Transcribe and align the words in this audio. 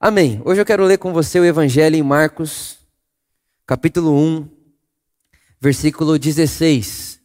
Amém. 0.00 0.40
Hoje 0.44 0.60
eu 0.60 0.64
quero 0.64 0.84
ler 0.84 0.96
com 0.96 1.12
você 1.12 1.40
o 1.40 1.44
Evangelho 1.44 1.96
em 1.96 2.04
Marcos, 2.04 2.78
capítulo 3.66 4.16
1, 4.16 4.48
versículo 5.60 6.16
16. 6.16 7.20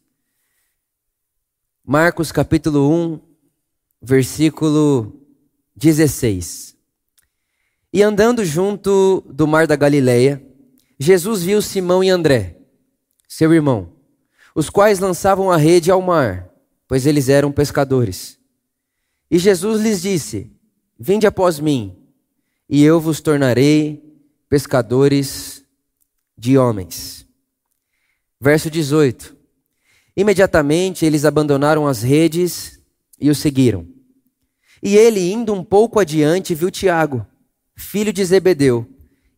Marcos, 1.86 2.32
capítulo 2.32 2.92
1, 2.92 3.20
versículo 4.02 5.22
16. 5.76 6.76
E 7.94 8.02
andando 8.02 8.44
junto 8.44 9.24
do 9.30 9.46
mar 9.46 9.68
da 9.68 9.76
Galileia, 9.76 10.44
Jesus 10.98 11.44
viu 11.44 11.62
Simão 11.62 12.04
e 12.04 12.10
André, 12.10 12.58
seu 13.28 13.54
irmão, 13.54 13.94
os 14.56 14.68
quais 14.68 14.98
lançavam 14.98 15.52
a 15.52 15.58
rede 15.58 15.92
ao 15.92 16.02
mar, 16.02 16.50
pois 16.88 17.06
eles 17.06 17.30
eram 17.30 17.52
pescadores. 17.52 18.40
E 19.30 19.38
Jesus 19.38 19.80
lhes 19.80 20.02
disse: 20.02 20.52
Vinde 20.98 21.28
após 21.28 21.60
mim, 21.60 22.03
e 22.70 22.84
eu 22.84 23.00
vos 23.00 23.22
tornarei 23.22 24.04
pescadores 24.50 25.64
de 26.38 26.58
homens. 26.58 27.28
Verso 28.40 28.70
18: 28.70 29.36
Imediatamente 30.16 31.06
eles 31.06 31.26
abandonaram 31.26 31.88
as 31.88 32.04
redes 32.04 32.80
e 33.20 33.30
o 33.30 33.36
seguiram. 33.36 33.88
E 34.82 34.98
ele, 34.98 35.32
indo 35.32 35.54
um 35.54 35.64
pouco 35.64 36.00
adiante, 36.00 36.54
viu 36.54 36.70
Tiago, 36.70 37.26
filho 37.76 38.12
de 38.12 38.24
Zebedeu, 38.24 38.86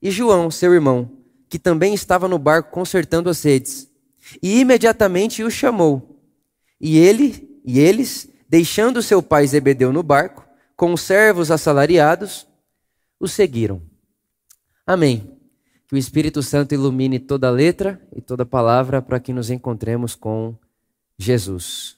e 0.02 0.10
João, 0.10 0.50
seu 0.50 0.74
irmão, 0.74 1.12
que 1.48 1.60
também 1.60 1.94
estava 1.94 2.28
no 2.28 2.40
barco 2.40 2.72
consertando 2.72 3.30
as 3.30 3.44
redes. 3.44 3.88
E 4.42 4.60
imediatamente 4.60 5.44
o 5.44 5.52
chamou. 5.52 6.20
E 6.82 6.98
ele 6.98 7.60
e 7.64 7.80
eles, 7.80 8.28
deixando 8.48 9.02
seu 9.02 9.22
pai 9.22 9.48
Zebedeu 9.48 9.92
no 9.92 10.04
barco, 10.04 10.48
com 10.76 10.94
os 10.94 11.02
servos 11.02 11.50
assalariados, 11.50 12.46
o 13.20 13.28
seguiram. 13.28 13.82
Amém. 14.86 15.38
Que 15.88 15.96
o 15.96 15.98
Espírito 15.98 16.42
Santo 16.42 16.74
ilumine 16.74 17.20
toda 17.20 17.50
letra 17.50 18.02
e 18.16 18.22
toda 18.22 18.46
palavra 18.46 19.02
para 19.02 19.20
que 19.20 19.34
nos 19.34 19.50
encontremos 19.50 20.16
com 20.16 20.56
Jesus. 21.18 21.98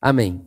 Amém. 0.00 0.46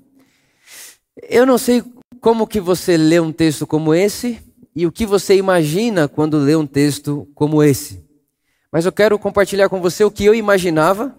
Eu 1.29 1.45
não 1.45 1.57
sei 1.57 1.83
como 2.19 2.47
que 2.47 2.59
você 2.59 2.97
lê 2.97 3.19
um 3.19 3.31
texto 3.31 3.67
como 3.67 3.93
esse 3.93 4.41
e 4.75 4.85
o 4.87 4.91
que 4.91 5.05
você 5.05 5.35
imagina 5.35 6.07
quando 6.07 6.37
lê 6.37 6.55
um 6.55 6.65
texto 6.65 7.27
como 7.35 7.61
esse. 7.61 8.03
Mas 8.71 8.85
eu 8.85 8.91
quero 8.91 9.19
compartilhar 9.19 9.67
com 9.67 9.81
você 9.81 10.03
o 10.03 10.11
que 10.11 10.23
eu 10.23 10.33
imaginava 10.33 11.15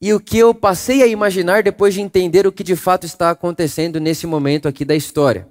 e 0.00 0.12
o 0.12 0.20
que 0.20 0.38
eu 0.38 0.54
passei 0.54 1.02
a 1.02 1.06
imaginar 1.06 1.62
depois 1.62 1.94
de 1.94 2.00
entender 2.00 2.46
o 2.46 2.52
que 2.52 2.62
de 2.62 2.76
fato 2.76 3.06
está 3.06 3.30
acontecendo 3.30 3.98
nesse 3.98 4.26
momento 4.26 4.68
aqui 4.68 4.84
da 4.84 4.94
história. 4.94 5.48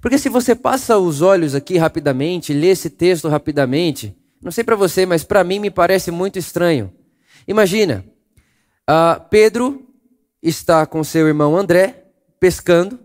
Porque 0.00 0.18
se 0.18 0.28
você 0.28 0.54
passa 0.54 0.98
os 0.98 1.22
olhos 1.22 1.54
aqui 1.54 1.76
rapidamente, 1.76 2.52
lê 2.52 2.68
esse 2.68 2.90
texto 2.90 3.28
rapidamente, 3.28 4.16
não 4.42 4.52
sei 4.52 4.62
para 4.62 4.76
você, 4.76 5.06
mas 5.06 5.24
para 5.24 5.42
mim 5.42 5.58
me 5.58 5.70
parece 5.70 6.10
muito 6.10 6.38
estranho. 6.38 6.92
Imagina, 7.48 8.04
uh, 8.88 9.20
Pedro 9.30 9.86
está 10.42 10.86
com 10.86 11.02
seu 11.02 11.26
irmão 11.26 11.56
André 11.56 12.04
pescando. 12.38 12.98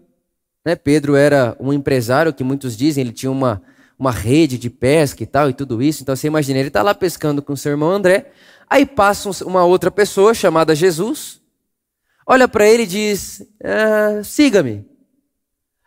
Né? 0.66 0.76
Pedro 0.76 1.16
era 1.16 1.56
um 1.60 1.74
empresário 1.74 2.34
que 2.34 2.44
muitos 2.44 2.78
dizem 2.78 3.02
ele 3.02 3.14
tinha 3.14 3.32
uma, 3.32 3.62
uma 3.98 4.12
rede 4.12 4.58
de 4.58 4.70
pesca 4.70 5.24
e 5.24 5.26
tal 5.26 5.50
e 5.50 5.54
tudo 5.54 5.82
isso. 5.82 6.04
Então 6.04 6.16
você 6.16 6.28
imagina, 6.28 6.60
ele 6.60 6.68
está 6.68 6.82
lá 6.82 6.94
pescando 6.94 7.42
com 7.42 7.56
seu 7.56 7.72
irmão 7.72 7.90
André. 7.90 8.32
Aí 8.70 8.86
passa 8.86 9.30
uma 9.46 9.66
outra 9.66 9.92
pessoa 9.92 10.34
chamada 10.34 10.74
Jesus, 10.74 11.42
olha 12.26 12.48
para 12.48 12.68
ele 12.68 12.84
e 12.84 12.88
diz: 12.88 13.44
ah, 13.64 14.24
siga-me. 14.24 14.91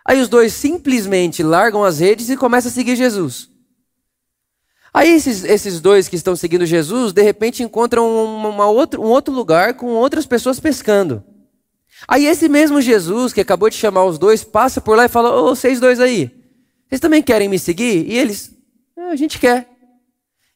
Aí 0.04 0.20
os 0.20 0.28
dois 0.28 0.52
simplesmente 0.52 1.42
largam 1.42 1.82
as 1.82 1.98
redes 1.98 2.28
e 2.28 2.36
começam 2.36 2.70
a 2.70 2.74
seguir 2.74 2.94
Jesus. 2.94 3.48
Aí 4.92 5.08
esses, 5.10 5.42
esses 5.42 5.80
dois 5.80 6.08
que 6.08 6.14
estão 6.14 6.36
seguindo 6.36 6.66
Jesus, 6.66 7.12
de 7.12 7.22
repente 7.22 7.62
encontram 7.62 8.06
uma, 8.06 8.68
outro, 8.68 9.02
um 9.02 9.06
outro 9.06 9.34
lugar 9.34 9.74
com 9.74 9.86
outras 9.86 10.24
pessoas 10.24 10.60
pescando. 10.60 11.24
Aí 12.06 12.26
esse 12.26 12.48
mesmo 12.48 12.80
Jesus 12.80 13.32
que 13.32 13.40
acabou 13.40 13.70
de 13.70 13.76
chamar 13.76 14.04
os 14.04 14.18
dois, 14.18 14.44
passa 14.44 14.80
por 14.80 14.96
lá 14.96 15.06
e 15.06 15.08
fala, 15.08 15.30
ô, 15.30 15.46
oh, 15.46 15.56
vocês 15.56 15.80
dois 15.80 15.98
aí, 15.98 16.30
vocês 16.86 17.00
também 17.00 17.22
querem 17.22 17.48
me 17.48 17.58
seguir? 17.58 18.08
E 18.08 18.16
eles, 18.16 18.54
ah, 18.96 19.08
a 19.08 19.16
gente 19.16 19.38
quer. 19.38 19.68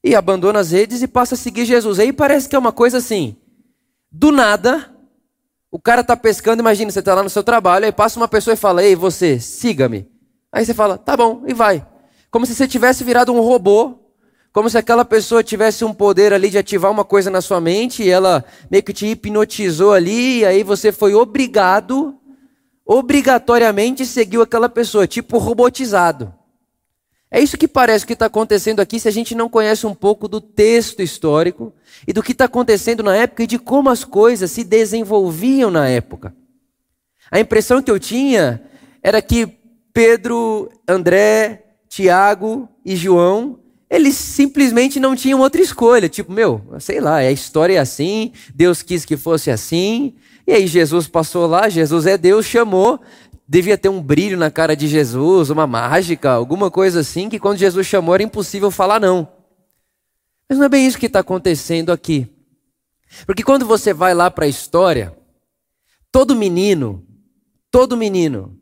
E 0.05 0.15
abandona 0.15 0.61
as 0.61 0.71
redes 0.71 1.03
e 1.03 1.09
passa 1.09 1.35
a 1.35 1.39
seguir 1.39 1.65
Jesus. 1.65 1.99
Aí 1.99 2.13
parece 2.13 2.49
que 2.49 2.55
é 2.55 2.59
uma 2.59 2.71
coisa 2.71 2.99
assim, 2.99 3.35
do 4.13 4.31
nada, 4.31 4.95
o 5.71 5.79
cara 5.79 6.03
tá 6.03 6.17
pescando, 6.17 6.61
imagina, 6.61 6.91
você 6.91 7.03
tá 7.03 7.15
lá 7.15 7.23
no 7.23 7.29
seu 7.29 7.43
trabalho, 7.43 7.85
aí 7.85 7.93
passa 7.93 8.19
uma 8.19 8.29
pessoa 8.29 8.55
e 8.55 8.57
fala: 8.57 8.83
Ei, 8.83 8.97
você, 8.97 9.39
siga-me. 9.39 10.09
Aí 10.51 10.65
você 10.65 10.73
fala: 10.73 10.97
Tá 10.97 11.17
bom, 11.17 11.43
e 11.47 11.53
vai. 11.53 11.87
Como 12.31 12.47
se 12.47 12.55
você 12.55 12.67
tivesse 12.67 13.05
virado 13.05 13.33
um 13.33 13.41
robô, 13.41 13.99
como 14.53 14.69
se 14.69 14.79
aquela 14.79 15.05
pessoa 15.05 15.43
tivesse 15.45 15.85
um 15.85 15.93
poder 15.93 16.33
ali 16.33 16.51
de 16.51 16.59
ativar 16.59 16.91
uma 16.91 17.05
coisa 17.05 17.31
na 17.31 17.41
sua 17.41 17.61
mente 17.61 18.03
e 18.03 18.09
ela 18.09 18.45
meio 18.71 18.83
que 18.83 18.93
te 18.93 19.07
hipnotizou 19.07 19.93
ali, 19.93 20.41
e 20.41 20.47
aí 20.47 20.63
você 20.63 20.91
foi 20.91 21.15
obrigado, 21.15 22.19
obrigatoriamente 22.85 24.07
seguiu 24.07 24.41
aquela 24.43 24.69
pessoa, 24.69 25.07
tipo 25.07 25.37
robotizado. 25.39 26.38
É 27.31 27.41
isso 27.41 27.59
que 27.59 27.69
parece 27.69 28.07
que 28.07 28.15
está 28.15 28.27
acontecendo 28.27 28.81
aqui 28.81 28.99
se 28.99 29.07
a 29.07 29.11
gente 29.11 29.35
não 29.35 29.49
conhece 29.49 29.87
um 29.87 29.95
pouco 29.95 30.27
do 30.27 30.41
texto 30.41 31.03
histórico 31.03 31.75
e 32.07 32.13
do 32.13 32.23
que 32.23 32.33
está 32.33 32.47
acontecendo 32.47 33.03
na 33.03 33.15
época 33.15 33.43
e 33.43 33.47
de 33.47 33.59
como 33.59 33.91
as 33.91 34.03
coisas 34.03 34.51
se 34.51 34.65
desenvolviam 34.65 35.71
na 35.71 35.89
época. 35.89 36.35
A 37.31 37.39
impressão 37.39 37.83
que 37.83 37.91
eu 37.91 37.99
tinha 37.99 38.63
era 39.03 39.21
que 39.21 39.47
Pedro, 39.93 40.71
André, 40.89 41.65
Tiago 41.89 42.69
e 42.85 42.97
João, 42.97 43.59
eles 43.91 44.15
simplesmente 44.15 44.99
não 45.01 45.17
tinham 45.17 45.41
outra 45.41 45.61
escolha. 45.61 46.09
Tipo, 46.09 46.33
meu, 46.33 46.63
sei 46.81 47.01
lá, 47.01 47.17
a 47.17 47.33
história 47.33 47.75
é 47.75 47.79
assim, 47.79 48.33
Deus 48.55 48.83
quis 48.83 49.05
que 49.05 49.17
fosse 49.17 49.51
assim, 49.51 50.15
e 50.47 50.53
aí 50.53 50.67
Jesus 50.67 51.07
passou 51.07 51.47
lá, 51.47 51.69
Jesus 51.69 52.07
é 52.07 52.17
Deus, 52.17 52.47
chamou, 52.47 53.01
devia 53.49 53.79
ter 53.79 53.89
um 53.89 54.03
brilho 54.03 54.37
na 54.37 54.51
cara 54.51 54.77
de 54.77 54.87
Jesus, 54.87 55.49
uma 55.49 55.67
mágica, 55.67 56.31
alguma 56.31 56.71
coisa 56.71 57.01
assim, 57.01 57.31
que 57.31 57.39
quando 57.39 57.57
Jesus 57.57 57.87
chamou 57.87 58.15
era 58.15 58.23
impossível 58.23 58.71
falar 58.71 59.01
não. 59.01 59.27
Mas 60.47 60.59
não 60.59 60.67
é 60.67 60.69
bem 60.69 60.87
isso 60.87 60.99
que 60.99 61.07
está 61.07 61.21
acontecendo 61.21 61.91
aqui. 61.91 62.31
Porque 63.25 63.43
quando 63.43 63.65
você 63.65 63.95
vai 63.95 64.13
lá 64.13 64.31
para 64.31 64.45
a 64.45 64.49
história, 64.49 65.17
todo 66.13 66.37
menino, 66.37 67.07
todo 67.71 67.97
menino, 67.97 68.61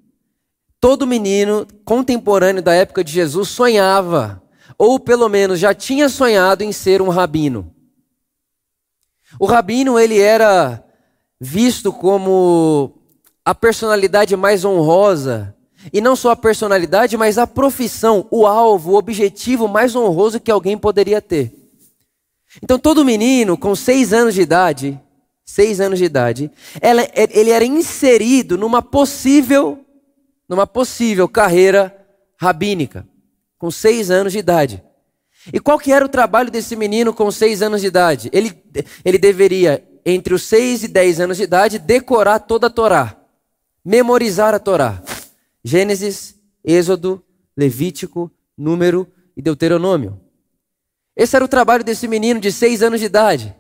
todo 0.80 1.06
menino 1.06 1.66
contemporâneo 1.84 2.62
da 2.62 2.72
época 2.72 3.02
de 3.02 3.12
Jesus 3.12 3.48
sonhava, 3.48 4.40
ou 4.78 5.00
pelo 5.00 5.28
menos 5.28 5.58
já 5.58 5.74
tinha 5.74 6.08
sonhado 6.08 6.62
em 6.62 6.70
ser 6.70 7.02
um 7.02 7.08
rabino. 7.08 7.74
O 9.40 9.46
rabino, 9.46 9.98
ele 9.98 10.20
era 10.20 10.84
visto 11.40 11.92
como 11.92 12.96
a 13.46 13.54
personalidade 13.54 14.36
mais 14.36 14.64
honrosa. 14.64 15.54
E 15.92 16.00
não 16.00 16.16
só 16.16 16.30
a 16.30 16.36
personalidade, 16.36 17.16
mas 17.16 17.38
a 17.38 17.46
profissão, 17.46 18.26
o 18.28 18.44
alvo, 18.44 18.90
o 18.90 18.96
objetivo 18.96 19.68
mais 19.68 19.94
honroso 19.94 20.40
que 20.40 20.50
alguém 20.50 20.76
poderia 20.76 21.22
ter. 21.22 21.54
Então, 22.60 22.76
todo 22.76 23.04
menino 23.04 23.56
com 23.56 23.76
seis 23.76 24.12
anos 24.12 24.34
de 24.34 24.40
idade, 24.40 25.00
seis 25.44 25.80
anos 25.80 26.00
de 26.00 26.06
idade, 26.06 26.50
ela, 26.80 27.06
ele 27.14 27.50
era 27.50 27.64
inserido 27.64 28.58
numa 28.58 28.82
possível, 28.82 29.78
numa 30.48 30.66
possível 30.66 31.28
carreira 31.28 31.96
rabínica, 32.36 33.06
com 33.58 33.70
seis 33.70 34.10
anos 34.10 34.32
de 34.32 34.40
idade. 34.40 34.82
E 35.52 35.60
qual 35.60 35.78
que 35.78 35.92
era 35.92 36.04
o 36.04 36.08
trabalho 36.08 36.50
desse 36.50 36.74
menino 36.74 37.14
com 37.14 37.30
seis 37.30 37.62
anos 37.62 37.80
de 37.80 37.86
idade? 37.86 38.28
Ele, 38.32 38.52
ele 39.04 39.18
deveria, 39.18 39.84
entre 40.04 40.34
os 40.34 40.42
seis 40.42 40.82
e 40.82 40.88
dez 40.88 41.20
anos 41.20 41.36
de 41.36 41.44
idade, 41.44 41.78
decorar 41.78 42.40
toda 42.40 42.66
a 42.66 42.70
Torá 42.70 43.16
memorizar 43.86 44.52
a 44.52 44.58
Torá. 44.58 45.00
Gênesis, 45.62 46.34
Êxodo, 46.64 47.22
Levítico, 47.56 48.28
Número 48.58 49.06
e 49.36 49.40
Deuteronômio. 49.40 50.20
Esse 51.16 51.36
era 51.36 51.44
o 51.44 51.48
trabalho 51.48 51.84
desse 51.84 52.08
menino 52.08 52.40
de 52.40 52.50
seis 52.50 52.82
anos 52.82 52.98
de 52.98 53.06
idade. 53.06 53.54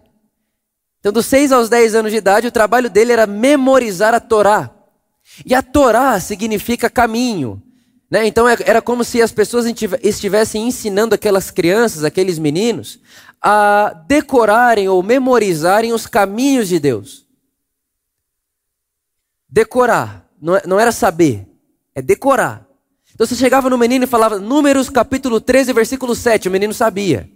Então, 0.98 1.12
dos 1.12 1.26
seis 1.26 1.52
aos 1.52 1.68
dez 1.68 1.94
anos 1.94 2.10
de 2.10 2.18
idade, 2.18 2.48
o 2.48 2.52
trabalho 2.52 2.90
dele 2.90 3.12
era 3.12 3.24
memorizar 3.24 4.14
a 4.14 4.20
Torá. 4.20 4.74
E 5.44 5.54
a 5.54 5.62
Torá 5.62 6.18
significa 6.18 6.90
caminho. 6.90 7.62
Né? 8.10 8.26
Então, 8.26 8.48
é, 8.48 8.56
era 8.64 8.82
como 8.82 9.04
se 9.04 9.22
as 9.22 9.30
pessoas 9.30 9.64
estivessem 10.02 10.66
ensinando 10.66 11.14
aquelas 11.14 11.52
crianças, 11.52 12.02
aqueles 12.02 12.36
meninos, 12.36 12.98
a 13.40 13.94
decorarem 14.08 14.88
ou 14.88 15.02
memorizarem 15.04 15.92
os 15.92 16.04
caminhos 16.04 16.66
de 16.68 16.80
Deus. 16.80 17.25
Decorar. 19.48 20.28
Não, 20.40 20.56
é, 20.56 20.62
não 20.66 20.78
era 20.78 20.92
saber, 20.92 21.46
é 21.94 22.02
decorar. 22.02 22.66
Então 23.14 23.26
você 23.26 23.34
chegava 23.34 23.70
no 23.70 23.78
menino 23.78 24.04
e 24.04 24.08
falava 24.08 24.38
Números 24.38 24.90
capítulo 24.90 25.40
13, 25.40 25.72
versículo 25.72 26.14
7, 26.14 26.48
o 26.48 26.50
menino 26.50 26.74
sabia. 26.74 27.30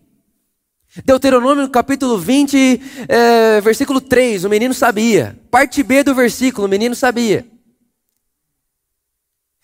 Deuteronômio 1.04 1.68
capítulo 1.70 2.18
20, 2.18 2.80
é, 3.08 3.60
versículo 3.60 4.00
3, 4.00 4.44
o 4.44 4.48
menino 4.48 4.74
sabia. 4.74 5.38
Parte 5.50 5.82
B 5.82 6.02
do 6.02 6.14
versículo, 6.14 6.66
o 6.66 6.70
menino 6.70 6.94
sabia. 6.94 7.46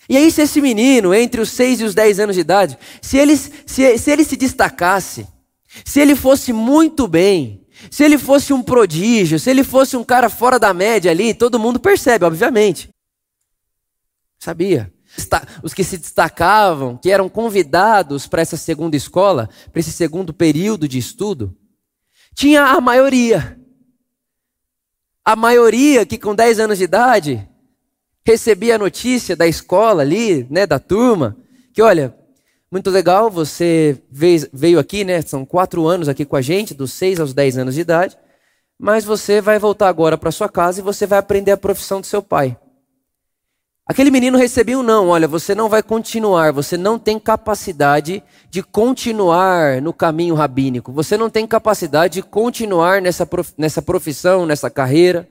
E 0.09 0.17
aí, 0.17 0.31
se 0.31 0.43
esse 0.43 0.61
menino, 0.61 1.13
entre 1.13 1.41
os 1.41 1.51
6 1.51 1.81
e 1.81 1.85
os 1.85 1.95
10 1.95 2.21
anos 2.21 2.37
de 2.37 2.41
idade, 2.41 2.79
se 3.03 3.19
ele 3.19 3.37
se, 3.37 3.99
se, 3.99 4.11
ele 4.11 4.25
se 4.25 4.37
destacasse, 4.37 5.27
se 5.85 6.01
ele 6.01 6.15
fosse 6.15 6.53
muito 6.53 7.09
bem, 7.09 7.66
se 7.91 8.05
ele 8.05 8.19
fosse 8.19 8.53
um 8.53 8.63
prodígio, 8.63 9.39
se 9.39 9.51
ele 9.51 9.63
fosse 9.63 9.97
um 9.97 10.05
cara 10.05 10.29
fora 10.29 10.59
da 10.59 10.73
média 10.73 11.11
ali, 11.11 11.35
todo 11.35 11.59
mundo 11.59 11.79
percebe, 11.79 12.25
obviamente. 12.25 12.89
Sabia? 14.39 14.93
Os 15.63 15.73
que 15.73 15.83
se 15.83 15.97
destacavam, 15.97 16.97
que 16.97 17.11
eram 17.11 17.29
convidados 17.29 18.27
para 18.27 18.43
essa 18.43 18.57
segunda 18.57 18.97
escola, 18.97 19.49
para 19.73 19.81
esse 19.81 19.93
segundo 19.93 20.33
período 20.33 20.89
de 20.89 20.99
estudo, 20.99 21.57
tinha 22.35 22.65
a 22.65 22.81
maioria. 22.81 23.59
A 25.25 25.35
maioria 25.35 26.05
que 26.05 26.19
com 26.19 26.35
10 26.35 26.61
anos 26.61 26.79
de 26.79 26.85
idade 26.85 27.49
recebia 28.25 28.75
a 28.75 28.79
notícia 28.79 29.35
da 29.35 29.47
escola 29.47 30.03
ali, 30.03 30.47
né, 30.51 30.67
da 30.67 30.79
turma, 30.79 31.37
que 31.73 31.81
olha, 31.81 32.15
muito 32.71 32.91
legal, 32.91 33.31
você 33.31 34.03
veio 34.11 34.79
aqui, 34.79 35.05
né, 35.05 35.23
são 35.23 35.45
quatro 35.45 35.87
anos 35.87 36.09
aqui 36.09 36.25
com 36.25 36.37
a 36.37 36.43
gente, 36.43 36.75
dos 36.75 36.93
6 36.93 37.21
aos 37.21 37.33
10 37.33 37.59
anos 37.59 37.75
de 37.75 37.81
idade, 37.81 38.19
mas 38.79 39.05
você 39.05 39.41
vai 39.41 39.59
voltar 39.59 39.89
agora 39.89 40.19
para 40.19 40.33
sua 40.33 40.49
casa 40.49 40.81
e 40.81 40.83
você 40.83 41.07
vai 41.07 41.19
aprender 41.19 41.53
a 41.53 41.57
profissão 41.57 42.01
do 42.01 42.07
seu 42.07 42.23
pai. 42.23 42.57
Aquele 43.89 44.11
menino 44.11 44.37
recebia 44.37 44.77
um 44.77 44.83
não, 44.83 45.11
olha, 45.11 45.29
você 45.29 45.55
não 45.55 45.69
vai 45.69 45.81
continuar, 45.81 46.53
você 46.53 46.77
não 46.77 46.99
tem 46.99 47.21
capacidade 47.21 48.21
de 48.51 48.61
continuar 48.61 49.81
no 49.81 49.93
caminho 49.93 50.35
rabínico, 50.35 50.91
você 50.91 51.17
não 51.17 51.31
tem 51.31 51.47
capacidade 51.47 52.15
de 52.15 52.23
continuar 52.23 53.01
nessa, 53.01 53.25
prof, 53.25 53.53
nessa 53.57 53.81
profissão, 53.81 54.45
nessa 54.45 54.69
carreira, 54.69 55.29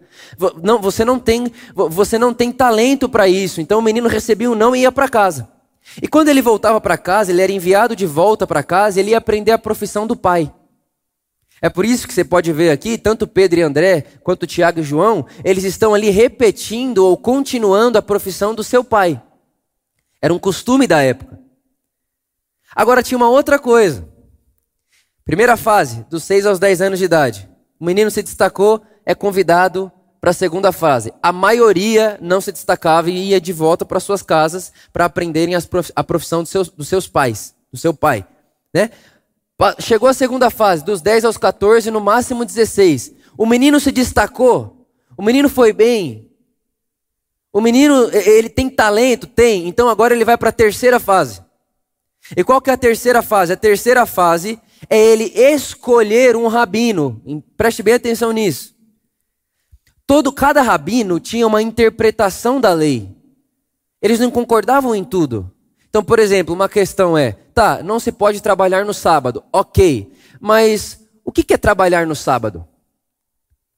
não, 0.64 0.80
você, 0.82 1.04
não 1.04 1.20
tem, 1.20 1.52
você 1.76 2.18
não 2.18 2.34
tem 2.34 2.50
talento 2.50 3.10
para 3.10 3.28
isso. 3.28 3.60
Então 3.60 3.80
o 3.80 3.84
menino 3.84 4.08
recebia 4.08 4.50
um 4.50 4.56
não 4.56 4.74
e 4.74 4.84
ia 4.84 4.92
para 4.92 5.10
casa. 5.10 5.55
E 6.02 6.08
quando 6.08 6.30
ele 6.30 6.42
voltava 6.42 6.82
para 6.82 6.98
casa, 6.98 7.32
ele 7.32 7.42
era 7.42 7.52
enviado 7.52 7.96
de 7.96 8.06
volta 8.06 8.46
para 8.46 8.64
casa 8.64 9.00
ele 9.00 9.12
ia 9.12 9.18
aprender 9.18 9.52
a 9.52 9.58
profissão 9.58 10.06
do 10.08 10.16
pai. 10.16 10.52
É 11.62 11.70
por 11.70 11.86
isso 11.86 12.08
que 12.08 12.14
você 12.14 12.24
pode 12.24 12.52
ver 12.52 12.70
aqui, 12.70 12.98
tanto 12.98 13.28
Pedro 13.28 13.60
e 13.60 13.64
André, 13.64 14.02
quanto 14.22 14.46
Tiago 14.46 14.82
e 14.82 14.84
João, 14.84 15.26
eles 15.44 15.64
estão 15.64 15.94
ali 15.94 16.10
repetindo 16.10 17.00
ou 17.00 17.16
continuando 17.16 17.98
a 17.98 18.02
profissão 18.02 18.54
do 18.54 18.64
seu 18.64 18.84
pai. 18.84 19.22
Era 20.22 20.34
um 20.34 20.40
costume 20.40 20.86
da 20.86 21.02
época. 21.02 21.40
Agora 22.76 23.02
tinha 23.02 23.18
uma 23.18 23.30
outra 23.30 23.58
coisa. 23.58 24.08
Primeira 25.24 25.56
fase, 25.56 26.06
dos 26.10 26.24
6 26.24 26.46
aos 26.46 26.60
10 26.60 26.82
anos 26.82 27.00
de 27.00 27.06
idade. 27.06 27.50
O 27.80 27.86
menino 27.86 28.12
se 28.12 28.22
destacou, 28.22 28.82
é 29.06 29.16
convidado 29.16 29.92
para 30.26 30.32
a 30.32 30.34
segunda 30.34 30.72
fase. 30.72 31.14
A 31.22 31.32
maioria 31.32 32.18
não 32.20 32.42
se 32.42 32.52
destacava 32.52 33.12
e 33.12 33.30
ia 33.30 33.40
de 33.40 33.54
volta 33.54 33.86
para 33.86 34.00
suas 34.00 34.24
casas 34.24 34.74
para 34.92 35.06
aprenderem 35.06 35.54
a 35.96 36.04
profissão 36.04 36.42
dos 36.42 36.50
seus, 36.50 36.68
dos 36.68 36.88
seus 36.88 37.08
pais, 37.08 37.54
do 37.72 37.78
seu 37.78 37.94
pai. 37.94 38.26
Né? 38.74 38.90
Chegou 39.78 40.10
a 40.10 40.16
segunda 40.16 40.50
fase, 40.50 40.84
dos 40.84 41.00
10 41.00 41.26
aos 41.26 41.38
14, 41.38 41.92
no 41.92 42.02
máximo 42.02 42.44
16. 42.44 43.14
O 43.38 43.46
menino 43.46 43.80
se 43.80 43.92
destacou, 43.92 44.88
o 45.16 45.22
menino 45.22 45.48
foi 45.48 45.72
bem. 45.72 46.28
O 47.54 47.62
menino, 47.62 48.10
ele 48.12 48.50
tem 48.50 48.68
talento? 48.68 49.28
Tem. 49.28 49.68
Então 49.68 49.88
agora 49.90 50.16
ele 50.16 50.26
vai 50.26 50.40
para 50.40 50.50
a 50.50 50.52
terceira 50.52 51.00
fase. 51.00 51.40
E 52.36 52.44
qual 52.44 52.60
que 52.60 52.72
é 52.72 52.74
a 52.74 52.78
terceira 52.78 53.22
fase? 53.22 53.54
A 53.54 53.58
terceira 53.58 54.08
fase 54.08 54.60
é 54.90 54.98
ele 54.98 55.26
escolher 55.36 56.36
um 56.36 56.48
rabino. 56.48 57.22
Preste 57.56 57.84
bem 57.84 57.94
atenção 57.94 58.32
nisso. 58.32 58.75
Todo 60.08 60.32
cada 60.32 60.62
rabino 60.62 61.20
tinha 61.20 61.48
uma 61.48 61.62
interpretação 61.62 62.62
da 62.62 62.74
lei. 62.74 63.10
Eles 64.02 64.20
não 64.20 64.30
concordavam 64.30 64.94
em 64.94 65.04
tudo. 65.04 65.52
Então, 65.90 66.04
por 66.04 66.20
exemplo, 66.20 66.54
uma 66.54 66.70
questão 66.70 67.18
é: 67.18 67.32
tá, 67.54 67.82
não 67.82 68.00
se 68.00 68.12
pode 68.12 68.42
trabalhar 68.42 68.86
no 68.86 68.94
sábado. 68.94 69.44
Ok, 69.52 70.12
mas 70.40 71.00
o 71.24 71.32
que 71.32 71.54
é 71.54 71.58
trabalhar 71.58 72.06
no 72.06 72.16
sábado? 72.16 72.68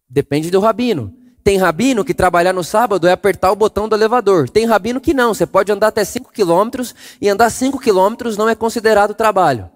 Depende 0.10 0.52
do 0.52 0.60
rabino. 0.60 1.14
Tem 1.44 1.58
rabino 1.58 2.04
que 2.04 2.14
trabalhar 2.14 2.52
no 2.52 2.64
sábado 2.64 3.08
é 3.08 3.14
apertar 3.14 3.52
o 3.52 3.56
botão 3.56 3.88
do 3.88 3.96
elevador. 3.96 4.50
Tem 4.50 4.66
rabino 4.66 5.00
que 5.00 5.14
não. 5.14 5.34
Você 5.34 5.46
pode 5.46 5.72
andar 5.72 5.88
até 5.88 6.04
5 6.04 6.30
quilômetros 6.34 6.94
e 7.22 7.30
andar 7.30 7.50
5 7.50 7.80
quilômetros 7.80 8.36
não 8.36 8.50
é 8.50 8.56
considerado 8.56 9.14
trabalho. 9.14 9.70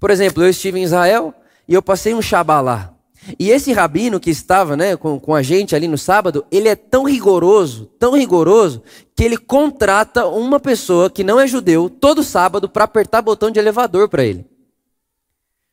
Por 0.00 0.10
exemplo, 0.10 0.42
eu 0.42 0.50
estive 0.50 0.80
em 0.80 0.82
Israel 0.82 1.32
e 1.68 1.74
eu 1.74 1.80
passei 1.80 2.14
um 2.14 2.20
Shabá 2.20 2.60
lá. 2.60 2.93
E 3.38 3.50
esse 3.50 3.72
rabino 3.72 4.20
que 4.20 4.30
estava 4.30 4.76
né, 4.76 4.96
com, 4.96 5.18
com 5.18 5.34
a 5.34 5.42
gente 5.42 5.74
ali 5.74 5.88
no 5.88 5.96
sábado, 5.96 6.44
ele 6.50 6.68
é 6.68 6.76
tão 6.76 7.04
rigoroso, 7.04 7.86
tão 7.98 8.16
rigoroso, 8.16 8.82
que 9.16 9.24
ele 9.24 9.36
contrata 9.36 10.26
uma 10.26 10.60
pessoa 10.60 11.08
que 11.08 11.24
não 11.24 11.40
é 11.40 11.46
judeu 11.46 11.88
todo 11.88 12.22
sábado 12.22 12.68
para 12.68 12.84
apertar 12.84 13.22
botão 13.22 13.50
de 13.50 13.58
elevador 13.58 14.08
para 14.08 14.24
ele. 14.24 14.44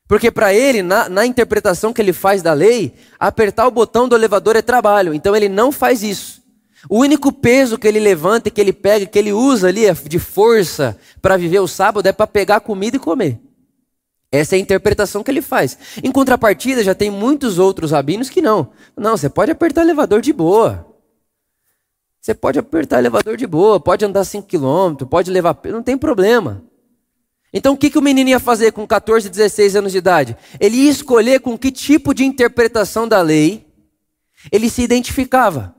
Porque 0.07 0.29
para 0.29 0.53
ele, 0.53 0.81
na, 0.81 1.07
na, 1.07 1.25
interpretação 1.25 1.93
que 1.93 2.01
ele 2.01 2.11
faz 2.11 2.41
da 2.41 2.51
lei, 2.51 2.93
apertar 3.17 3.65
o 3.65 3.71
botão 3.71 4.09
do 4.09 4.15
elevador 4.15 4.57
é 4.57 4.61
trabalho. 4.61 5.13
Então 5.13 5.35
ele 5.35 5.47
não 5.47 5.71
faz 5.71 6.03
isso. 6.03 6.41
O 6.89 6.99
único 6.99 7.31
peso 7.31 7.77
que 7.77 7.87
ele 7.87 7.99
levanta, 7.99 8.49
que 8.49 8.59
ele 8.59 8.73
pega, 8.73 9.05
que 9.05 9.17
ele 9.17 9.31
usa 9.31 9.67
ali 9.67 9.85
é 9.85 9.93
de 9.93 10.19
força 10.19 10.97
para 11.21 11.37
viver 11.37 11.59
o 11.59 11.67
sábado 11.67 12.07
é 12.07 12.11
para 12.11 12.27
pegar 12.27 12.59
comida 12.59 12.97
e 12.97 12.99
comer. 12.99 13.39
Essa 14.31 14.55
é 14.55 14.57
a 14.57 14.61
interpretação 14.61 15.23
que 15.23 15.29
ele 15.29 15.41
faz. 15.41 15.77
Em 16.01 16.11
contrapartida, 16.11 16.83
já 16.83 16.95
tem 16.95 17.11
muitos 17.11 17.59
outros 17.59 17.91
rabinos 17.91 18.29
que 18.29 18.41
não. 18.41 18.71
Não, 18.95 19.17
você 19.17 19.29
pode 19.29 19.51
apertar 19.51 19.81
elevador 19.81 20.21
de 20.21 20.31
boa. 20.31 20.87
Você 22.21 22.33
pode 22.33 22.57
apertar 22.57 22.99
elevador 22.99 23.35
de 23.35 23.45
boa, 23.45 23.79
pode 23.79 24.05
andar 24.05 24.23
5 24.23 24.47
km, 24.47 25.05
pode 25.05 25.29
levar. 25.29 25.59
Não 25.65 25.83
tem 25.83 25.97
problema. 25.97 26.63
Então 27.51 27.73
o 27.73 27.77
que, 27.77 27.89
que 27.89 27.97
o 27.97 28.01
menino 28.01 28.29
ia 28.29 28.39
fazer 28.39 28.71
com 28.71 28.87
14, 28.87 29.27
16 29.29 29.75
anos 29.75 29.91
de 29.91 29.97
idade? 29.97 30.37
Ele 30.59 30.77
ia 30.77 30.91
escolher 30.91 31.41
com 31.41 31.57
que 31.57 31.71
tipo 31.71 32.13
de 32.13 32.23
interpretação 32.23 33.07
da 33.07 33.21
lei 33.21 33.65
ele 34.49 34.69
se 34.69 34.81
identificava. 34.81 35.75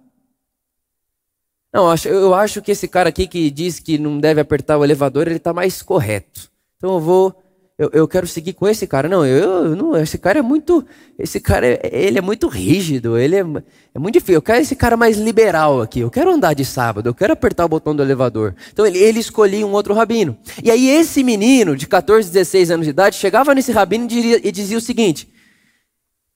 Não, 1.72 1.86
eu 2.04 2.34
acho 2.34 2.60
que 2.60 2.72
esse 2.72 2.86
cara 2.86 3.08
aqui 3.08 3.26
que 3.26 3.50
diz 3.50 3.80
que 3.80 3.96
não 3.96 4.18
deve 4.18 4.42
apertar 4.42 4.76
o 4.76 4.84
elevador, 4.84 5.26
ele 5.26 5.36
está 5.36 5.54
mais 5.54 5.80
correto. 5.80 6.50
Então 6.76 6.94
eu 6.94 7.00
vou 7.00 7.41
eu, 7.82 7.90
eu 7.92 8.06
quero 8.06 8.28
seguir 8.28 8.52
com 8.52 8.68
esse 8.68 8.86
cara. 8.86 9.08
Não, 9.08 9.26
eu, 9.26 9.74
não, 9.74 9.96
esse 9.96 10.16
cara 10.16 10.38
é 10.38 10.42
muito, 10.42 10.86
esse 11.18 11.40
cara 11.40 11.80
ele 11.82 12.16
é 12.16 12.20
muito 12.20 12.46
rígido, 12.46 13.18
ele 13.18 13.34
é, 13.34 13.40
é 13.40 13.98
muito 13.98 14.14
difícil. 14.14 14.34
Eu 14.34 14.42
quero 14.42 14.60
esse 14.60 14.76
cara 14.76 14.96
mais 14.96 15.18
liberal 15.18 15.80
aqui. 15.80 15.98
Eu 15.98 16.10
quero 16.10 16.30
andar 16.30 16.54
de 16.54 16.64
sábado, 16.64 17.08
eu 17.08 17.14
quero 17.14 17.32
apertar 17.32 17.64
o 17.64 17.68
botão 17.68 17.94
do 17.96 18.00
elevador. 18.00 18.54
Então 18.72 18.86
ele, 18.86 18.98
ele 18.98 19.18
escolhia 19.18 19.66
um 19.66 19.72
outro 19.72 19.94
rabino. 19.94 20.38
E 20.62 20.70
aí 20.70 20.88
esse 20.88 21.24
menino 21.24 21.76
de 21.76 21.88
14, 21.88 22.30
16 22.30 22.70
anos 22.70 22.86
de 22.86 22.90
idade 22.90 23.16
chegava 23.16 23.52
nesse 23.52 23.72
rabino 23.72 24.04
e 24.04 24.08
dizia, 24.08 24.48
e 24.48 24.52
dizia 24.52 24.78
o 24.78 24.80
seguinte: 24.80 25.28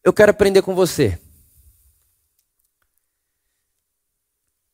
Eu 0.02 0.12
quero 0.12 0.32
aprender 0.32 0.62
com 0.62 0.74
você. 0.74 1.16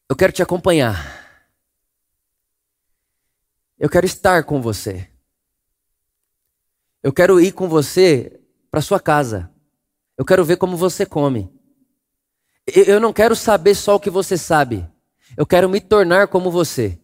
Eu 0.08 0.16
quero 0.16 0.32
te 0.32 0.42
acompanhar. 0.42 1.20
Eu 3.78 3.90
quero 3.90 4.06
estar 4.06 4.44
com 4.44 4.62
você. 4.62 5.11
Eu 7.02 7.12
quero 7.12 7.40
ir 7.40 7.52
com 7.52 7.68
você 7.68 8.40
para 8.70 8.80
sua 8.80 9.00
casa. 9.00 9.50
Eu 10.16 10.24
quero 10.24 10.44
ver 10.44 10.56
como 10.56 10.76
você 10.76 11.04
come. 11.04 11.50
Eu 12.66 13.00
não 13.00 13.12
quero 13.12 13.34
saber 13.34 13.74
só 13.74 13.96
o 13.96 14.00
que 14.00 14.10
você 14.10 14.38
sabe. 14.38 14.86
Eu 15.36 15.44
quero 15.44 15.68
me 15.68 15.80
tornar 15.80 16.28
como 16.28 16.50
você. 16.50 16.98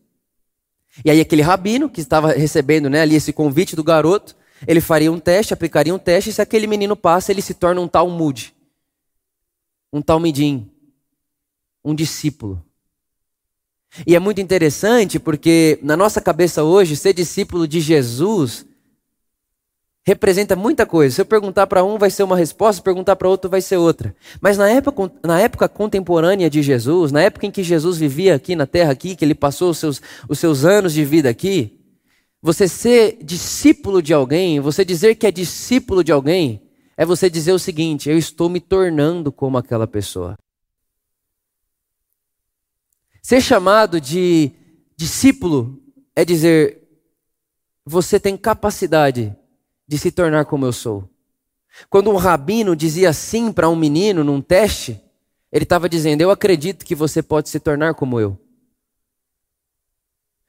E 1.05 1.11
aí 1.11 1.21
aquele 1.21 1.43
rabino 1.43 1.89
que 1.91 2.01
estava 2.01 2.33
recebendo 2.33 2.89
né, 2.89 3.03
ali 3.03 3.17
esse 3.17 3.33
convite 3.33 3.75
do 3.75 3.83
garoto, 3.83 4.37
ele 4.67 4.81
faria 4.81 5.11
um 5.11 5.19
teste, 5.19 5.53
aplicaria 5.53 5.95
um 5.95 5.99
teste, 5.99 6.31
e 6.31 6.33
se 6.33 6.43
aquele 6.43 6.67
menino 6.67 6.97
passa, 6.97 7.33
ele 7.33 7.43
se 7.43 7.55
torna 7.55 7.81
um 7.81 7.89
Talmud. 7.89 8.55
Um 9.93 10.03
Talmidim. 10.03 10.71
Um 11.85 11.95
discípulo. 11.95 12.65
E 14.07 14.15
é 14.15 14.19
muito 14.19 14.41
interessante 14.41 15.19
porque 15.19 15.79
na 15.83 15.97
nossa 15.97 16.21
cabeça 16.21 16.63
hoje, 16.63 16.97
ser 16.97 17.13
discípulo 17.13 17.67
de 17.67 17.81
Jesus 17.81 18.67
representa 20.09 20.57
muita 20.57 20.87
coisa. 20.87 21.15
Se 21.15 21.21
eu 21.21 21.27
perguntar 21.27 21.67
para 21.67 21.85
um, 21.85 21.99
vai 21.99 22.09
ser 22.09 22.23
uma 22.23 22.35
resposta, 22.35 22.81
se 22.81 22.83
perguntar 22.83 23.15
para 23.15 23.29
outro, 23.29 23.51
vai 23.51 23.61
ser 23.61 23.77
outra. 23.77 24.17
Mas 24.41 24.57
na 24.57 24.67
época, 24.67 25.13
na 25.23 25.39
época 25.39 25.69
contemporânea 25.69 26.49
de 26.49 26.63
Jesus, 26.63 27.13
na 27.13 27.21
época 27.21 27.47
em 27.47 27.51
que 27.51 27.63
Jesus 27.63 27.99
vivia 27.99 28.35
aqui 28.35 28.57
na 28.57 28.67
terra, 28.67 28.91
aqui, 28.91 29.15
que 29.15 29.23
ele 29.23 29.35
passou 29.35 29.71
os 29.71 29.77
seus, 29.77 30.01
os 30.27 30.39
seus 30.39 30.65
anos 30.65 30.95
de 30.95 31.05
vida 31.05 31.29
aqui, 31.29 31.79
você 32.41 32.67
ser 32.67 33.19
discípulo 33.23 34.01
de 34.01 34.15
alguém, 34.15 34.61
você 34.61 34.83
dizer 34.83 35.15
que 35.15 35.27
é 35.27 35.31
discípulo 35.31 36.03
de 36.03 36.11
alguém, 36.11 36.63
é 36.97 37.05
você 37.05 37.29
dizer 37.29 37.53
o 37.53 37.59
seguinte: 37.59 38.09
eu 38.09 38.17
estou 38.17 38.49
me 38.49 38.61
tornando 38.61 39.31
como 39.31 39.59
aquela 39.59 39.87
pessoa. 39.87 40.39
Ser 43.23 43.43
chamado 43.43 44.01
de 44.01 44.53
discípulo 44.97 45.83
é 46.17 46.25
dizer, 46.25 46.83
você 47.85 48.19
tem 48.19 48.39
capacidade 48.39 49.37
de 49.89 49.99
se 49.99 50.13
tornar 50.13 50.45
como 50.45 50.67
eu 50.67 50.73
sou. 50.73 51.09
Quando 51.89 52.11
um 52.11 52.17
rabino 52.17 52.77
dizia 52.77 53.13
sim 53.15 53.51
para 53.51 53.69
um 53.69 53.77
menino 53.77 54.23
num 54.23 54.43
teste, 54.43 55.03
ele 55.51 55.65
estava 55.65 55.89
dizendo: 55.89 56.21
Eu 56.21 56.31
acredito 56.31 56.85
que 56.85 56.95
você 56.95 57.23
pode 57.23 57.49
se 57.49 57.59
tornar 57.59 57.95
como 57.95 58.21
eu. 58.21 58.39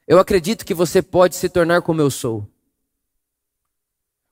Eu 0.06 0.20
acredito 0.20 0.66
que 0.66 0.74
você 0.74 1.02
pode 1.02 1.36
se 1.36 1.48
tornar 1.48 1.82
como 1.82 2.02
eu 2.02 2.12
sou. 2.12 2.48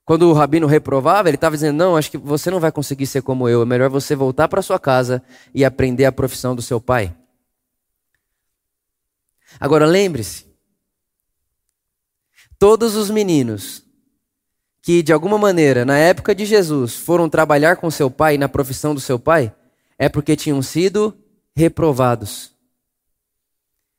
Quando 0.04 0.28
o 0.28 0.32
rabino 0.32 0.66
reprovava, 0.66 1.28
ele 1.28 1.36
estava 1.36 1.56
dizendo: 1.56 1.76
Não, 1.76 1.96
acho 1.96 2.10
que 2.10 2.18
você 2.18 2.50
não 2.50 2.60
vai 2.60 2.70
conseguir 2.70 3.06
ser 3.06 3.22
como 3.22 3.48
eu. 3.48 3.62
É 3.62 3.64
melhor 3.64 3.88
você 3.88 4.14
voltar 4.14 4.48
para 4.48 4.60
sua 4.60 4.78
casa 4.78 5.22
e 5.54 5.64
aprender 5.64 6.04
a 6.04 6.12
profissão 6.12 6.54
do 6.54 6.62
seu 6.62 6.80
pai. 6.80 7.16
Agora 9.58 9.86
lembre-se: 9.86 10.46
todos 12.58 12.94
os 12.94 13.08
meninos 13.08 13.87
que, 14.88 15.02
de 15.02 15.12
alguma 15.12 15.36
maneira, 15.36 15.84
na 15.84 15.98
época 15.98 16.34
de 16.34 16.46
Jesus, 16.46 16.94
foram 16.94 17.28
trabalhar 17.28 17.76
com 17.76 17.90
seu 17.90 18.10
pai, 18.10 18.38
na 18.38 18.48
profissão 18.48 18.94
do 18.94 19.00
seu 19.02 19.18
pai, 19.18 19.52
é 19.98 20.08
porque 20.08 20.34
tinham 20.34 20.62
sido 20.62 21.14
reprovados. 21.54 22.52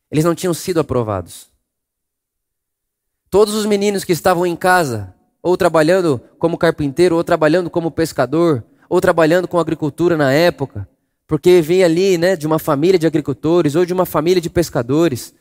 Eles 0.09 0.25
não 0.25 0.33
tinham 0.33 0.51
sido 0.51 0.79
aprovados. 0.79 1.47
Todos 3.29 3.53
os 3.53 3.67
meninos 3.67 4.03
que 4.03 4.13
estavam 4.13 4.47
em 4.47 4.55
casa 4.55 5.13
ou 5.43 5.55
trabalhando 5.55 6.19
como 6.39 6.57
carpinteiro, 6.57 7.17
ou 7.17 7.23
trabalhando 7.23 7.69
como 7.69 7.91
pescador, 7.91 8.65
ou 8.89 8.99
trabalhando 8.99 9.47
com 9.47 9.59
agricultura 9.59 10.17
na 10.17 10.33
época, 10.33 10.89
porque 11.27 11.61
vinha 11.61 11.85
ali, 11.85 12.17
né, 12.17 12.35
de 12.35 12.47
uma 12.47 12.57
família 12.57 12.97
de 12.97 13.05
agricultores 13.05 13.75
ou 13.75 13.85
de 13.85 13.93
uma 13.93 14.07
família 14.07 14.41
de 14.41 14.49
pescadores. 14.49 15.35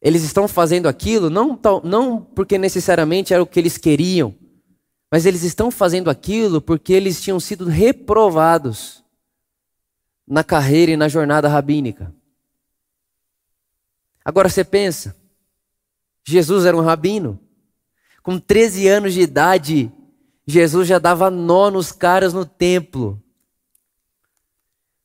Eles 0.00 0.22
estão 0.22 0.48
fazendo 0.48 0.88
aquilo 0.88 1.28
não, 1.28 1.58
não 1.84 2.22
porque 2.22 2.56
necessariamente 2.56 3.34
era 3.34 3.42
o 3.42 3.46
que 3.46 3.60
eles 3.60 3.76
queriam, 3.76 4.34
mas 5.10 5.26
eles 5.26 5.42
estão 5.42 5.70
fazendo 5.70 6.08
aquilo 6.08 6.60
porque 6.60 6.92
eles 6.92 7.20
tinham 7.20 7.38
sido 7.38 7.66
reprovados 7.66 9.04
na 10.26 10.44
carreira 10.44 10.92
e 10.92 10.96
na 10.96 11.08
jornada 11.08 11.48
rabínica. 11.48 12.14
Agora 14.24 14.48
você 14.48 14.64
pensa, 14.64 15.16
Jesus 16.24 16.64
era 16.64 16.76
um 16.76 16.82
rabino. 16.82 17.38
Com 18.22 18.38
13 18.38 18.86
anos 18.86 19.14
de 19.14 19.22
idade, 19.22 19.90
Jesus 20.46 20.86
já 20.86 20.98
dava 20.98 21.30
nó 21.30 21.70
nos 21.70 21.90
caras 21.90 22.32
no 22.32 22.44
templo. 22.44 23.20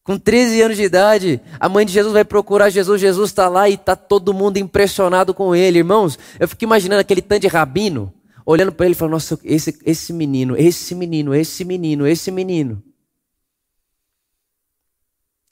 Com 0.05 0.19
13 0.19 0.61
anos 0.61 0.77
de 0.77 0.83
idade, 0.83 1.41
a 1.59 1.67
mãe 1.67 1.83
de 1.83 1.91
Jesus 1.91 2.13
vai 2.13 2.23
procurar 2.23 2.69
Jesus, 2.69 3.01
Jesus 3.01 3.31
está 3.31 3.49
lá 3.49 3.67
e 3.67 3.73
está 3.73 3.95
todo 3.95 4.35
mundo 4.35 4.57
impressionado 4.57 5.33
com 5.33 5.55
ele. 5.55 5.79
Irmãos, 5.79 6.19
eu 6.39 6.47
fico 6.47 6.63
imaginando 6.63 7.01
aquele 7.01 7.23
tanto 7.23 7.41
de 7.41 7.47
rabino, 7.47 8.13
olhando 8.45 8.71
para 8.71 8.85
ele 8.85 8.93
e 8.93 8.95
falando, 8.95 9.13
nossa, 9.13 9.39
esse, 9.43 9.75
esse 9.83 10.13
menino, 10.13 10.55
esse 10.55 10.93
menino, 10.93 11.33
esse 11.33 11.65
menino, 11.65 12.05
esse 12.05 12.29
menino. 12.29 12.83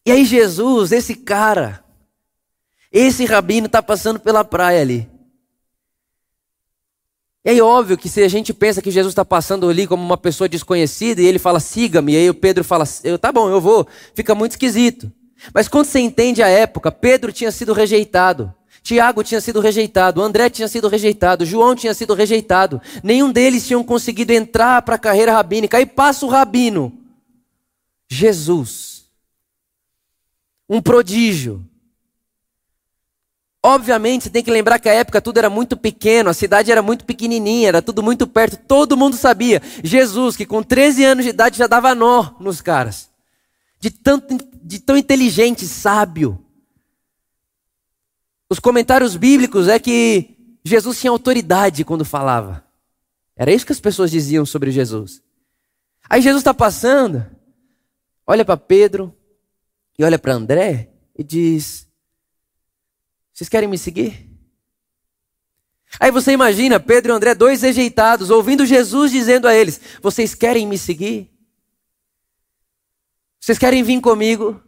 E 0.05 0.11
aí 0.11 0.23
Jesus, 0.23 0.91
esse 0.91 1.15
cara, 1.15 1.83
esse 2.91 3.25
rabino 3.25 3.65
está 3.65 3.81
passando 3.81 4.19
pela 4.19 4.45
praia 4.45 4.81
ali. 4.81 5.09
E 7.45 7.49
aí, 7.49 7.61
óbvio 7.61 7.97
que 7.97 8.07
se 8.07 8.21
a 8.23 8.27
gente 8.29 8.53
pensa 8.53 8.81
que 8.81 8.89
Jesus 8.89 9.11
está 9.11 9.25
passando 9.25 9.69
ali 9.69 9.85
como 9.85 10.01
uma 10.01 10.17
pessoa 10.17 10.47
desconhecida 10.47 11.21
e 11.21 11.25
ele 11.25 11.37
fala, 11.37 11.59
siga-me, 11.59 12.13
e 12.13 12.17
aí 12.17 12.29
o 12.29 12.33
Pedro 12.33 12.63
fala, 12.63 12.85
tá 13.19 13.33
bom, 13.33 13.49
eu 13.49 13.59
vou, 13.59 13.85
fica 14.15 14.33
muito 14.33 14.51
esquisito. 14.51 15.11
Mas 15.53 15.67
quando 15.67 15.87
você 15.87 15.99
entende 15.99 16.41
a 16.41 16.47
época, 16.47 16.89
Pedro 16.89 17.33
tinha 17.33 17.51
sido 17.51 17.73
rejeitado, 17.73 18.53
Tiago 18.81 19.23
tinha 19.23 19.41
sido 19.41 19.59
rejeitado, 19.59 20.21
André 20.21 20.49
tinha 20.49 20.69
sido 20.69 20.87
rejeitado, 20.87 21.45
João 21.45 21.75
tinha 21.75 21.93
sido 21.93 22.13
rejeitado, 22.13 22.81
nenhum 23.03 23.29
deles 23.29 23.67
tinham 23.67 23.83
conseguido 23.83 24.31
entrar 24.31 24.81
para 24.81 24.95
a 24.95 24.99
carreira 24.99 25.33
rabínica. 25.33 25.77
Aí 25.77 25.85
passa 25.85 26.25
o 26.25 26.29
rabino, 26.29 26.93
Jesus, 28.09 29.05
um 30.69 30.81
prodígio, 30.81 31.61
Obviamente, 33.65 34.25
você 34.25 34.29
tem 34.29 34.43
que 34.43 34.51
lembrar 34.51 34.77
que 34.77 34.89
a 34.89 34.93
época 34.93 35.21
tudo 35.21 35.37
era 35.37 35.49
muito 35.49 35.77
pequeno, 35.77 36.29
a 36.29 36.33
cidade 36.33 36.69
era 36.69 36.81
muito 36.81 37.05
pequenininha, 37.05 37.69
era 37.69 37.81
tudo 37.81 38.03
muito 38.03 38.27
perto, 38.27 38.57
todo 38.57 38.97
mundo 38.97 39.15
sabia. 39.15 39.61
Jesus, 39.81 40.35
que 40.35 40.45
com 40.45 40.61
13 40.61 41.05
anos 41.05 41.23
de 41.23 41.29
idade 41.29 41.57
já 41.57 41.65
dava 41.65 41.95
nó 41.95 42.35
nos 42.41 42.59
caras. 42.59 43.09
De, 43.79 43.89
tanto, 43.89 44.37
de 44.61 44.79
tão 44.79 44.97
inteligente, 44.97 45.65
sábio. 45.65 46.43
Os 48.49 48.59
comentários 48.59 49.15
bíblicos 49.15 49.69
é 49.69 49.79
que 49.79 50.57
Jesus 50.65 50.99
tinha 50.99 51.11
autoridade 51.11 51.85
quando 51.85 52.03
falava. 52.03 52.65
Era 53.33 53.53
isso 53.53 53.65
que 53.65 53.71
as 53.71 53.79
pessoas 53.79 54.11
diziam 54.11 54.45
sobre 54.45 54.71
Jesus. 54.71 55.23
Aí 56.09 56.21
Jesus 56.21 56.41
está 56.41 56.53
passando, 56.53 57.25
olha 58.27 58.43
para 58.43 58.57
Pedro 58.57 59.15
e 59.97 60.03
olha 60.03 60.19
para 60.19 60.33
André 60.33 60.89
e 61.17 61.23
diz: 61.23 61.87
vocês 63.33 63.49
querem 63.49 63.67
me 63.67 63.77
seguir? 63.77 64.29
Aí 65.99 66.11
você 66.11 66.31
imagina 66.31 66.79
Pedro 66.79 67.13
e 67.13 67.15
André, 67.15 67.35
dois 67.35 67.61
rejeitados, 67.61 68.29
ouvindo 68.29 68.65
Jesus 68.65 69.11
dizendo 69.11 69.47
a 69.47 69.55
eles: 69.55 69.79
Vocês 70.01 70.33
querem 70.35 70.67
me 70.67 70.77
seguir? 70.77 71.31
Vocês 73.39 73.57
querem 73.57 73.83
vir 73.83 73.99
comigo? 74.01 74.61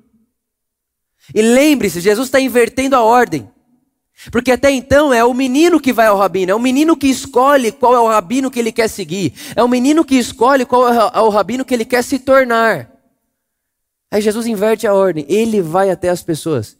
E 1.33 1.41
lembre-se, 1.41 2.01
Jesus 2.01 2.27
está 2.27 2.39
invertendo 2.39 2.95
a 2.95 3.01
ordem. 3.01 3.49
Porque 4.31 4.51
até 4.51 4.71
então 4.71 5.13
é 5.13 5.23
o 5.25 5.33
menino 5.33 5.79
que 5.79 5.91
vai 5.91 6.07
ao 6.07 6.17
rabino, 6.17 6.51
é 6.51 6.55
o 6.55 6.59
menino 6.59 6.95
que 6.95 7.07
escolhe 7.07 7.71
qual 7.71 7.93
é 7.93 7.99
o 7.99 8.07
rabino 8.07 8.49
que 8.49 8.59
ele 8.59 8.71
quer 8.71 8.87
seguir, 8.87 9.33
é 9.55 9.63
o 9.63 9.67
menino 9.67 10.05
que 10.05 10.15
escolhe 10.15 10.65
qual 10.65 10.87
é 10.87 11.21
o 11.21 11.29
rabino 11.29 11.65
que 11.65 11.73
ele 11.73 11.85
quer 11.85 12.01
se 12.01 12.19
tornar. 12.19 12.89
Aí 14.09 14.21
Jesus 14.21 14.47
inverte 14.47 14.87
a 14.87 14.93
ordem, 14.93 15.25
ele 15.27 15.61
vai 15.61 15.89
até 15.89 16.09
as 16.09 16.23
pessoas. 16.23 16.77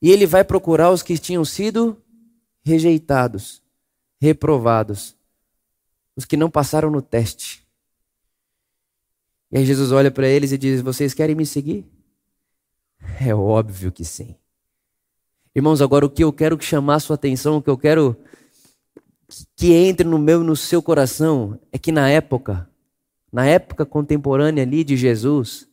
E 0.00 0.10
ele 0.10 0.26
vai 0.26 0.44
procurar 0.44 0.90
os 0.90 1.02
que 1.02 1.18
tinham 1.18 1.44
sido 1.44 1.96
rejeitados, 2.62 3.62
reprovados, 4.20 5.16
os 6.14 6.24
que 6.24 6.36
não 6.36 6.50
passaram 6.50 6.90
no 6.90 7.00
teste. 7.00 7.66
E 9.50 9.58
aí 9.58 9.64
Jesus 9.64 9.92
olha 9.92 10.10
para 10.10 10.28
eles 10.28 10.52
e 10.52 10.58
diz: 10.58 10.80
Vocês 10.80 11.14
querem 11.14 11.34
me 11.34 11.46
seguir? 11.46 11.84
É 13.20 13.34
óbvio 13.34 13.92
que 13.92 14.04
sim. 14.04 14.34
Irmãos, 15.54 15.80
agora 15.80 16.04
o 16.04 16.10
que 16.10 16.22
eu 16.22 16.32
quero 16.32 16.60
chamar 16.60 16.96
a 16.96 17.00
sua 17.00 17.14
atenção, 17.14 17.56
o 17.56 17.62
que 17.62 17.70
eu 17.70 17.78
quero 17.78 18.16
que 19.56 19.72
entre 19.72 20.06
no 20.06 20.18
meu 20.18 20.42
e 20.42 20.44
no 20.44 20.54
seu 20.54 20.82
coração, 20.82 21.58
é 21.72 21.78
que 21.78 21.90
na 21.90 22.08
época, 22.10 22.68
na 23.32 23.46
época 23.46 23.86
contemporânea 23.86 24.62
ali 24.62 24.84
de 24.84 24.96
Jesus, 24.96 25.68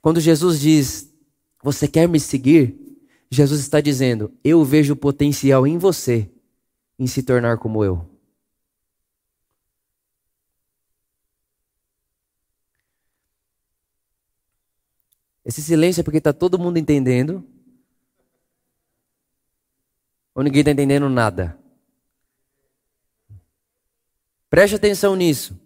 quando 0.00 0.20
Jesus 0.20 0.60
diz: 0.60 1.12
Você 1.62 1.86
quer 1.86 2.08
me 2.08 2.18
seguir? 2.18 2.87
Jesus 3.30 3.60
está 3.60 3.80
dizendo: 3.80 4.32
Eu 4.42 4.64
vejo 4.64 4.96
potencial 4.96 5.66
em 5.66 5.78
você 5.78 6.30
em 6.98 7.06
se 7.06 7.22
tornar 7.22 7.58
como 7.58 7.84
eu. 7.84 8.08
Esse 15.44 15.62
silêncio 15.62 16.02
é 16.02 16.04
porque 16.04 16.18
está 16.18 16.32
todo 16.32 16.58
mundo 16.58 16.78
entendendo? 16.78 17.42
Ou 20.34 20.42
ninguém 20.42 20.60
está 20.60 20.72
entendendo 20.72 21.08
nada? 21.08 21.58
Preste 24.50 24.76
atenção 24.76 25.16
nisso. 25.16 25.58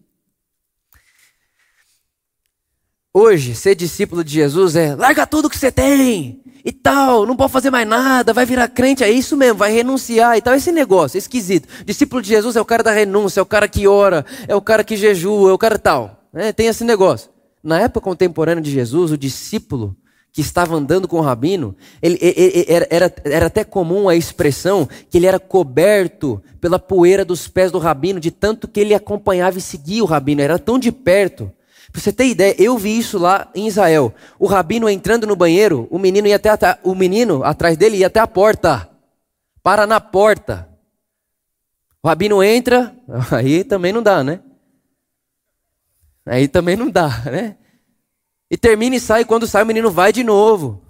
Hoje, 3.14 3.54
ser 3.54 3.74
discípulo 3.74 4.24
de 4.24 4.32
Jesus 4.32 4.74
é 4.74 4.94
larga 4.94 5.26
tudo 5.26 5.50
que 5.50 5.58
você 5.58 5.70
tem 5.70 6.40
e 6.64 6.72
tal, 6.72 7.26
não 7.26 7.36
pode 7.36 7.52
fazer 7.52 7.68
mais 7.68 7.86
nada, 7.86 8.32
vai 8.32 8.46
virar 8.46 8.68
crente, 8.68 9.04
é 9.04 9.10
isso 9.10 9.36
mesmo, 9.36 9.58
vai 9.58 9.70
renunciar 9.70 10.38
e 10.38 10.40
tal. 10.40 10.54
Esse 10.54 10.72
negócio, 10.72 11.18
esquisito. 11.18 11.68
Discípulo 11.84 12.22
de 12.22 12.30
Jesus 12.30 12.56
é 12.56 12.60
o 12.60 12.64
cara 12.64 12.82
da 12.82 12.90
renúncia, 12.90 13.40
é 13.40 13.42
o 13.42 13.46
cara 13.46 13.68
que 13.68 13.86
ora, 13.86 14.24
é 14.48 14.54
o 14.54 14.62
cara 14.62 14.82
que 14.82 14.96
jejua, 14.96 15.50
é 15.50 15.52
o 15.52 15.58
cara 15.58 15.78
tal. 15.78 16.24
É, 16.32 16.52
tem 16.54 16.68
esse 16.68 16.84
negócio. 16.84 17.30
Na 17.62 17.80
época 17.80 18.00
contemporânea 18.00 18.62
de 18.62 18.70
Jesus, 18.70 19.10
o 19.10 19.18
discípulo 19.18 19.94
que 20.32 20.40
estava 20.40 20.74
andando 20.74 21.06
com 21.06 21.18
o 21.18 21.20
rabino, 21.20 21.76
ele, 22.00 22.16
ele, 22.18 22.64
ele, 22.66 22.86
era, 22.88 23.14
era 23.24 23.46
até 23.46 23.62
comum 23.62 24.08
a 24.08 24.16
expressão 24.16 24.88
que 25.10 25.18
ele 25.18 25.26
era 25.26 25.38
coberto 25.38 26.42
pela 26.62 26.78
poeira 26.78 27.26
dos 27.26 27.46
pés 27.46 27.70
do 27.70 27.78
rabino, 27.78 28.18
de 28.18 28.30
tanto 28.30 28.66
que 28.66 28.80
ele 28.80 28.94
acompanhava 28.94 29.58
e 29.58 29.60
seguia 29.60 30.02
o 30.02 30.06
rabino, 30.06 30.40
era 30.40 30.58
tão 30.58 30.78
de 30.78 30.90
perto 30.90 31.52
Pra 31.92 32.00
você 32.00 32.10
ter 32.10 32.26
ideia, 32.26 32.56
eu 32.58 32.78
vi 32.78 32.98
isso 32.98 33.18
lá 33.18 33.50
em 33.54 33.68
Israel. 33.68 34.14
O 34.38 34.46
rabino 34.46 34.88
entrando 34.88 35.26
no 35.26 35.36
banheiro, 35.36 35.86
o 35.90 35.98
menino 35.98 36.26
ia 36.26 36.36
até 36.36 36.78
o 36.82 36.94
menino 36.94 37.44
atrás 37.44 37.76
dele 37.76 37.98
ia 37.98 38.06
até 38.06 38.18
a 38.18 38.26
porta. 38.26 38.88
Para 39.62 39.86
na 39.86 40.00
porta. 40.00 40.68
O 42.02 42.08
rabino 42.08 42.42
entra, 42.42 42.96
aí 43.30 43.62
também 43.62 43.92
não 43.92 44.02
dá, 44.02 44.24
né? 44.24 44.40
Aí 46.24 46.48
também 46.48 46.76
não 46.76 46.90
dá, 46.90 47.08
né? 47.26 47.56
E 48.50 48.56
termina 48.56 48.96
e 48.96 49.00
sai, 49.00 49.24
quando 49.24 49.46
sai 49.46 49.62
o 49.62 49.66
menino 49.66 49.90
vai 49.90 50.12
de 50.12 50.24
novo. 50.24 50.82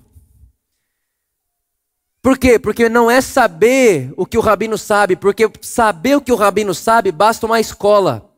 Por 2.23 2.39
quê? 2.39 2.61
Porque 2.61 2.89
não 2.89 3.11
é 3.11 3.21
saber 3.21 4.15
o 4.17 4.25
que 4.25 4.39
o 4.39 4.41
rabino 4.41 4.79
sabe, 4.79 5.17
porque 5.17 5.51
saber 5.61 6.17
o 6.17 6.21
que 6.21 6.33
o 6.33 6.37
rabino 6.37 6.73
sabe 6.73 7.11
basta 7.11 7.45
uma 7.45 7.59
escola. 7.59 8.32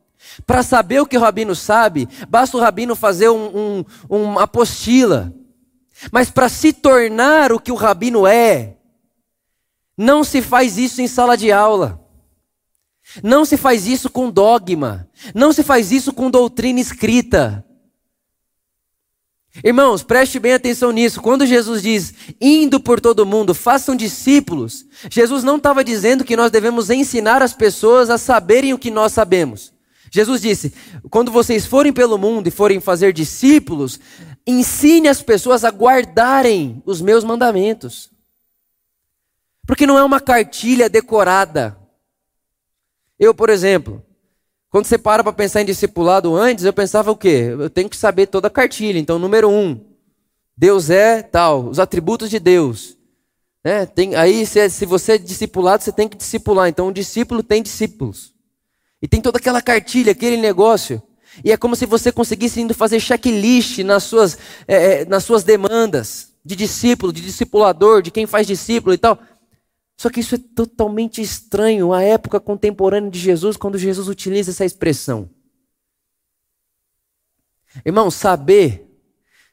Para 0.45 0.63
saber 0.63 0.99
o 1.01 1.05
que 1.05 1.17
o 1.17 1.21
rabino 1.21 1.55
sabe, 1.55 2.07
basta 2.27 2.57
o 2.57 2.59
rabino 2.59 2.95
fazer 2.95 3.29
um, 3.29 3.79
um, 3.79 3.85
uma 4.09 4.43
apostila. 4.43 5.33
Mas 6.11 6.29
para 6.29 6.49
se 6.49 6.73
tornar 6.73 7.51
o 7.51 7.59
que 7.59 7.71
o 7.71 7.75
rabino 7.75 8.27
é, 8.27 8.75
Não 9.97 10.23
se 10.23 10.41
faz 10.41 10.77
isso 10.77 11.01
em 11.01 11.07
sala 11.07 11.37
de 11.37 11.51
aula. 11.51 12.01
Não 13.23 13.45
se 13.45 13.55
faz 13.55 13.87
isso 13.87 14.09
com 14.09 14.29
dogma. 14.29 15.07
Não 15.33 15.53
se 15.53 15.63
faz 15.63 15.91
isso 15.91 16.11
com 16.11 16.29
doutrina 16.29 16.79
escrita. 16.79 17.63
Irmãos, 19.63 20.03
preste 20.03 20.37
bem 20.37 20.53
atenção 20.53 20.91
nisso. 20.91 21.21
Quando 21.21 21.45
Jesus 21.45 21.81
diz, 21.81 22.13
indo 22.41 22.79
por 22.79 22.99
todo 22.99 23.25
mundo, 23.25 23.53
façam 23.53 23.95
discípulos, 23.95 24.85
Jesus 25.09 25.43
não 25.43 25.55
estava 25.55 25.83
dizendo 25.83 26.25
que 26.25 26.35
nós 26.35 26.51
devemos 26.51 26.89
ensinar 26.89 27.41
as 27.41 27.53
pessoas 27.53 28.09
a 28.09 28.17
saberem 28.17 28.73
o 28.73 28.79
que 28.79 28.91
nós 28.91 29.13
sabemos. 29.13 29.74
Jesus 30.11 30.41
disse: 30.41 30.73
quando 31.09 31.31
vocês 31.31 31.65
forem 31.65 31.91
pelo 31.91 32.17
mundo 32.17 32.47
e 32.47 32.51
forem 32.51 32.79
fazer 32.79 33.13
discípulos, 33.13 33.99
ensine 34.45 35.07
as 35.07 35.21
pessoas 35.21 35.63
a 35.63 35.69
guardarem 35.69 36.81
os 36.85 37.01
meus 37.01 37.23
mandamentos. 37.23 38.09
Porque 39.65 39.87
não 39.87 39.97
é 39.97 40.03
uma 40.03 40.19
cartilha 40.19 40.89
decorada. 40.89 41.77
Eu, 43.17 43.33
por 43.33 43.49
exemplo, 43.49 44.03
quando 44.69 44.85
você 44.85 44.97
para 44.97 45.23
para 45.23 45.33
pensar 45.33 45.61
em 45.61 45.65
discipulado 45.65 46.35
antes, 46.35 46.65
eu 46.65 46.73
pensava 46.73 47.09
o 47.09 47.15
quê? 47.15 47.47
Eu 47.57 47.69
tenho 47.69 47.89
que 47.89 47.97
saber 47.97 48.27
toda 48.27 48.47
a 48.47 48.51
cartilha. 48.51 48.99
Então, 48.99 49.17
número 49.17 49.49
um, 49.49 49.79
Deus 50.55 50.89
é 50.89 51.23
tal, 51.23 51.69
os 51.69 51.79
atributos 51.79 52.29
de 52.29 52.39
Deus. 52.39 52.97
É, 53.63 53.85
tem, 53.85 54.15
aí, 54.15 54.45
se, 54.45 54.69
se 54.69 54.85
você 54.85 55.13
é 55.13 55.17
discipulado, 55.17 55.81
você 55.81 55.91
tem 55.91 56.07
que 56.07 56.17
discipular. 56.17 56.67
Então, 56.69 56.89
o 56.89 56.93
discípulo 56.93 57.41
tem 57.41 57.63
discípulos. 57.63 58.34
E 59.01 59.07
tem 59.07 59.21
toda 59.21 59.37
aquela 59.37 59.61
cartilha, 59.61 60.11
aquele 60.11 60.37
negócio. 60.37 61.01
E 61.43 61.51
é 61.51 61.57
como 61.57 61.75
se 61.75 61.85
você 61.85 62.11
conseguisse 62.11 62.61
indo 62.61 62.73
fazer 62.73 62.99
checklist 62.99 63.79
nas 63.79 64.03
suas, 64.03 64.37
é, 64.67 65.01
é 65.01 65.05
nas 65.05 65.23
suas 65.23 65.43
demandas 65.43 66.33
de 66.43 66.55
discípulo, 66.55 67.11
de 67.11 67.21
discipulador, 67.21 68.01
de 68.01 68.11
quem 68.11 68.25
faz 68.25 68.47
discípulo 68.47 68.93
e 68.93 68.97
tal. 68.97 69.19
Só 69.97 70.09
que 70.09 70.19
isso 70.19 70.35
é 70.35 70.39
totalmente 70.55 71.21
estranho 71.21 71.93
à 71.93 72.03
época 72.03 72.39
contemporânea 72.39 73.09
de 73.09 73.19
Jesus, 73.19 73.57
quando 73.57 73.77
Jesus 73.77 74.07
utiliza 74.07 74.51
essa 74.51 74.65
expressão. 74.65 75.29
Irmão, 77.85 78.11
saber, 78.11 78.87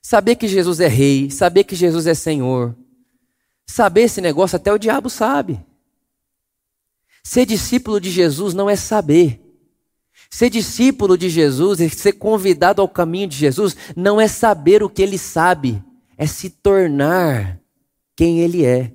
saber 0.00 0.36
que 0.36 0.46
Jesus 0.46 0.80
é 0.80 0.88
rei, 0.88 1.30
saber 1.30 1.64
que 1.64 1.74
Jesus 1.74 2.06
é 2.06 2.14
Senhor, 2.14 2.76
saber 3.66 4.02
esse 4.02 4.20
negócio 4.20 4.56
até 4.56 4.72
o 4.72 4.78
diabo 4.78 5.08
sabe. 5.08 5.64
Ser 7.22 7.46
discípulo 7.46 8.00
de 8.00 8.10
Jesus 8.10 8.52
não 8.52 8.68
é 8.68 8.76
saber. 8.76 9.40
Ser 10.30 10.50
discípulo 10.50 11.16
de 11.16 11.28
Jesus 11.28 11.80
e 11.80 11.90
ser 11.90 12.14
convidado 12.14 12.80
ao 12.80 12.88
caminho 12.88 13.28
de 13.28 13.36
Jesus 13.36 13.76
não 13.94 14.20
é 14.20 14.26
saber 14.26 14.82
o 14.82 14.88
que 14.88 15.02
ele 15.02 15.18
sabe, 15.18 15.82
é 16.16 16.26
se 16.26 16.48
tornar 16.48 17.60
quem 18.16 18.40
ele 18.40 18.64
é. 18.64 18.92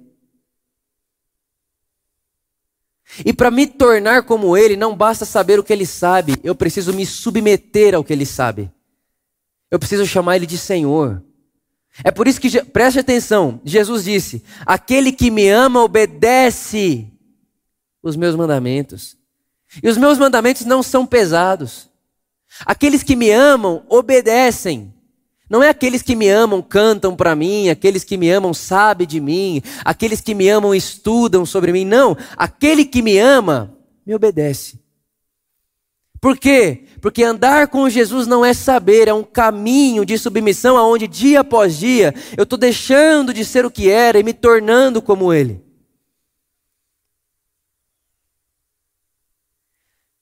E 3.26 3.32
para 3.32 3.50
me 3.50 3.66
tornar 3.66 4.24
como 4.24 4.58
ele, 4.58 4.76
não 4.76 4.96
basta 4.96 5.26
saber 5.26 5.60
o 5.60 5.64
que 5.64 5.72
ele 5.72 5.86
sabe, 5.86 6.38
eu 6.44 6.54
preciso 6.54 6.94
me 6.94 7.06
submeter 7.06 7.96
ao 7.96 8.04
que 8.04 8.14
ele 8.14 8.26
sabe. 8.26 8.72
Eu 9.72 9.80
preciso 9.80 10.06
chamar 10.06 10.36
ele 10.36 10.46
de 10.46 10.58
Senhor. 10.58 11.24
É 12.04 12.12
por 12.12 12.28
isso 12.28 12.40
que, 12.40 12.64
preste 12.64 13.00
atenção, 13.00 13.60
Jesus 13.64 14.04
disse: 14.04 14.44
Aquele 14.66 15.12
que 15.12 15.32
me 15.32 15.50
ama 15.50 15.84
obedece 15.84 17.12
os 18.02 18.16
meus 18.16 18.36
mandamentos. 18.36 19.18
E 19.82 19.90
os 19.90 19.98
meus 19.98 20.18
mandamentos 20.18 20.66
não 20.66 20.82
são 20.82 21.06
pesados. 21.06 21.90
Aqueles 22.66 23.04
que 23.04 23.16
me 23.16 23.30
amam 23.30 23.84
obedecem. 23.90 24.94
Não 25.50 25.64
é 25.64 25.70
aqueles 25.70 26.02
que 26.02 26.16
me 26.16 26.28
amam 26.28 26.62
cantam 26.62 27.16
para 27.16 27.36
mim, 27.36 27.70
aqueles 27.70 28.04
que 28.04 28.18
me 28.18 28.30
amam 28.30 28.54
sabem 28.54 29.08
de 29.08 29.20
mim, 29.20 29.62
aqueles 29.86 30.20
que 30.20 30.36
me 30.36 30.50
amam 30.50 30.76
estudam 30.76 31.46
sobre 31.46 31.72
mim. 31.72 31.86
Não, 31.86 32.18
aquele 32.36 32.84
que 32.84 33.02
me 33.02 33.18
ama 33.18 33.74
me 34.06 34.14
obedece. 34.14 34.80
Por 36.20 36.38
quê? 36.38 36.86
Porque 37.00 37.24
andar 37.24 37.68
com 37.68 37.88
Jesus 37.90 38.26
não 38.28 38.44
é 38.44 38.54
saber, 38.54 39.08
é 39.08 39.14
um 39.14 39.24
caminho 39.24 40.04
de 40.04 40.18
submissão 40.18 40.76
aonde 40.76 41.08
dia 41.08 41.42
após 41.42 41.78
dia 41.78 42.14
eu 42.36 42.44
estou 42.44 42.58
deixando 42.58 43.34
de 43.34 43.46
ser 43.46 43.66
o 43.66 43.72
que 43.72 43.90
era 43.90 44.20
e 44.20 44.24
me 44.24 44.34
tornando 44.34 45.02
como 45.02 45.32
Ele. 45.32 45.67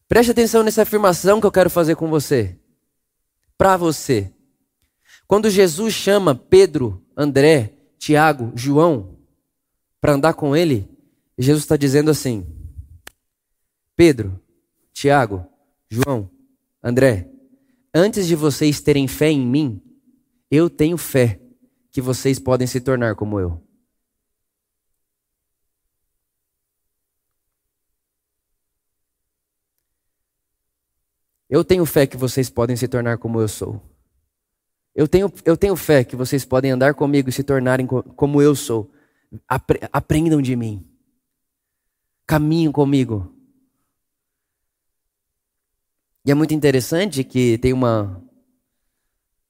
Preste 0.07 0.31
atenção 0.31 0.63
nessa 0.63 0.83
afirmação 0.83 1.39
que 1.39 1.47
eu 1.47 1.51
quero 1.51 1.69
fazer 1.69 1.95
com 1.95 2.07
você. 2.09 2.57
Para 3.57 3.75
você. 3.77 4.31
Quando 5.27 5.49
Jesus 5.49 5.93
chama 5.93 6.35
Pedro, 6.35 7.03
André, 7.17 7.73
Tiago, 7.97 8.51
João 8.55 9.15
para 10.05 10.13
andar 10.13 10.35
com 10.35 10.55
ele, 10.55 10.87
Jesus 11.35 11.63
está 11.63 11.75
dizendo 11.75 12.11
assim: 12.11 12.45
Pedro, 13.95 14.39
Tiago, 14.93 15.43
João, 15.89 16.29
André, 16.83 17.27
antes 17.91 18.27
de 18.27 18.35
vocês 18.35 18.79
terem 18.79 19.07
fé 19.07 19.31
em 19.31 19.43
mim, 19.43 19.81
eu 20.51 20.69
tenho 20.69 20.95
fé 20.95 21.39
que 21.89 21.99
vocês 22.01 22.37
podem 22.37 22.67
se 22.67 22.79
tornar 22.79 23.15
como 23.15 23.39
eu. 23.39 23.64
Eu 31.49 31.63
tenho 31.63 31.86
fé 31.86 32.08
que 32.08 32.17
vocês 32.17 32.49
podem 32.49 32.75
se 32.75 32.88
tornar 32.88 33.17
como 33.17 33.39
eu 33.39 33.47
sou. 33.47 33.81
Eu 34.95 35.08
tenho, 35.08 35.31
eu 35.43 35.58
tenho 35.58 35.75
fé 35.75 36.03
que 36.03 36.15
vocês 36.15 36.45
podem 36.45 36.71
andar 36.71 36.93
comigo 36.93 37.29
e 37.29 37.31
se 37.31 37.43
tornarem 37.43 37.86
como 37.86 38.41
eu 38.41 38.55
sou. 38.55 38.91
Apre, 39.47 39.79
aprendam 39.91 40.41
de 40.41 40.55
mim. 40.55 40.88
Caminhem 42.25 42.71
comigo. 42.71 43.31
E 46.25 46.31
é 46.31 46.34
muito 46.34 46.53
interessante 46.53 47.23
que 47.23 47.58
tem 47.60 47.71
uma, 47.71 48.23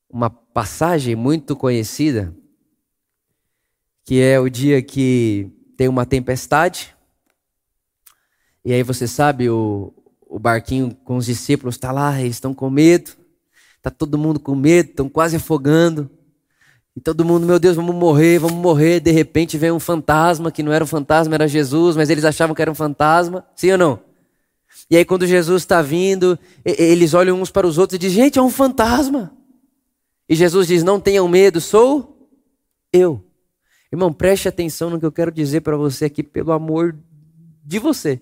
uma 0.10 0.30
passagem 0.30 1.16
muito 1.16 1.56
conhecida, 1.56 2.36
que 4.04 4.20
é 4.20 4.40
o 4.40 4.50
dia 4.50 4.82
que 4.82 5.50
tem 5.78 5.88
uma 5.88 6.06
tempestade, 6.06 6.96
e 8.66 8.74
aí 8.74 8.82
você 8.82 9.08
sabe, 9.08 9.48
o, 9.48 9.94
o 10.28 10.40
barquinho 10.40 10.96
com 11.04 11.18
os 11.18 11.26
discípulos 11.26 11.76
está 11.76 11.92
lá, 11.92 12.20
eles 12.20 12.36
estão 12.36 12.54
com 12.54 12.70
medo, 12.70 13.12
está 13.78 13.90
todo 13.90 14.18
mundo 14.18 14.40
com 14.40 14.56
medo, 14.56 14.90
estão 14.90 15.08
quase 15.10 15.36
afogando. 15.36 16.10
E 16.96 17.02
todo 17.02 17.26
mundo, 17.26 17.46
meu 17.46 17.60
Deus, 17.60 17.76
vamos 17.76 17.94
morrer, 17.94 18.40
vamos 18.40 18.58
morrer. 18.58 19.02
De 19.02 19.12
repente 19.12 19.58
vem 19.58 19.72
um 19.72 19.80
fantasma, 19.80 20.52
que 20.52 20.64
não 20.64 20.72
era 20.72 20.84
um 20.84 20.88
fantasma, 20.88 21.36
era 21.36 21.48
Jesus, 21.48 21.96
mas 21.96 22.10
eles 22.10 22.24
achavam 22.24 22.56
que 22.56 22.62
era 22.62 22.72
um 22.72 22.76
fantasma. 22.76 23.46
Sim 23.56 23.74
ou 23.74 23.78
não? 23.78 24.00
E 24.90 24.96
aí, 24.96 25.04
quando 25.04 25.26
Jesus 25.26 25.64
está 25.64 25.82
vindo, 25.82 26.38
eles 26.64 27.14
olham 27.14 27.42
uns 27.42 27.50
para 27.50 27.68
os 27.68 27.78
outros 27.78 27.96
e 27.96 28.00
dizem: 28.00 28.24
Gente, 28.24 28.40
é 28.40 28.42
um 28.42 28.50
fantasma. 28.50 29.36
E 30.28 30.36
Jesus 30.36 30.68
diz: 30.68 30.84
Não 30.84 31.00
tenham 31.00 31.28
medo, 31.28 31.60
sou 31.60 32.30
eu. 32.94 33.22
Irmão, 33.92 34.12
preste 34.12 34.48
atenção 34.48 34.90
no 34.90 35.00
que 35.00 35.06
eu 35.06 35.12
quero 35.12 35.32
dizer 35.32 35.62
para 35.62 35.78
você 35.78 36.06
aqui, 36.06 36.24
pelo 36.24 36.52
amor 36.52 36.96
de 37.64 37.80
você. 37.80 38.22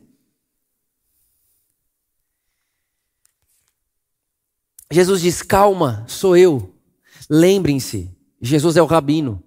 Jesus 4.91 5.21
diz: 5.21 5.41
Calma, 5.41 6.05
sou 6.07 6.37
eu. 6.37 6.73
Lembrem-se, 7.29 8.15
Jesus 8.41 8.77
é 8.77 8.81
o 8.81 8.85
rabino. 8.85 9.41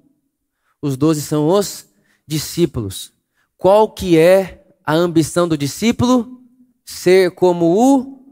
Os 0.81 0.97
doze 0.97 1.23
são 1.23 1.49
os 1.49 1.87
discípulos. 2.27 3.13
Qual 3.57 3.91
que 3.91 4.19
é 4.19 4.65
a 4.85 4.95
ambição 4.95 5.49
do 5.49 5.57
discípulo? 5.57 6.41
Ser 6.85 7.33
como 7.33 7.77
o 7.77 8.25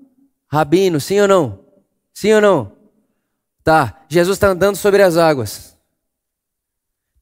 rabino, 0.47 1.01
sim 1.01 1.21
ou 1.21 1.29
não? 1.29 1.65
Sim 2.13 2.35
ou 2.35 2.41
não? 2.41 2.73
Tá, 3.63 4.05
Jesus 4.09 4.37
está 4.37 4.49
andando 4.49 4.77
sobre 4.77 5.03
as 5.03 5.17
águas. 5.17 5.77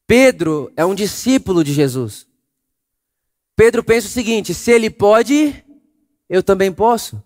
Pedro 0.05 0.71
é 0.75 0.85
um 0.85 0.93
discípulo 0.93 1.63
de 1.63 1.73
Jesus. 1.73 2.27
Pedro 3.55 3.83
pensa 3.83 4.07
o 4.07 4.11
seguinte: 4.11 4.53
se 4.53 4.71
ele 4.71 4.89
pode, 4.89 5.63
eu 6.29 6.43
também 6.43 6.71
posso. 6.71 7.23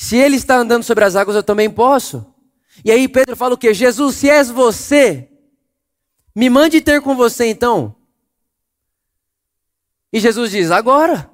Se 0.00 0.16
ele 0.16 0.36
está 0.36 0.56
andando 0.56 0.82
sobre 0.82 1.04
as 1.04 1.14
águas, 1.14 1.36
eu 1.36 1.42
também 1.42 1.68
posso. 1.68 2.24
E 2.82 2.90
aí 2.90 3.06
Pedro 3.06 3.36
fala 3.36 3.52
o 3.52 3.58
quê? 3.58 3.74
Jesus, 3.74 4.16
se 4.16 4.30
és 4.30 4.48
você, 4.48 5.28
me 6.34 6.48
mande 6.48 6.80
ter 6.80 7.02
com 7.02 7.14
você 7.14 7.44
então. 7.50 7.94
E 10.10 10.18
Jesus 10.18 10.52
diz: 10.52 10.70
agora, 10.70 11.30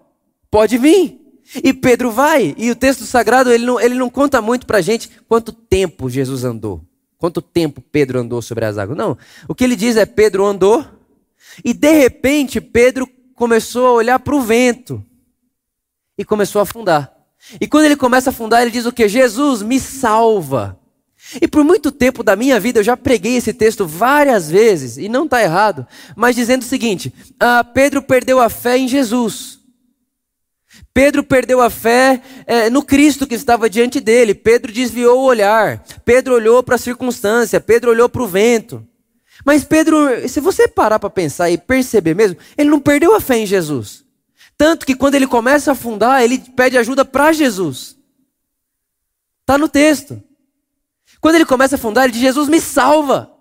pode 0.51 0.79
vir. 0.79 1.17
E 1.63 1.73
Pedro 1.73 2.11
vai. 2.11 2.57
E 2.59 2.69
o 2.69 2.75
texto 2.75 3.05
sagrado, 3.05 3.53
ele 3.53 3.65
não, 3.65 3.81
ele 3.81 3.95
não 3.95 4.11
conta 4.11 4.43
muito 4.43 4.67
para 4.67 4.79
a 4.79 4.83
gente 4.83 5.09
quanto 5.29 5.53
tempo 5.53 6.11
Jesus 6.11 6.43
andou. 6.43 6.85
Quanto 7.19 7.41
tempo 7.41 7.81
Pedro 7.81 8.19
andou 8.19 8.43
sobre 8.43 8.65
as 8.65 8.77
águas. 8.79 8.99
Não. 8.99 9.17
O 9.47 9.55
que 9.55 9.63
ele 9.63 9.77
diz 9.77 9.97
é: 9.97 10.05
Pedro 10.05 10.45
andou. 10.45 10.85
E 11.65 11.73
de 11.73 11.93
repente, 11.93 12.61
Pedro 12.61 13.09
começou 13.33 13.87
a 13.87 13.93
olhar 13.93 14.19
para 14.19 14.35
o 14.35 14.43
vento. 14.43 15.01
E 16.19 16.25
começou 16.25 16.59
a 16.59 16.63
afundar. 16.65 17.16
E 17.61 17.67
quando 17.67 17.85
ele 17.85 17.97
começa 17.97 18.31
a 18.31 18.33
afundar, 18.33 18.63
ele 18.63 18.71
diz 18.71 18.87
o 18.87 18.93
que? 18.93 19.09
Jesus, 19.09 19.63
me 19.63 19.79
salva. 19.79 20.79
E 21.41 21.49
por 21.49 21.65
muito 21.65 21.91
tempo 21.91 22.23
da 22.23 22.37
minha 22.37 22.59
vida 22.61 22.81
eu 22.81 22.85
já 22.85 22.97
preguei 22.97 23.37
esse 23.37 23.53
texto 23.53 23.87
várias 23.87 24.49
vezes, 24.51 24.97
e 24.97 25.09
não 25.09 25.25
está 25.25 25.43
errado, 25.43 25.87
mas 26.15 26.37
dizendo 26.37 26.63
o 26.63 26.67
seguinte: 26.67 27.13
ah, 27.39 27.65
Pedro 27.65 28.03
perdeu 28.03 28.41
a 28.41 28.49
fé 28.49 28.79
em 28.79 28.87
Jesus. 28.87 29.57
Pedro 30.93 31.23
perdeu 31.23 31.61
a 31.61 31.69
fé 31.69 32.23
é, 32.47 32.71
no 32.71 32.83
Cristo 32.83 33.27
que 33.27 33.35
estava 33.35 33.69
diante 33.69 34.01
dele. 34.01 34.35
Pedro 34.35 34.73
desviou 34.73 35.21
o 35.21 35.25
olhar. 35.25 35.85
Pedro 36.07 36.35
olhou 36.35 36.63
para 36.63 36.77
a 36.77 36.79
circunstância. 36.79 37.61
Pedro 37.61 37.91
olhou 37.91 38.09
para 38.09 38.23
o 38.23 38.27
vento. 38.27 38.83
Mas 39.45 39.63
Pedro, 39.63 40.27
se 40.27 40.41
você 40.41 40.67
parar 40.67 40.99
para 40.99 41.11
pensar 41.11 41.51
e 41.51 41.59
perceber 41.59 42.15
mesmo, 42.15 42.39
ele 42.57 42.71
não 42.71 42.81
perdeu 42.81 43.15
a 43.15 43.21
fé 43.21 43.37
em 43.37 43.45
Jesus. 43.45 44.06
Tanto 44.57 44.87
que 44.87 44.97
quando 44.97 45.15
ele 45.15 45.27
começa 45.27 45.71
a 45.71 45.73
afundar, 45.73 46.23
ele 46.23 46.39
pede 46.39 46.79
ajuda 46.79 47.05
para 47.05 47.33
Jesus. 47.33 47.97
Está 49.43 49.59
no 49.59 49.69
texto. 49.69 50.23
Quando 51.21 51.37
ele 51.37 51.45
começa 51.45 51.75
a 51.75 51.79
afundar, 51.79 52.05
ele 52.05 52.13
diz: 52.13 52.23
Jesus 52.23 52.49
me 52.49 52.61
salva. 52.61 53.33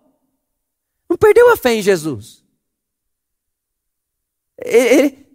Não 1.10 1.18
perdeu 1.18 1.52
a 1.52 1.58
fé 1.58 1.74
em 1.74 1.82
Jesus. 1.82 2.44
Ele, 4.58 5.26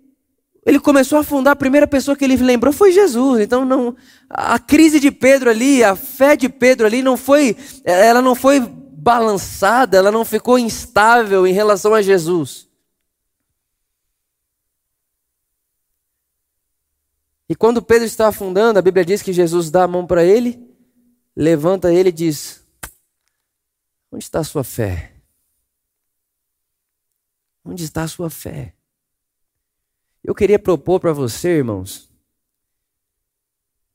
ele 0.64 0.78
começou 0.78 1.18
a 1.18 1.20
afundar, 1.22 1.52
a 1.52 1.56
primeira 1.56 1.86
pessoa 1.86 2.16
que 2.16 2.24
ele 2.24 2.36
lembrou 2.36 2.72
foi 2.72 2.92
Jesus. 2.92 3.40
Então 3.40 3.64
não, 3.64 3.96
a 4.28 4.58
crise 4.58 5.00
de 5.00 5.10
Pedro 5.10 5.50
ali, 5.50 5.82
a 5.82 5.96
fé 5.96 6.36
de 6.36 6.48
Pedro 6.48 6.86
ali 6.86 7.02
não 7.02 7.16
foi, 7.16 7.56
ela 7.84 8.22
não 8.22 8.34
foi 8.34 8.60
balançada, 8.60 9.96
ela 9.96 10.12
não 10.12 10.24
ficou 10.24 10.58
instável 10.58 11.46
em 11.46 11.52
relação 11.52 11.94
a 11.94 12.02
Jesus. 12.02 12.69
E 17.50 17.56
quando 17.56 17.82
Pedro 17.82 18.06
está 18.06 18.28
afundando, 18.28 18.78
a 18.78 18.82
Bíblia 18.82 19.04
diz 19.04 19.22
que 19.22 19.32
Jesus 19.32 19.72
dá 19.72 19.82
a 19.82 19.88
mão 19.88 20.06
para 20.06 20.24
ele, 20.24 20.64
levanta 21.34 21.92
ele 21.92 22.10
e 22.10 22.12
diz: 22.12 22.64
Onde 24.08 24.22
está 24.22 24.38
a 24.38 24.44
sua 24.44 24.62
fé? 24.62 25.16
Onde 27.64 27.82
está 27.82 28.04
a 28.04 28.08
sua 28.08 28.30
fé? 28.30 28.72
Eu 30.22 30.32
queria 30.32 30.60
propor 30.60 31.00
para 31.00 31.12
você, 31.12 31.56
irmãos, 31.56 32.08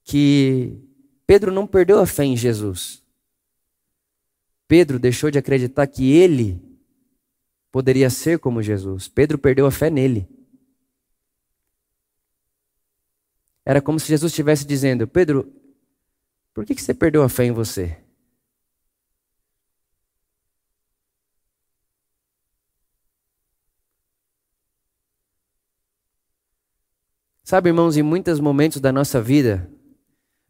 que 0.04 0.78
Pedro 1.26 1.50
não 1.50 1.66
perdeu 1.66 2.02
a 2.02 2.06
fé 2.06 2.26
em 2.26 2.36
Jesus. 2.36 3.02
Pedro 4.68 5.00
deixou 5.00 5.32
de 5.32 5.38
acreditar 5.38 5.88
que 5.88 6.12
ele 6.12 6.62
poderia 7.72 8.10
ser 8.10 8.38
como 8.38 8.62
Jesus. 8.62 9.08
Pedro 9.08 9.38
perdeu 9.38 9.66
a 9.66 9.72
fé 9.72 9.90
nele. 9.90 10.35
Era 13.66 13.82
como 13.82 14.00
se 14.00 14.08
Jesus 14.08 14.32
estivesse 14.32 14.66
dizendo: 14.66 15.08
Pedro, 15.08 15.52
por 16.54 16.66
que, 16.66 16.76
que 16.76 16.82
você 16.82 16.94
perdeu 16.94 17.24
a 17.24 17.30
fé 17.30 17.46
em 17.46 17.52
você? 17.52 17.98
Sabe, 27.44 27.70
irmãos, 27.70 27.96
em 27.96 28.02
muitos 28.02 28.40
momentos 28.40 28.82
da 28.82 28.92
nossa 28.92 29.22
vida, 29.22 29.70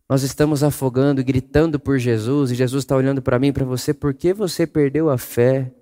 nós 0.07 0.23
estamos 0.23 0.63
afogando 0.63 1.23
gritando 1.23 1.79
por 1.79 1.97
Jesus, 1.97 2.51
e 2.51 2.55
Jesus 2.55 2.83
está 2.83 2.95
olhando 2.95 3.21
para 3.21 3.39
mim 3.39 3.47
e 3.47 3.53
para 3.53 3.65
você, 3.65 3.93
por 3.93 4.13
que 4.13 4.33
você 4.33 4.65
perdeu 4.65 5.09
a 5.09 5.17
fé 5.17 5.73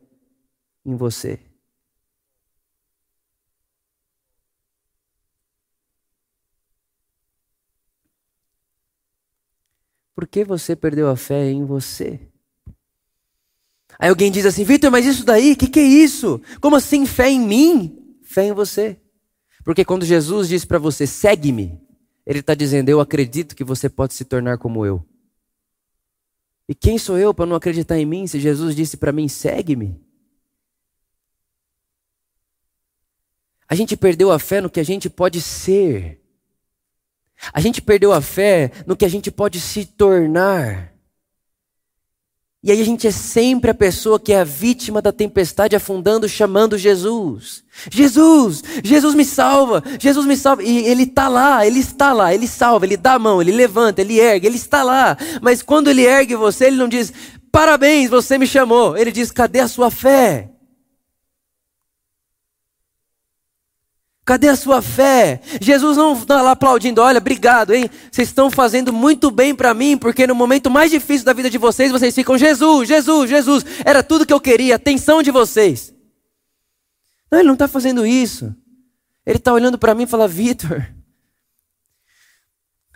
em 0.83 0.95
você? 0.95 1.39
Por 10.15 10.27
que 10.27 10.43
você 10.43 10.75
perdeu 10.75 11.09
a 11.09 11.15
fé 11.15 11.49
em 11.49 11.65
você? 11.65 12.19
Aí 13.99 14.09
alguém 14.09 14.31
diz 14.31 14.45
assim, 14.45 14.63
Vitor, 14.63 14.91
mas 14.91 15.05
isso 15.05 15.25
daí, 15.25 15.53
o 15.53 15.57
que, 15.57 15.67
que 15.67 15.79
é 15.79 15.83
isso? 15.83 16.41
Como 16.59 16.75
assim 16.75 17.05
fé 17.05 17.29
em 17.29 17.39
mim? 17.39 18.17
Fé 18.23 18.45
em 18.45 18.53
você. 18.53 18.99
Porque 19.63 19.85
quando 19.85 20.05
Jesus 20.05 20.47
diz 20.47 20.65
para 20.65 20.79
você, 20.79 21.07
segue-me, 21.07 21.79
ele 22.25 22.39
está 22.39 22.53
dizendo, 22.53 22.89
eu 22.89 22.99
acredito 22.99 23.55
que 23.55 23.63
você 23.63 23.89
pode 23.89 24.13
se 24.13 24.25
tornar 24.25 24.57
como 24.57 24.85
eu. 24.85 25.05
E 26.67 26.73
quem 26.73 26.97
sou 26.97 27.17
eu 27.17 27.33
para 27.33 27.45
não 27.45 27.55
acreditar 27.55 27.97
em 27.97 28.05
mim 28.05 28.25
se 28.25 28.39
Jesus 28.39 28.75
disse 28.75 28.97
para 28.97 29.11
mim, 29.11 29.27
segue-me? 29.27 30.01
A 33.67 33.75
gente 33.75 33.97
perdeu 33.97 34.31
a 34.31 34.39
fé 34.39 34.61
no 34.61 34.69
que 34.69 34.79
a 34.79 34.83
gente 34.83 35.09
pode 35.09 35.41
ser. 35.41 36.22
A 37.51 37.59
gente 37.59 37.81
perdeu 37.81 38.13
a 38.13 38.21
fé 38.21 38.71
no 38.85 38.95
que 38.95 39.05
a 39.05 39.09
gente 39.09 39.31
pode 39.31 39.59
se 39.59 39.85
tornar. 39.85 40.93
E 42.65 42.71
aí 42.71 42.79
a 42.79 42.85
gente 42.85 43.05
é 43.05 43.11
sempre 43.11 43.71
a 43.71 43.73
pessoa 43.73 44.17
que 44.17 44.31
é 44.31 44.39
a 44.39 44.45
vítima 44.45 45.01
da 45.01 45.11
tempestade 45.11 45.75
afundando, 45.75 46.29
chamando 46.29 46.77
Jesus. 46.77 47.61
Jesus, 47.91 48.63
Jesus 48.81 49.13
me 49.13 49.25
salva, 49.25 49.83
Jesus 49.99 50.25
me 50.25 50.37
salva. 50.37 50.63
E 50.63 50.85
ele 50.85 51.03
está 51.03 51.27
lá, 51.27 51.67
ele 51.67 51.79
está 51.79 52.13
lá, 52.13 52.33
ele 52.33 52.47
salva, 52.47 52.85
ele 52.85 52.95
dá 52.95 53.15
a 53.15 53.19
mão, 53.19 53.41
ele 53.41 53.51
levanta, 53.51 53.99
ele 53.99 54.17
ergue, 54.17 54.47
ele 54.47 54.55
está 54.55 54.81
lá. 54.81 55.17
Mas 55.41 55.61
quando 55.61 55.89
ele 55.89 56.03
ergue 56.03 56.37
você, 56.37 56.67
ele 56.67 56.77
não 56.77 56.87
diz, 56.87 57.11
parabéns, 57.51 58.09
você 58.09 58.37
me 58.37 58.47
chamou. 58.47 58.95
Ele 58.95 59.11
diz, 59.11 59.29
cadê 59.29 59.59
a 59.59 59.67
sua 59.67 59.91
fé? 59.91 60.52
Cadê 64.25 64.47
a 64.47 64.55
sua 64.55 64.81
fé? 64.81 65.41
Jesus 65.59 65.97
não 65.97 66.13
está 66.13 66.41
lá 66.41 66.51
aplaudindo, 66.51 67.01
olha, 67.01 67.17
obrigado, 67.17 67.73
hein? 67.73 67.89
Vocês 68.09 68.29
estão 68.29 68.49
fazendo 68.49 68.93
muito 68.93 69.29
bem 69.29 69.53
para 69.53 69.73
mim, 69.73 69.97
porque 69.97 70.25
no 70.25 70.33
momento 70.33 70.69
mais 70.69 70.89
difícil 70.89 71.25
da 71.25 71.33
vida 71.33 71.49
de 71.49 71.57
vocês, 71.57 71.91
vocês 71.91 72.15
ficam, 72.15 72.37
Jesus, 72.37 72.87
Jesus, 72.87 73.29
Jesus, 73.29 73.65
era 73.83 74.01
tudo 74.01 74.25
que 74.25 74.33
eu 74.33 74.39
queria, 74.39 74.75
atenção 74.75 75.21
de 75.21 75.29
vocês. 75.29 75.93
Não, 77.29 77.39
ele 77.39 77.47
não 77.47 77.55
está 77.55 77.67
fazendo 77.67 78.05
isso. 78.05 78.55
Ele 79.25 79.37
está 79.37 79.51
olhando 79.51 79.77
para 79.77 79.93
mim 79.93 80.03
e 80.03 80.07
fala, 80.07 80.27
Vitor, 80.27 80.85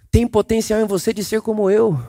tem 0.10 0.26
potencial 0.26 0.80
em 0.80 0.86
você 0.86 1.13
de 1.13 1.24
ser 1.24 1.42
como 1.42 1.70
eu. 1.70 2.00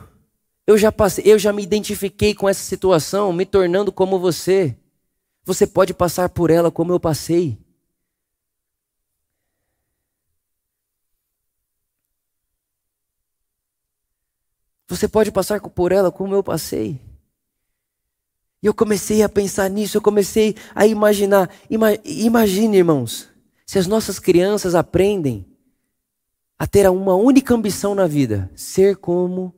Eu 0.65 0.77
já 0.77 0.91
passei, 0.91 1.23
eu 1.27 1.37
já 1.37 1.51
me 1.51 1.63
identifiquei 1.63 2.33
com 2.33 2.47
essa 2.47 2.63
situação, 2.63 3.33
me 3.33 3.45
tornando 3.45 3.91
como 3.91 4.19
você. 4.19 4.77
Você 5.43 5.67
pode 5.67 5.93
passar 5.93 6.29
por 6.29 6.51
ela 6.51 6.71
como 6.71 6.93
eu 6.93 6.99
passei. 6.99 7.57
Você 14.89 15.07
pode 15.07 15.31
passar 15.31 15.61
por 15.61 15.91
ela 15.91 16.11
como 16.11 16.33
eu 16.33 16.43
passei. 16.43 16.99
E 18.61 18.65
eu 18.65 18.73
comecei 18.73 19.21
a 19.21 19.29
pensar 19.29 19.69
nisso, 19.69 19.95
eu 19.95 20.01
comecei 20.01 20.55
a 20.73 20.85
imaginar. 20.85 21.49
Ima, 21.69 21.93
imagine, 22.03 22.77
irmãos, 22.77 23.29
se 23.65 23.77
as 23.77 23.85
nossas 23.85 24.17
crianças 24.17 24.73
aprendem 24.73 25.45
a 26.57 26.65
ter 26.65 26.89
uma 26.89 27.15
única 27.15 27.53
ambição 27.53 27.93
na 27.93 28.07
vida: 28.07 28.49
ser 28.55 28.97
como 28.97 29.53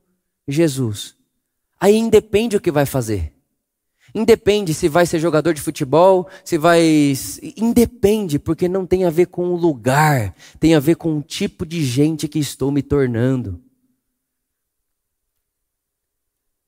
Jesus. 0.46 1.15
Aí 1.80 1.98
independe 1.98 2.58
o 2.58 2.62
que 2.62 2.70
vai 2.70 2.86
fazer. 2.86 3.34
Independe 4.13 4.74
se 4.74 4.89
vai 4.89 5.06
ser 5.06 5.20
jogador 5.20 5.54
de 5.54 5.62
futebol, 5.62 6.28
se 6.44 6.58
vai. 6.58 6.84
Independe, 7.56 8.38
porque 8.38 8.67
não 8.67 8.86
tem 8.86 9.06
a 9.06 9.10
ver 9.10 9.28
com 9.28 9.46
o 9.46 9.56
lugar, 9.56 10.36
tem 10.60 10.76
a 10.76 10.80
ver 10.80 10.96
com 10.96 11.17
o 11.17 11.24
tipo 11.24 11.65
de 11.65 11.82
gente 11.84 12.28
que 12.28 12.38
estou 12.38 12.70
me 12.70 12.84
tornando. 12.84 13.63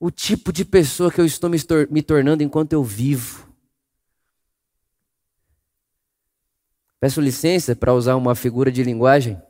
O 0.04 0.12
tipo 0.12 0.52
de 0.52 0.66
pessoa 0.66 1.10
que 1.10 1.22
eu 1.22 1.26
estou 1.26 1.50
me, 1.50 1.58
tor 1.64 1.88
me 1.90 2.04
tornando 2.04 2.44
enquanto 2.44 2.74
eu 2.74 2.84
vivo. 2.84 3.50
Peço 7.00 7.22
licença 7.22 7.74
para 7.74 7.94
usar 7.94 8.18
uma 8.18 8.36
figura 8.36 8.70
de 8.70 8.84
linguagem. 8.84 9.42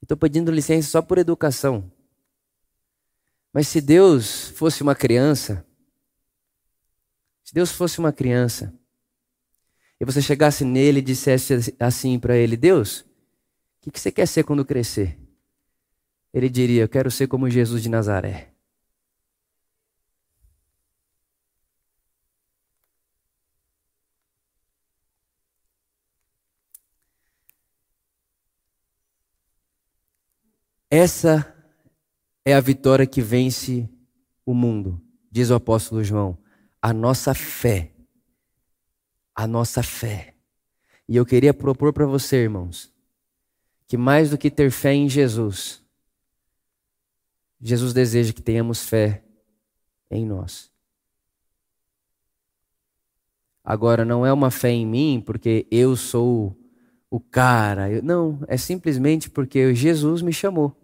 Estou 0.00 0.16
pedindo 0.16 0.52
licença 0.52 0.88
só 0.88 1.02
por 1.02 1.18
educação. 1.18 1.90
Mas 3.52 3.66
se 3.66 3.80
Deus 3.80 4.50
fosse 4.50 4.80
uma 4.80 4.94
criança, 4.94 5.66
se 7.42 7.52
Deus 7.52 7.72
fosse 7.72 7.98
uma 7.98 8.12
criança, 8.12 8.72
e 9.98 10.04
você 10.04 10.22
chegasse 10.22 10.64
nele 10.64 11.00
e 11.00 11.02
dissesse 11.02 11.74
assim 11.80 12.16
para 12.20 12.36
ele: 12.36 12.56
Deus, 12.56 13.00
o 13.84 13.90
que 13.90 13.98
você 13.98 14.12
quer 14.12 14.26
ser 14.26 14.44
quando 14.44 14.64
crescer? 14.64 15.18
Ele 16.32 16.48
diria: 16.48 16.82
Eu 16.82 16.88
quero 16.88 17.10
ser 17.10 17.26
como 17.26 17.50
Jesus 17.50 17.82
de 17.82 17.88
Nazaré. 17.88 18.56
Essa 30.90 31.54
é 32.44 32.54
a 32.54 32.60
vitória 32.60 33.06
que 33.06 33.20
vence 33.20 33.86
o 34.44 34.54
mundo, 34.54 34.98
diz 35.30 35.50
o 35.50 35.54
apóstolo 35.54 36.02
João. 36.02 36.38
A 36.80 36.94
nossa 36.94 37.34
fé. 37.34 37.92
A 39.34 39.46
nossa 39.46 39.82
fé. 39.82 40.34
E 41.06 41.14
eu 41.14 41.26
queria 41.26 41.52
propor 41.52 41.92
para 41.92 42.06
você, 42.06 42.36
irmãos, 42.36 42.90
que 43.86 43.98
mais 43.98 44.30
do 44.30 44.38
que 44.38 44.50
ter 44.50 44.70
fé 44.70 44.94
em 44.94 45.08
Jesus, 45.08 45.82
Jesus 47.60 47.92
deseja 47.92 48.32
que 48.32 48.42
tenhamos 48.42 48.84
fé 48.84 49.22
em 50.10 50.24
nós. 50.24 50.70
Agora, 53.62 54.04
não 54.04 54.24
é 54.24 54.32
uma 54.32 54.50
fé 54.50 54.70
em 54.70 54.86
mim 54.86 55.22
porque 55.24 55.66
eu 55.70 55.94
sou 55.96 56.56
o 57.10 57.20
cara. 57.20 57.90
Eu, 57.90 58.02
não, 58.02 58.38
é 58.48 58.56
simplesmente 58.56 59.28
porque 59.28 59.74
Jesus 59.74 60.22
me 60.22 60.32
chamou 60.32 60.77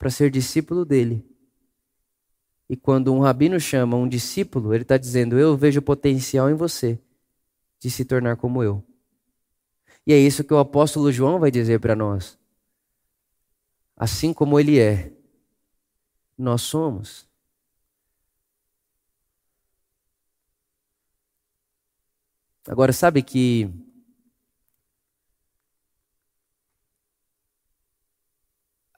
para 0.00 0.08
ser 0.08 0.30
discípulo 0.30 0.86
dele. 0.86 1.22
E 2.66 2.74
quando 2.74 3.12
um 3.12 3.20
rabino 3.20 3.60
chama 3.60 3.98
um 3.98 4.08
discípulo, 4.08 4.72
ele 4.72 4.82
está 4.82 4.96
dizendo: 4.96 5.38
Eu 5.38 5.54
vejo 5.58 5.82
potencial 5.82 6.48
em 6.48 6.54
você 6.54 6.98
de 7.78 7.90
se 7.90 8.06
tornar 8.06 8.36
como 8.38 8.62
eu. 8.62 8.82
E 10.06 10.14
é 10.14 10.18
isso 10.18 10.42
que 10.42 10.54
o 10.54 10.58
apóstolo 10.58 11.12
João 11.12 11.38
vai 11.38 11.50
dizer 11.50 11.80
para 11.80 11.94
nós. 11.94 12.38
Assim 13.94 14.32
como 14.32 14.58
ele 14.58 14.78
é, 14.80 15.12
nós 16.38 16.62
somos. 16.62 17.28
Agora, 22.66 22.92
sabe 22.92 23.22
que 23.22 23.70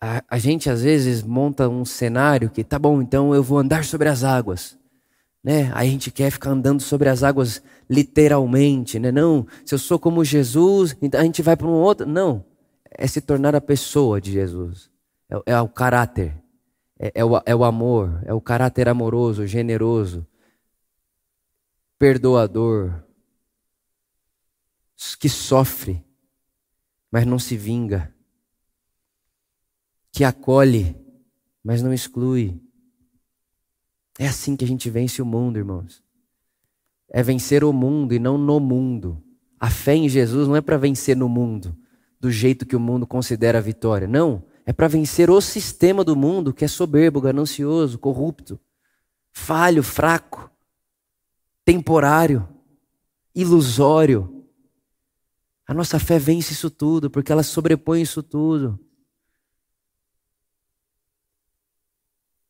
a, 0.03 0.25
a, 0.29 0.37
gente 0.37 0.69
às 0.69 0.83
vezes 0.83 1.23
monta 1.23 1.69
um 1.69 1.85
cenário 1.85 2.51
que 2.51 2.65
tá 2.65 2.77
bom, 2.77 3.01
então 3.01 3.33
eu 3.33 3.41
vou 3.41 3.59
andar 3.59 3.85
sobre 3.85 4.09
as 4.09 4.25
águas. 4.25 4.77
Né? 5.45 5.71
A 5.73 5.85
gente 5.85 6.11
quer 6.11 6.29
ficar 6.33 6.51
andando 6.51 6.83
sobre 6.83 7.09
as 7.09 7.23
águas 7.23 7.63
literalmente, 7.89 8.99
né? 8.99 9.13
Não, 9.13 9.47
se 9.65 9.73
eu 9.73 9.79
sou 9.79 10.01
como 10.01 10.25
Jesus, 10.25 10.97
então 11.01 11.21
a 11.21 11.25
gente 11.25 11.41
vai 11.41 11.57
para 11.57 11.69
um 11.69 11.75
outro. 11.75 12.05
Não, 12.05 12.45
é 12.91 13.07
se 13.07 13.21
tornar 13.21 13.55
a 13.55 13.61
pessoa 13.61 14.21
de 14.21 14.33
Jesus. 14.33 14.91
É, 15.31 15.53
é 15.53 15.61
o 15.61 15.69
caráter, 15.69 16.35
é, 16.99 17.13
é, 17.15 17.25
o, 17.25 17.41
é 17.47 17.55
o 17.55 17.63
amor, 17.63 18.21
é 18.25 18.35
o 18.35 18.41
caráter 18.41 18.89
amoroso, 18.89 19.47
generoso, 19.47 20.27
perdoador, 21.97 23.05
que 25.19 25.29
sofre, 25.29 26.05
mas 27.09 27.25
não 27.25 27.39
se 27.39 27.57
vinga, 27.57 28.12
que 30.13 30.23
acolhe, 30.23 30.95
mas 31.65 31.83
não 31.83 31.93
exclui. 31.93 32.61
É 34.19 34.29
assim 34.29 34.55
que 34.55 34.65
a 34.65 34.69
gente 34.69 34.91
vence 34.91 35.23
o 35.23 35.27
mundo, 35.27 35.59
irmãos. 35.59 36.03
É 37.09 37.23
vencer 37.23 37.65
o 37.65 37.73
mundo 37.73 38.13
e 38.13 38.19
não 38.19 38.37
no 38.37 38.61
mundo. 38.61 39.23
A 39.59 39.71
fé 39.71 39.95
em 39.95 40.09
Jesus 40.09 40.47
não 40.47 40.55
é 40.55 40.61
para 40.61 40.77
vencer 40.77 41.17
no 41.17 41.29
mundo, 41.29 41.75
do 42.21 42.31
jeito 42.31 42.67
que 42.67 42.77
o 42.77 42.81
mundo 42.81 43.07
considera 43.07 43.59
a 43.59 43.63
vitória. 43.63 44.07
Não, 44.07 44.45
é 44.67 44.73
para 44.73 44.87
vencer 44.87 45.31
o 45.31 45.41
sistema 45.41 46.05
do 46.05 46.15
mundo 46.15 46.53
que 46.53 46.65
é 46.65 46.69
soberbo, 46.69 47.21
ganancioso, 47.21 47.99
corrupto, 47.99 48.61
falho, 49.31 49.83
fraco, 49.83 50.51
temporário, 51.65 52.47
ilusório. 53.35 54.45
A 55.67 55.73
nossa 55.73 55.99
fé 55.99 56.19
vence 56.19 56.53
isso 56.53 56.69
tudo, 56.69 57.09
porque 57.09 57.33
ela 57.33 57.43
sobrepõe 57.43 58.03
isso 58.03 58.23
tudo. 58.23 58.79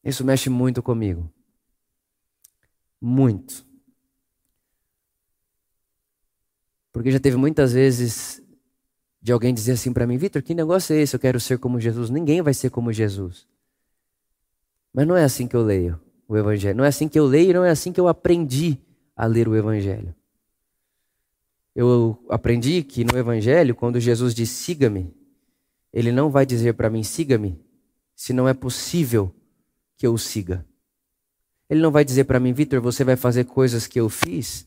Isso 0.04 0.24
mexe 0.24 0.50
muito 0.50 0.82
comigo. 0.82 1.32
Muito. 3.00 3.64
Porque 6.92 7.10
já 7.10 7.18
teve 7.18 7.36
muitas 7.36 7.72
vezes 7.72 8.42
de 9.20 9.32
alguém 9.32 9.54
dizer 9.54 9.72
assim 9.72 9.92
para 9.92 10.06
mim: 10.06 10.16
Vitor, 10.16 10.42
que 10.42 10.54
negócio 10.54 10.94
é 10.94 11.00
esse? 11.00 11.14
Eu 11.14 11.20
quero 11.20 11.40
ser 11.40 11.58
como 11.58 11.80
Jesus. 11.80 12.10
Ninguém 12.10 12.42
vai 12.42 12.52
ser 12.52 12.70
como 12.70 12.92
Jesus. 12.92 13.46
Mas 14.92 15.06
não 15.06 15.16
é 15.16 15.24
assim 15.24 15.46
que 15.46 15.56
eu 15.56 15.62
leio 15.62 16.00
o 16.28 16.36
Evangelho. 16.36 16.76
Não 16.76 16.84
é 16.84 16.88
assim 16.88 17.08
que 17.08 17.18
eu 17.18 17.26
leio, 17.26 17.54
não 17.54 17.64
é 17.64 17.70
assim 17.70 17.92
que 17.92 18.00
eu 18.00 18.08
aprendi 18.08 18.78
a 19.16 19.26
ler 19.26 19.48
o 19.48 19.56
Evangelho. 19.56 20.14
Eu 21.74 22.22
aprendi 22.28 22.82
que 22.82 23.04
no 23.04 23.16
Evangelho, 23.16 23.74
quando 23.74 23.98
Jesus 23.98 24.34
diz 24.34 24.50
siga-me, 24.50 25.14
ele 25.92 26.12
não 26.12 26.30
vai 26.30 26.44
dizer 26.44 26.74
para 26.74 26.90
mim 26.90 27.02
siga-me 27.02 27.58
se 28.14 28.32
não 28.32 28.46
é 28.46 28.52
possível 28.52 29.34
que 30.02 30.06
eu 30.08 30.14
o 30.14 30.18
siga. 30.18 30.66
Ele 31.70 31.80
não 31.80 31.92
vai 31.92 32.04
dizer 32.04 32.24
para 32.24 32.40
mim, 32.40 32.52
Vitor, 32.52 32.80
você 32.80 33.04
vai 33.04 33.14
fazer 33.14 33.44
coisas 33.44 33.86
que 33.86 34.00
eu 34.00 34.08
fiz 34.08 34.66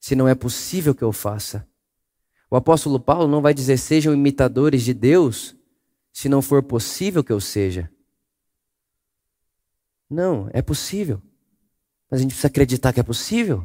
se 0.00 0.16
não 0.16 0.26
é 0.26 0.34
possível 0.34 0.92
que 0.96 1.04
eu 1.04 1.12
faça. 1.12 1.64
O 2.50 2.56
apóstolo 2.56 2.98
Paulo 2.98 3.28
não 3.28 3.40
vai 3.40 3.54
dizer 3.54 3.78
sejam 3.78 4.12
imitadores 4.12 4.82
de 4.82 4.92
Deus 4.92 5.54
se 6.12 6.28
não 6.28 6.42
for 6.42 6.60
possível 6.60 7.22
que 7.22 7.32
eu 7.32 7.40
seja. 7.40 7.88
Não, 10.10 10.50
é 10.52 10.60
possível. 10.60 11.22
Mas 12.10 12.18
a 12.18 12.22
gente 12.22 12.30
precisa 12.30 12.48
acreditar 12.48 12.92
que 12.92 12.98
é 12.98 13.04
possível. 13.04 13.64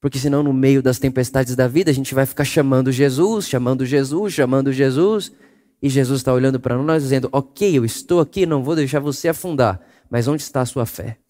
Porque 0.00 0.18
senão, 0.18 0.42
no 0.42 0.52
meio 0.52 0.82
das 0.82 0.98
tempestades 0.98 1.54
da 1.54 1.68
vida, 1.68 1.88
a 1.92 1.94
gente 1.94 2.16
vai 2.16 2.26
ficar 2.26 2.44
chamando 2.44 2.90
Jesus, 2.90 3.48
chamando 3.48 3.86
Jesus, 3.86 4.34
chamando 4.34 4.72
Jesus. 4.72 5.30
E 5.84 5.90
Jesus 5.90 6.20
está 6.20 6.32
olhando 6.32 6.58
para 6.58 6.82
nós 6.82 7.02
dizendo: 7.02 7.28
Ok, 7.30 7.76
eu 7.76 7.84
estou 7.84 8.18
aqui, 8.18 8.46
não 8.46 8.64
vou 8.64 8.74
deixar 8.74 9.00
você 9.00 9.28
afundar. 9.28 9.86
Mas 10.08 10.26
onde 10.26 10.42
está 10.42 10.62
a 10.62 10.66
sua 10.66 10.86
fé? 10.86 11.20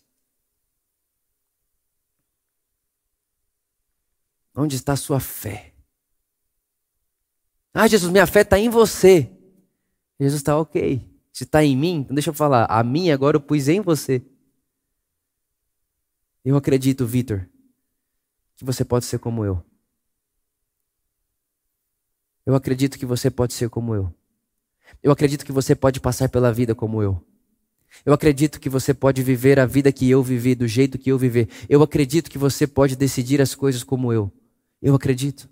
Onde 4.54 4.76
está 4.76 4.92
a 4.92 4.96
sua 4.96 5.18
fé? 5.18 5.74
Ah, 7.72 7.88
Jesus, 7.88 8.12
minha 8.12 8.28
fé 8.28 8.42
está 8.42 8.56
em 8.56 8.68
você. 8.68 9.28
Jesus 10.20 10.40
está 10.40 10.56
ok. 10.56 11.04
Se 11.32 11.42
está 11.42 11.64
em 11.64 11.76
mim, 11.76 12.02
então 12.02 12.14
deixa 12.14 12.30
eu 12.30 12.34
falar. 12.34 12.66
A 12.66 12.84
minha 12.84 13.12
agora 13.12 13.36
eu 13.36 13.40
pus 13.40 13.66
em 13.66 13.80
você. 13.80 14.24
Eu 16.44 16.56
acredito, 16.56 17.04
Vitor, 17.04 17.44
que 18.54 18.64
você 18.64 18.84
pode 18.84 19.04
ser 19.04 19.18
como 19.18 19.44
eu. 19.44 19.60
Eu 22.46 22.54
acredito 22.54 22.96
que 22.96 23.04
você 23.04 23.32
pode 23.32 23.52
ser 23.52 23.68
como 23.68 23.96
eu. 23.96 24.14
Eu 25.02 25.12
acredito 25.12 25.44
que 25.44 25.52
você 25.52 25.74
pode 25.74 26.00
passar 26.00 26.28
pela 26.28 26.52
vida 26.52 26.74
como 26.74 27.02
eu. 27.02 27.22
Eu 28.04 28.12
acredito 28.12 28.60
que 28.60 28.68
você 28.68 28.92
pode 28.92 29.22
viver 29.22 29.60
a 29.60 29.66
vida 29.66 29.92
que 29.92 30.08
eu 30.10 30.22
vivi, 30.22 30.54
do 30.54 30.66
jeito 30.66 30.98
que 30.98 31.10
eu 31.10 31.18
vivi. 31.18 31.48
Eu 31.68 31.82
acredito 31.82 32.30
que 32.30 32.38
você 32.38 32.66
pode 32.66 32.96
decidir 32.96 33.40
as 33.40 33.54
coisas 33.54 33.84
como 33.84 34.12
eu. 34.12 34.32
Eu 34.82 34.94
acredito. 34.94 35.48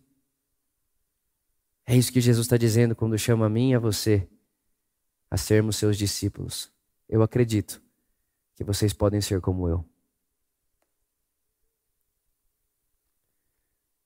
É 1.86 1.96
isso 1.96 2.12
que 2.12 2.20
Jesus 2.20 2.46
está 2.46 2.56
dizendo 2.56 2.94
quando 2.94 3.18
chama 3.18 3.46
a 3.46 3.48
mim 3.48 3.70
e 3.70 3.74
a 3.74 3.78
você 3.78 4.28
a 5.30 5.36
sermos 5.36 5.76
seus 5.76 5.96
discípulos. 5.96 6.70
Eu 7.08 7.22
acredito 7.22 7.82
que 8.54 8.62
vocês 8.62 8.92
podem 8.92 9.20
ser 9.20 9.40
como 9.40 9.68
eu. 9.68 9.84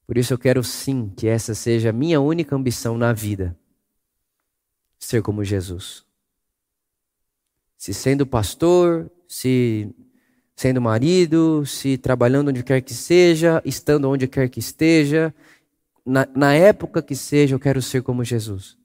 Por 0.07 0.17
isso 0.17 0.33
eu 0.33 0.39
quero 0.39 0.63
sim 0.63 1.09
que 1.17 1.27
essa 1.27 1.53
seja 1.53 1.91
a 1.91 1.93
minha 1.93 2.21
única 2.21 2.55
ambição 2.55 2.97
na 2.97 3.13
vida: 3.13 3.59
ser 5.07 5.23
como 5.23 5.45
Jesus. 5.45 6.05
Se 7.79 7.95
sendo 7.95 8.27
pastor, 8.27 9.11
se 9.29 9.95
sendo 10.57 10.81
marido, 10.81 11.65
se 11.65 11.97
trabalhando 11.97 12.49
onde 12.49 12.65
quer 12.65 12.81
que 12.81 12.93
seja, 12.93 13.63
estando 13.65 14.11
onde 14.11 14.27
quer 14.27 14.49
que 14.49 14.59
esteja, 14.59 15.33
na, 16.05 16.27
na 16.35 16.55
época 16.55 17.03
que 17.03 17.15
seja, 17.15 17.55
eu 17.55 17.61
quero 17.61 17.81
ser 17.81 18.03
como 18.03 18.25
Jesus. 18.25 18.77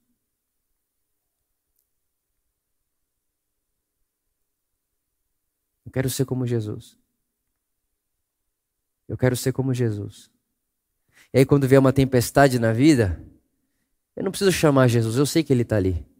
Eu 5.86 5.92
quero 5.92 6.10
ser 6.10 6.26
como 6.26 6.46
Jesus. 6.46 6.98
Eu 9.08 9.18
quero 9.18 9.36
ser 9.36 9.52
como 9.52 9.74
Jesus. 9.74 10.30
E 11.34 11.40
aí, 11.40 11.46
quando 11.46 11.68
vier 11.68 11.80
uma 11.80 11.94
tempestade 11.94 12.60
na 12.60 12.74
vida, 12.74 13.22
eu 14.16 14.24
não 14.24 14.32
preciso 14.32 14.52
chamar 14.52 14.88
Jesus, 14.88 15.18
eu 15.18 15.26
sei 15.26 15.44
que 15.44 15.54
Ele 15.54 15.64
está 15.64 15.78
ali. 15.78 16.11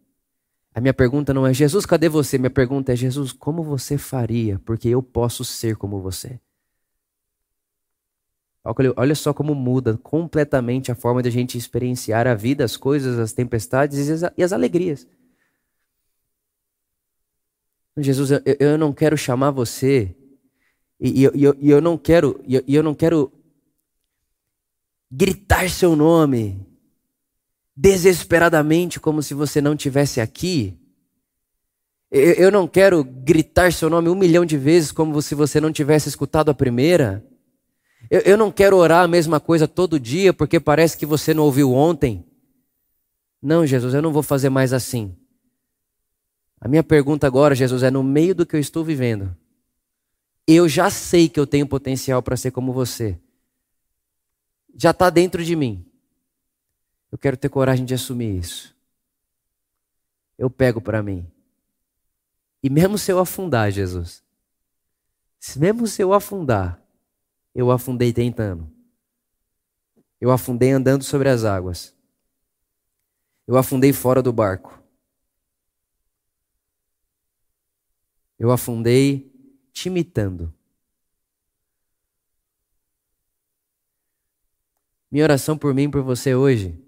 A 0.74 0.80
minha 0.80 0.94
pergunta 0.94 1.34
não 1.34 1.46
é, 1.46 1.52
Jesus, 1.52 1.84
cadê 1.84 2.08
você? 2.08 2.38
Minha 2.38 2.50
pergunta 2.50 2.92
é, 2.92 2.96
Jesus, 2.96 3.30
como 3.30 3.62
você 3.62 3.98
faria? 3.98 4.58
Porque 4.60 4.88
eu 4.88 5.02
posso 5.02 5.44
ser 5.44 5.76
como 5.76 6.00
você. 6.00 6.40
Olha 8.96 9.14
só 9.14 9.34
como 9.34 9.54
muda 9.54 9.98
completamente 9.98 10.90
a 10.90 10.94
forma 10.94 11.20
de 11.20 11.28
a 11.28 11.32
gente 11.32 11.58
experienciar 11.58 12.26
a 12.28 12.34
vida, 12.34 12.64
as 12.64 12.76
coisas, 12.76 13.18
as 13.18 13.32
tempestades 13.32 14.08
e 14.36 14.42
as, 14.42 14.52
alegrias. 14.52 15.06
Jesus, 17.96 18.30
eu, 18.30 18.40
eu 18.58 18.78
não 18.78 18.92
quero 18.92 19.18
chamar 19.18 19.50
você 19.50 20.14
e, 20.98 21.22
e, 21.22 21.24
eu, 21.24 21.56
e 21.58 21.70
eu 21.70 21.80
não 21.80 21.98
quero, 21.98 22.40
e 22.46 22.74
eu 22.74 22.82
não 22.82 22.94
quero 22.94 23.30
gritar 25.10 25.68
seu 25.68 25.94
nome 25.94 26.64
desesperadamente, 27.76 29.00
como 29.00 29.22
se 29.22 29.34
você 29.34 29.60
não 29.60 29.76
tivesse 29.76 30.20
aqui. 30.20 30.78
Eu 32.10 32.50
não 32.50 32.68
quero 32.68 33.02
gritar 33.02 33.72
seu 33.72 33.88
nome 33.88 34.10
um 34.10 34.14
milhão 34.14 34.44
de 34.44 34.58
vezes, 34.58 34.92
como 34.92 35.20
se 35.22 35.34
você 35.34 35.60
não 35.60 35.72
tivesse 35.72 36.08
escutado 36.08 36.50
a 36.50 36.54
primeira. 36.54 37.24
Eu 38.10 38.36
não 38.36 38.50
quero 38.50 38.76
orar 38.76 39.04
a 39.04 39.08
mesma 39.08 39.40
coisa 39.40 39.66
todo 39.66 39.98
dia, 39.98 40.32
porque 40.32 40.60
parece 40.60 40.96
que 40.96 41.06
você 41.06 41.32
não 41.32 41.44
ouviu 41.44 41.72
ontem. 41.72 42.26
Não, 43.40 43.66
Jesus, 43.66 43.94
eu 43.94 44.02
não 44.02 44.12
vou 44.12 44.22
fazer 44.22 44.50
mais 44.50 44.72
assim. 44.72 45.16
A 46.60 46.68
minha 46.68 46.82
pergunta 46.82 47.26
agora, 47.26 47.54
Jesus, 47.54 47.82
é 47.82 47.90
no 47.90 48.02
meio 48.02 48.34
do 48.34 48.46
que 48.46 48.54
eu 48.54 48.60
estou 48.60 48.84
vivendo. 48.84 49.34
Eu 50.46 50.68
já 50.68 50.90
sei 50.90 51.28
que 51.28 51.40
eu 51.40 51.46
tenho 51.46 51.66
potencial 51.66 52.22
para 52.22 52.36
ser 52.36 52.50
como 52.50 52.72
você. 52.72 53.18
Já 54.76 54.90
está 54.90 55.08
dentro 55.08 55.42
de 55.42 55.56
mim. 55.56 55.84
Eu 57.12 57.18
quero 57.18 57.36
ter 57.36 57.50
coragem 57.50 57.84
de 57.84 57.92
assumir 57.92 58.38
isso. 58.38 58.74
Eu 60.38 60.48
pego 60.48 60.80
para 60.80 61.02
mim. 61.02 61.30
E 62.62 62.70
mesmo 62.70 62.96
se 62.96 63.12
eu 63.12 63.18
afundar, 63.18 63.70
Jesus, 63.70 64.24
mesmo 65.56 65.86
se 65.86 66.00
eu 66.00 66.14
afundar, 66.14 66.82
eu 67.54 67.70
afundei 67.70 68.14
tentando. 68.14 68.66
Eu 70.18 70.30
afundei 70.30 70.70
andando 70.70 71.04
sobre 71.04 71.28
as 71.28 71.44
águas. 71.44 71.94
Eu 73.46 73.58
afundei 73.58 73.92
fora 73.92 74.22
do 74.22 74.32
barco. 74.32 74.82
Eu 78.38 78.50
afundei 78.50 79.30
te 79.70 79.88
imitando. 79.88 80.52
Minha 85.10 85.24
oração 85.24 85.58
por 85.58 85.74
mim 85.74 85.84
e 85.84 85.90
por 85.90 86.02
você 86.02 86.34
hoje 86.34 86.82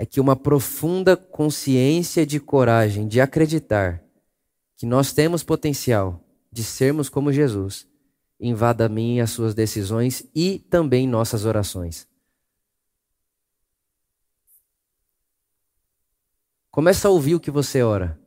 é 0.00 0.06
que 0.06 0.18
uma 0.18 0.34
profunda 0.34 1.14
consciência 1.14 2.24
de 2.24 2.40
coragem, 2.40 3.06
de 3.06 3.20
acreditar 3.20 4.02
que 4.74 4.86
nós 4.86 5.12
temos 5.12 5.42
potencial 5.42 6.24
de 6.50 6.64
sermos 6.64 7.10
como 7.10 7.30
Jesus, 7.30 7.86
invada 8.40 8.86
a 8.86 8.88
mim 8.88 9.16
e 9.16 9.20
as 9.20 9.28
suas 9.28 9.52
decisões 9.54 10.26
e 10.34 10.58
também 10.58 11.06
nossas 11.06 11.44
orações. 11.44 12.08
Começa 16.70 17.06
a 17.06 17.10
ouvir 17.10 17.34
o 17.34 17.40
que 17.40 17.50
você 17.50 17.82
ora. 17.82 18.18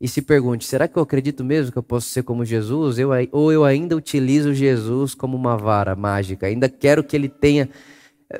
E 0.00 0.08
se 0.08 0.22
pergunte: 0.22 0.64
será 0.64 0.88
que 0.88 0.96
eu 0.96 1.02
acredito 1.02 1.44
mesmo 1.44 1.70
que 1.70 1.76
eu 1.76 1.82
posso 1.82 2.08
ser 2.08 2.22
como 2.22 2.46
Jesus? 2.46 2.98
Eu, 2.98 3.10
ou 3.32 3.52
eu 3.52 3.62
ainda 3.62 3.94
utilizo 3.94 4.54
Jesus 4.54 5.14
como 5.14 5.36
uma 5.36 5.54
vara 5.54 5.94
mágica? 5.94 6.46
Ainda 6.46 6.66
quero 6.66 7.04
que 7.04 7.14
ele 7.14 7.28
tenha. 7.28 7.68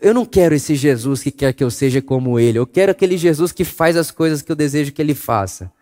Eu 0.03 0.13
não 0.13 0.27
quero 0.27 0.55
esse 0.55 0.75
Jesus 0.75 1.23
que 1.23 1.31
quer 1.31 1.55
que 1.55 1.65
eu 1.65 1.71
seja 1.71 2.03
como 2.03 2.39
ele. 2.39 2.59
Eu 2.59 2.67
quero 2.67 2.93
aquele 2.93 3.17
Jesus 3.17 3.53
que 3.53 3.65
faz 3.65 3.97
as 3.97 4.11
coisas 4.11 4.43
que 4.43 4.53
eu 4.53 4.57
desejo 4.57 4.93
que 4.93 5.01
ele 5.01 5.15
faça. 5.15 5.73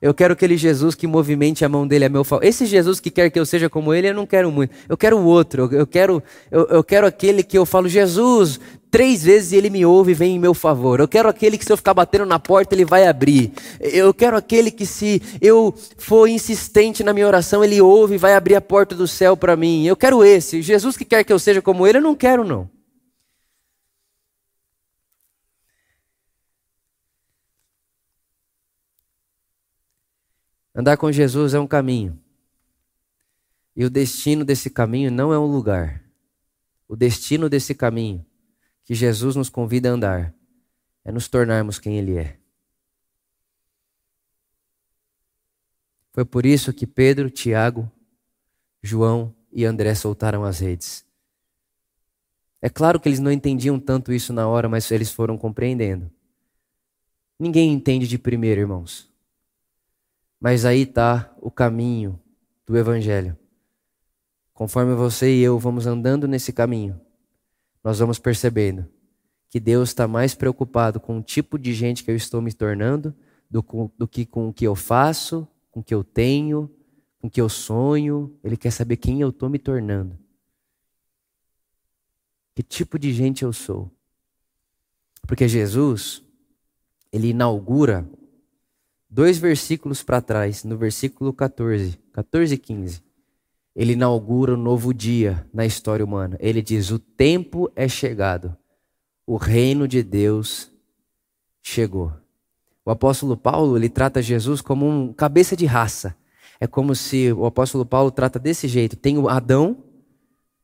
Eu 0.00 0.14
quero 0.14 0.32
aquele 0.32 0.56
Jesus 0.56 0.94
que 0.94 1.08
movimente 1.08 1.64
a 1.64 1.68
mão 1.68 1.84
dele 1.84 2.04
a 2.04 2.08
meu 2.08 2.22
favor. 2.22 2.44
Esse 2.44 2.66
Jesus 2.66 3.00
que 3.00 3.10
quer 3.10 3.30
que 3.30 3.38
eu 3.38 3.44
seja 3.44 3.68
como 3.68 3.92
ele, 3.92 4.08
eu 4.08 4.14
não 4.14 4.26
quero 4.26 4.48
muito. 4.48 4.72
Eu 4.88 4.96
quero 4.96 5.18
o 5.18 5.24
outro. 5.24 5.68
Eu 5.72 5.88
quero, 5.88 6.22
eu, 6.52 6.66
eu 6.68 6.84
quero 6.84 7.04
aquele 7.04 7.42
que 7.42 7.58
eu 7.58 7.66
falo, 7.66 7.88
Jesus, 7.88 8.60
três 8.92 9.24
vezes 9.24 9.52
ele 9.52 9.68
me 9.68 9.84
ouve 9.84 10.12
e 10.12 10.14
vem 10.14 10.36
em 10.36 10.38
meu 10.38 10.54
favor. 10.54 11.00
Eu 11.00 11.08
quero 11.08 11.28
aquele 11.28 11.58
que 11.58 11.64
se 11.64 11.72
eu 11.72 11.76
ficar 11.76 11.94
batendo 11.94 12.26
na 12.26 12.38
porta, 12.38 12.76
ele 12.76 12.84
vai 12.84 13.08
abrir. 13.08 13.50
Eu 13.80 14.14
quero 14.14 14.36
aquele 14.36 14.70
que 14.70 14.86
se 14.86 15.20
eu 15.40 15.74
for 15.96 16.28
insistente 16.28 17.02
na 17.02 17.12
minha 17.12 17.26
oração, 17.26 17.64
ele 17.64 17.80
ouve 17.80 18.14
e 18.14 18.18
vai 18.18 18.34
abrir 18.34 18.54
a 18.54 18.60
porta 18.60 18.94
do 18.94 19.08
céu 19.08 19.36
para 19.36 19.56
mim. 19.56 19.84
Eu 19.84 19.96
quero 19.96 20.24
esse. 20.24 20.62
Jesus 20.62 20.96
que 20.96 21.04
quer 21.04 21.24
que 21.24 21.32
eu 21.32 21.40
seja 21.40 21.60
como 21.60 21.84
ele, 21.84 21.98
eu 21.98 22.02
não 22.02 22.14
quero 22.14 22.44
não. 22.44 22.70
Andar 30.78 30.96
com 30.96 31.10
Jesus 31.10 31.54
é 31.54 31.58
um 31.58 31.66
caminho. 31.66 32.16
E 33.74 33.84
o 33.84 33.90
destino 33.90 34.44
desse 34.44 34.70
caminho 34.70 35.10
não 35.10 35.32
é 35.32 35.38
um 35.38 35.44
lugar. 35.44 36.04
O 36.86 36.94
destino 36.94 37.48
desse 37.48 37.74
caminho 37.74 38.24
que 38.84 38.94
Jesus 38.94 39.34
nos 39.34 39.50
convida 39.50 39.90
a 39.90 39.92
andar 39.94 40.32
é 41.04 41.10
nos 41.10 41.26
tornarmos 41.26 41.80
quem 41.80 41.98
Ele 41.98 42.16
é. 42.16 42.38
Foi 46.12 46.24
por 46.24 46.46
isso 46.46 46.72
que 46.72 46.86
Pedro, 46.86 47.28
Tiago, 47.28 47.90
João 48.80 49.34
e 49.50 49.64
André 49.64 49.96
soltaram 49.96 50.44
as 50.44 50.60
redes. 50.60 51.04
É 52.62 52.68
claro 52.68 53.00
que 53.00 53.08
eles 53.08 53.18
não 53.18 53.32
entendiam 53.32 53.80
tanto 53.80 54.12
isso 54.12 54.32
na 54.32 54.46
hora, 54.46 54.68
mas 54.68 54.88
eles 54.92 55.10
foram 55.10 55.36
compreendendo. 55.36 56.08
Ninguém 57.36 57.72
entende 57.72 58.06
de 58.06 58.16
primeiro, 58.16 58.60
irmãos. 58.60 59.08
Mas 60.40 60.64
aí 60.64 60.82
está 60.82 61.34
o 61.40 61.50
caminho 61.50 62.20
do 62.66 62.76
Evangelho. 62.76 63.36
Conforme 64.52 64.94
você 64.94 65.34
e 65.34 65.42
eu 65.42 65.58
vamos 65.58 65.86
andando 65.86 66.28
nesse 66.28 66.52
caminho, 66.52 67.00
nós 67.82 67.98
vamos 67.98 68.18
percebendo 68.18 68.88
que 69.48 69.58
Deus 69.58 69.90
está 69.90 70.06
mais 70.06 70.34
preocupado 70.34 71.00
com 71.00 71.18
o 71.18 71.22
tipo 71.22 71.58
de 71.58 71.72
gente 71.72 72.04
que 72.04 72.10
eu 72.10 72.16
estou 72.16 72.42
me 72.42 72.52
tornando 72.52 73.14
do, 73.50 73.64
do 73.96 74.06
que 74.06 74.26
com 74.26 74.48
o 74.48 74.52
que 74.52 74.66
eu 74.66 74.74
faço, 74.74 75.48
com 75.70 75.80
o 75.80 75.82
que 75.82 75.94
eu 75.94 76.04
tenho, 76.04 76.70
com 77.18 77.28
o 77.28 77.30
que 77.30 77.40
eu 77.40 77.48
sonho. 77.48 78.36
Ele 78.44 78.56
quer 78.56 78.70
saber 78.70 78.96
quem 78.96 79.20
eu 79.20 79.30
estou 79.30 79.48
me 79.48 79.58
tornando. 79.58 80.18
Que 82.54 82.62
tipo 82.62 82.98
de 82.98 83.12
gente 83.12 83.42
eu 83.42 83.52
sou. 83.52 83.90
Porque 85.26 85.48
Jesus, 85.48 86.22
ele 87.12 87.28
inaugura 87.28 88.08
dois 89.08 89.38
versículos 89.38 90.02
para 90.02 90.20
trás, 90.20 90.64
no 90.64 90.76
versículo 90.76 91.32
14, 91.32 91.98
14 92.12 92.54
e 92.54 92.58
15, 92.58 93.02
ele 93.74 93.92
inaugura 93.92 94.54
um 94.54 94.56
novo 94.56 94.92
dia 94.92 95.46
na 95.52 95.64
história 95.64 96.04
humana. 96.04 96.36
Ele 96.40 96.60
diz: 96.60 96.90
O 96.90 96.98
tempo 96.98 97.70
é 97.76 97.88
chegado, 97.88 98.56
o 99.26 99.36
reino 99.36 99.86
de 99.86 100.02
Deus 100.02 100.70
chegou. 101.62 102.12
O 102.84 102.90
apóstolo 102.90 103.36
Paulo 103.36 103.76
ele 103.76 103.88
trata 103.88 104.22
Jesus 104.22 104.60
como 104.60 104.88
um 104.88 105.12
cabeça 105.12 105.54
de 105.54 105.66
raça. 105.66 106.16
É 106.60 106.66
como 106.66 106.94
se 106.94 107.32
o 107.32 107.46
apóstolo 107.46 107.86
Paulo 107.86 108.10
trata 108.10 108.38
desse 108.38 108.66
jeito: 108.66 108.96
tem 108.96 109.16
o 109.18 109.28
Adão, 109.28 109.84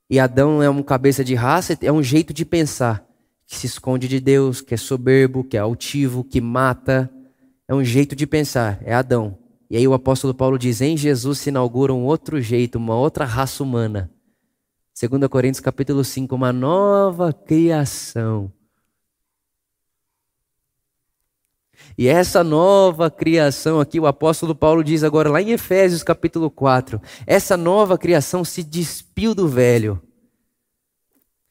e 0.08 0.18
Adão 0.18 0.62
é 0.62 0.68
um 0.68 0.82
cabeça 0.82 1.22
de 1.22 1.34
raça, 1.34 1.78
é 1.80 1.92
um 1.92 2.02
jeito 2.02 2.32
de 2.32 2.44
pensar 2.44 3.06
que 3.46 3.56
se 3.56 3.66
esconde 3.66 4.08
de 4.08 4.20
Deus, 4.20 4.60
que 4.60 4.74
é 4.74 4.76
soberbo, 4.76 5.44
que 5.44 5.56
é 5.56 5.60
altivo, 5.60 6.24
que 6.24 6.40
mata, 6.40 7.10
é 7.66 7.74
um 7.74 7.84
jeito 7.84 8.14
de 8.14 8.26
pensar, 8.26 8.78
é 8.82 8.94
Adão. 8.94 9.38
E 9.70 9.76
aí 9.76 9.88
o 9.88 9.94
apóstolo 9.94 10.34
Paulo 10.34 10.58
diz: 10.58 10.80
em 10.80 10.96
Jesus 10.96 11.38
se 11.38 11.48
inaugura 11.48 11.92
um 11.92 12.04
outro 12.04 12.40
jeito, 12.40 12.76
uma 12.76 12.94
outra 12.94 13.24
raça 13.24 13.62
humana. 13.62 14.10
2 14.98 15.28
Coríntios 15.28 15.60
capítulo 15.60 16.04
5, 16.04 16.34
uma 16.34 16.52
nova 16.52 17.32
criação. 17.32 18.52
E 21.98 22.06
essa 22.08 22.42
nova 22.42 23.10
criação 23.10 23.80
aqui, 23.80 23.98
o 23.98 24.06
apóstolo 24.06 24.54
Paulo 24.54 24.82
diz 24.82 25.02
agora 25.02 25.30
lá 25.30 25.40
em 25.40 25.50
Efésios 25.50 26.02
capítulo 26.02 26.50
4, 26.50 27.00
essa 27.26 27.56
nova 27.56 27.98
criação 27.98 28.44
se 28.44 28.62
despiu 28.62 29.34
do 29.34 29.48
velho 29.48 30.00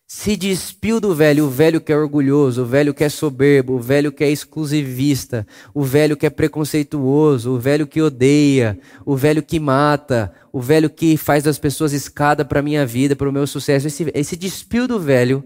se 0.08 0.36
despiu 0.36 1.00
do 1.00 1.16
velho, 1.16 1.46
o 1.46 1.50
velho 1.50 1.82
que 1.82 1.92
é 1.92 1.98
orgulhoso, 1.98 2.64
o 2.64 2.66
velho 2.66 2.94
que 2.94 3.04
é 3.04 3.10
soberbo, 3.10 3.74
o 3.74 3.80
velho 3.80 4.12
que 4.12 4.24
é 4.24 4.30
exclusivista, 4.30 5.48
o 5.74 5.84
velho 5.84 6.16
que 6.16 6.26
é 6.26 6.30
preconceituoso, 6.30 7.52
o 7.52 7.60
velho 7.60 7.88
que 7.88 8.02
odeia, 8.02 8.80
o 9.06 9.16
velho 9.16 9.42
que 9.42 9.60
mata, 9.60 10.32
o 10.52 10.62
velho 10.62 10.90
que 10.90 11.18
faz 11.18 11.44
das 11.44 11.58
pessoas 11.58 11.94
escada 11.94 12.46
para 12.46 12.60
a 12.60 12.64
minha 12.64 12.86
vida, 12.86 13.16
para 13.16 13.30
o 13.30 13.34
meu 13.34 13.48
sucesso. 13.48 13.88
Esse, 13.88 14.12
esse 14.14 14.36
despiu 14.36 14.88
do 14.88 15.00
velho, 15.00 15.44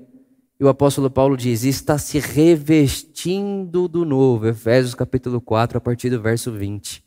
e 0.60 0.64
o 0.64 0.68
apóstolo 0.68 1.10
Paulo 1.10 1.38
diz, 1.38 1.64
está 1.64 1.98
se 1.98 2.20
revestindo 2.20 3.88
do 3.88 4.04
novo. 4.04 4.48
Efésios 4.48 4.96
capítulo 4.96 5.40
4, 5.40 5.78
a 5.78 5.82
partir 5.82 6.10
do 6.10 6.22
verso 6.22 6.52
20. 6.52 7.04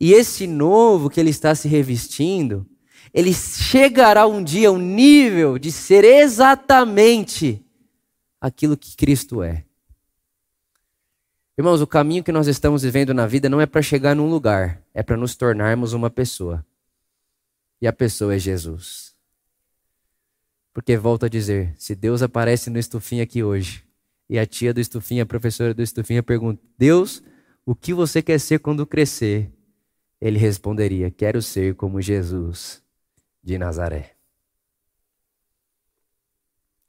E 0.00 0.12
esse 0.12 0.46
novo 0.46 1.10
que 1.10 1.20
ele 1.20 1.30
está 1.30 1.54
se 1.54 1.68
revestindo, 1.68 2.66
ele 3.14 3.32
chegará 3.32 4.26
um 4.26 4.42
dia 4.42 4.68
ao 4.68 4.76
nível 4.76 5.56
de 5.56 5.70
ser 5.70 6.02
exatamente 6.02 7.64
aquilo 8.40 8.76
que 8.76 8.96
Cristo 8.96 9.40
é. 9.40 9.64
Irmãos, 11.56 11.80
o 11.80 11.86
caminho 11.86 12.24
que 12.24 12.32
nós 12.32 12.48
estamos 12.48 12.82
vivendo 12.82 13.14
na 13.14 13.24
vida 13.28 13.48
não 13.48 13.60
é 13.60 13.66
para 13.66 13.80
chegar 13.80 14.16
num 14.16 14.28
lugar, 14.28 14.82
é 14.92 15.00
para 15.00 15.16
nos 15.16 15.36
tornarmos 15.36 15.92
uma 15.92 16.10
pessoa. 16.10 16.66
E 17.80 17.86
a 17.86 17.92
pessoa 17.92 18.34
é 18.34 18.38
Jesus. 18.38 19.14
Porque 20.72 20.96
volto 20.96 21.24
a 21.24 21.28
dizer, 21.28 21.72
se 21.78 21.94
Deus 21.94 22.20
aparece 22.20 22.68
no 22.68 22.80
estufinho 22.80 23.22
aqui 23.22 23.44
hoje, 23.44 23.84
e 24.28 24.40
a 24.40 24.44
tia 24.44 24.74
do 24.74 24.80
estufinho, 24.80 25.22
a 25.22 25.26
professora 25.26 25.72
do 25.72 25.82
estufinho 25.82 26.20
pergunta: 26.24 26.60
"Deus, 26.76 27.22
o 27.64 27.76
que 27.76 27.94
você 27.94 28.20
quer 28.20 28.40
ser 28.40 28.58
quando 28.58 28.84
crescer?" 28.84 29.52
Ele 30.20 30.38
responderia: 30.38 31.12
"Quero 31.12 31.40
ser 31.40 31.76
como 31.76 32.00
Jesus." 32.00 32.83
De 33.44 33.58
Nazaré. 33.58 34.16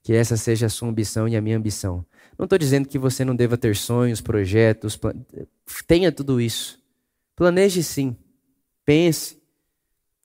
Que 0.01 0.13
essa 0.13 0.37
seja 0.37 0.67
a 0.67 0.69
sua 0.69 0.87
ambição 0.87 1.27
e 1.27 1.35
a 1.35 1.41
minha 1.41 1.57
ambição. 1.57 2.05
Não 2.37 2.45
estou 2.45 2.57
dizendo 2.57 2.87
que 2.87 2.97
você 2.97 3.25
não 3.25 3.35
deva 3.35 3.57
ter 3.57 3.75
sonhos, 3.75 4.21
projetos, 4.21 4.95
plan... 4.95 5.13
tenha 5.85 6.11
tudo 6.11 6.39
isso. 6.39 6.81
Planeje 7.35 7.83
sim. 7.83 8.15
Pense. 8.85 9.41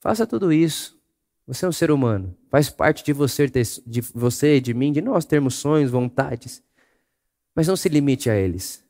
Faça 0.00 0.26
tudo 0.26 0.52
isso. 0.52 0.98
Você 1.46 1.64
é 1.64 1.68
um 1.68 1.72
ser 1.72 1.90
humano. 1.90 2.36
Faz 2.48 2.70
parte 2.70 3.02
de 3.02 3.12
você, 3.12 3.48
de 3.48 4.00
você, 4.14 4.60
de 4.60 4.72
mim, 4.72 4.92
de 4.92 5.00
nós 5.00 5.24
termos 5.24 5.54
sonhos, 5.54 5.90
vontades. 5.90 6.62
Mas 7.54 7.66
não 7.66 7.76
se 7.76 7.88
limite 7.88 8.30
a 8.30 8.36
eles. 8.36 8.84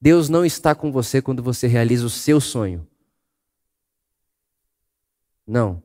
Deus 0.00 0.28
não 0.28 0.44
está 0.44 0.74
com 0.74 0.92
você 0.92 1.20
quando 1.20 1.42
você 1.42 1.66
realiza 1.66 2.06
o 2.06 2.10
seu 2.10 2.40
sonho. 2.40 2.86
Não. 5.46 5.82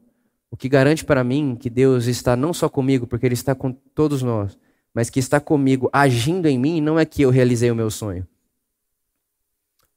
O 0.53 0.55
que 0.55 0.69
garante 0.69 1.03
para 1.03 1.23
mim 1.23 1.55
que 1.59 1.67
Deus 1.67 2.05
está 2.05 2.35
não 2.35 2.53
só 2.53 2.69
comigo, 2.69 3.07
porque 3.07 3.25
Ele 3.25 3.33
está 3.33 3.55
com 3.55 3.71
todos 3.71 4.21
nós, 4.21 4.55
mas 4.93 5.09
que 5.09 5.19
está 5.19 5.39
comigo, 5.39 5.89
agindo 5.91 6.45
em 6.45 6.59
mim, 6.59 6.79
não 6.79 6.99
é 6.99 7.05
que 7.05 7.23
eu 7.23 7.31
realizei 7.31 7.71
o 7.71 7.75
meu 7.75 7.89
sonho. 7.89 8.27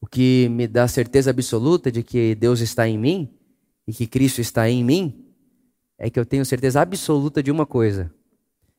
O 0.00 0.06
que 0.06 0.48
me 0.48 0.66
dá 0.66 0.88
certeza 0.88 1.28
absoluta 1.28 1.92
de 1.92 2.02
que 2.02 2.34
Deus 2.34 2.60
está 2.60 2.88
em 2.88 2.96
mim 2.96 3.28
e 3.86 3.92
que 3.92 4.06
Cristo 4.06 4.40
está 4.40 4.66
em 4.66 4.82
mim 4.82 5.26
é 5.98 6.08
que 6.08 6.18
eu 6.18 6.24
tenho 6.24 6.42
certeza 6.42 6.80
absoluta 6.80 7.42
de 7.42 7.50
uma 7.50 7.66
coisa: 7.66 8.10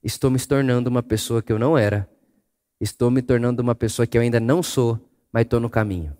estou 0.03 0.31
me 0.31 0.39
tornando 0.39 0.89
uma 0.89 1.03
pessoa 1.03 1.43
que 1.43 1.53
eu 1.53 1.59
não 1.59 1.77
era, 1.77 2.09
estou 2.81 3.11
me 3.11 3.21
tornando 3.21 3.61
uma 3.61 3.75
pessoa 3.75 4.07
que 4.07 4.17
eu 4.17 4.23
ainda 4.23 4.39
não 4.39 4.63
sou, 4.63 4.99
mas 5.31 5.43
estou 5.43 5.59
no 5.59 5.69
caminho. 5.69 6.17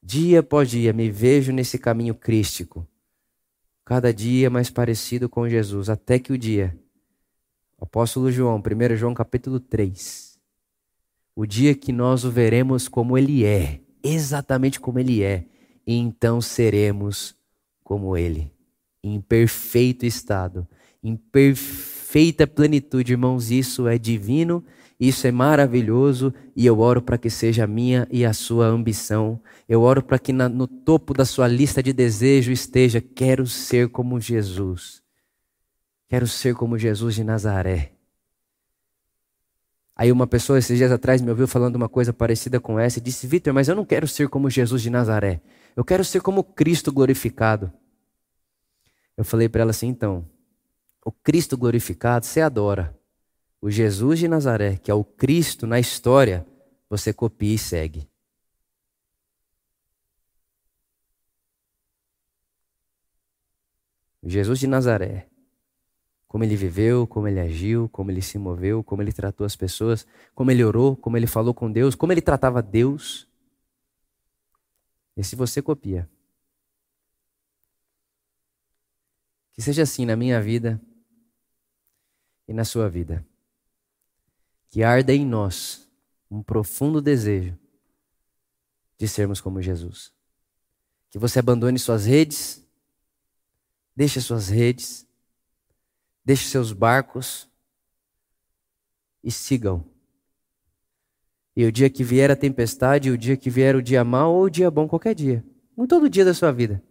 Dia 0.00 0.38
após 0.38 0.70
dia 0.70 0.92
me 0.92 1.10
vejo 1.10 1.50
nesse 1.50 1.76
caminho 1.76 2.14
crístico, 2.14 2.86
cada 3.84 4.12
dia 4.12 4.48
mais 4.48 4.70
parecido 4.70 5.28
com 5.28 5.48
Jesus, 5.48 5.88
até 5.88 6.18
que 6.18 6.32
o 6.32 6.38
dia 6.38 6.76
Apóstolo 7.82 8.30
João, 8.30 8.62
1 8.62 8.96
João 8.96 9.12
capítulo 9.12 9.58
3. 9.58 10.38
O 11.34 11.44
dia 11.44 11.74
que 11.74 11.90
nós 11.92 12.22
o 12.24 12.30
veremos 12.30 12.86
como 12.86 13.18
ele 13.18 13.44
é, 13.44 13.80
exatamente 14.04 14.78
como 14.78 15.00
ele 15.00 15.24
é, 15.24 15.44
e 15.84 15.96
então 15.96 16.40
seremos 16.40 17.34
como 17.82 18.16
ele, 18.16 18.52
em 19.02 19.20
perfeito 19.20 20.06
estado, 20.06 20.64
em 21.02 21.16
perfeita 21.16 22.46
plenitude, 22.46 23.12
irmãos, 23.12 23.50
isso 23.50 23.88
é 23.88 23.98
divino, 23.98 24.64
isso 25.08 25.26
é 25.26 25.32
maravilhoso 25.32 26.32
e 26.54 26.64
eu 26.64 26.78
oro 26.78 27.02
para 27.02 27.18
que 27.18 27.28
seja 27.28 27.64
a 27.64 27.66
minha 27.66 28.06
e 28.08 28.24
a 28.24 28.32
sua 28.32 28.66
ambição. 28.66 29.40
Eu 29.68 29.82
oro 29.82 30.00
para 30.00 30.16
que 30.16 30.32
na, 30.32 30.48
no 30.48 30.68
topo 30.68 31.12
da 31.12 31.24
sua 31.24 31.48
lista 31.48 31.82
de 31.82 31.92
desejo 31.92 32.52
esteja: 32.52 33.00
quero 33.00 33.44
ser 33.44 33.88
como 33.88 34.20
Jesus. 34.20 35.02
Quero 36.08 36.28
ser 36.28 36.54
como 36.54 36.78
Jesus 36.78 37.16
de 37.16 37.24
Nazaré. 37.24 37.94
Aí 39.96 40.12
uma 40.12 40.26
pessoa 40.26 40.60
esses 40.60 40.78
dias 40.78 40.92
atrás 40.92 41.20
me 41.20 41.30
ouviu 41.30 41.48
falando 41.48 41.74
uma 41.74 41.88
coisa 41.88 42.12
parecida 42.12 42.60
com 42.60 42.78
essa 42.78 43.00
e 43.00 43.02
disse: 43.02 43.26
Vitor, 43.26 43.52
mas 43.52 43.66
eu 43.66 43.74
não 43.74 43.84
quero 43.84 44.06
ser 44.06 44.28
como 44.28 44.48
Jesus 44.48 44.82
de 44.82 44.90
Nazaré. 44.90 45.40
Eu 45.74 45.84
quero 45.84 46.04
ser 46.04 46.20
como 46.20 46.44
Cristo 46.44 46.92
glorificado. 46.92 47.72
Eu 49.16 49.24
falei 49.24 49.48
para 49.48 49.62
ela 49.62 49.72
assim: 49.72 49.88
então, 49.88 50.24
o 51.04 51.10
Cristo 51.10 51.56
glorificado 51.56 52.24
você 52.24 52.40
adora. 52.40 52.96
O 53.62 53.70
Jesus 53.70 54.18
de 54.18 54.28
Nazaré, 54.28 54.76
que 54.76 54.90
é 54.90 54.94
o 54.94 55.02
Cristo 55.02 55.66
na 55.66 55.80
história, 55.80 56.46
você 56.90 57.14
copia 57.14 57.54
e 57.54 57.58
segue. 57.58 58.06
O 64.20 64.28
Jesus 64.28 64.58
de 64.58 64.66
Nazaré 64.66 65.32
como 66.32 66.44
ele 66.44 66.56
viveu, 66.56 67.06
como 67.06 67.28
ele 67.28 67.38
agiu, 67.38 67.90
como 67.90 68.10
ele 68.10 68.22
se 68.22 68.38
moveu, 68.38 68.82
como 68.82 69.02
ele 69.02 69.12
tratou 69.12 69.44
as 69.44 69.54
pessoas, 69.54 70.06
como 70.34 70.50
ele 70.50 70.64
orou, 70.64 70.96
como 70.96 71.14
ele 71.14 71.26
falou 71.26 71.52
com 71.52 71.70
Deus, 71.70 71.94
como 71.94 72.10
ele 72.10 72.22
tratava 72.22 72.62
Deus. 72.62 73.28
E 75.14 75.22
se 75.22 75.36
você 75.36 75.60
copia. 75.60 76.08
Que 79.52 79.60
seja 79.60 79.82
assim 79.82 80.06
na 80.06 80.16
minha 80.16 80.40
vida 80.40 80.80
e 82.48 82.54
na 82.54 82.64
sua 82.64 82.88
vida. 82.88 83.22
Que 84.72 84.82
arda 84.82 85.14
em 85.14 85.24
nós 85.24 85.88
um 86.28 86.42
profundo 86.42 87.00
desejo 87.00 87.56
de 88.98 89.06
sermos 89.06 89.40
como 89.40 89.62
Jesus. 89.62 90.12
Que 91.08 91.18
você 91.18 91.38
abandone 91.38 91.78
suas 91.78 92.06
redes, 92.06 92.66
deixe 93.94 94.20
suas 94.20 94.48
redes 94.48 95.06
Deixe 96.24 96.48
seus 96.48 96.72
barcos 96.72 97.48
e 99.22 99.30
sigam. 99.30 99.84
E 101.54 101.64
o 101.64 101.72
dia 101.72 101.90
que 101.90 102.04
vier 102.04 102.30
a 102.30 102.36
tempestade, 102.36 103.10
o 103.10 103.18
dia 103.18 103.36
que 103.36 103.50
vier 103.50 103.74
o 103.76 103.82
dia 103.82 104.04
mau 104.04 104.34
ou 104.34 104.44
o 104.44 104.50
dia 104.50 104.70
bom, 104.70 104.88
qualquer 104.88 105.14
dia, 105.14 105.44
em 105.76 105.86
todo 105.86 106.08
dia 106.08 106.24
da 106.24 106.32
sua 106.32 106.52
vida, 106.52 106.82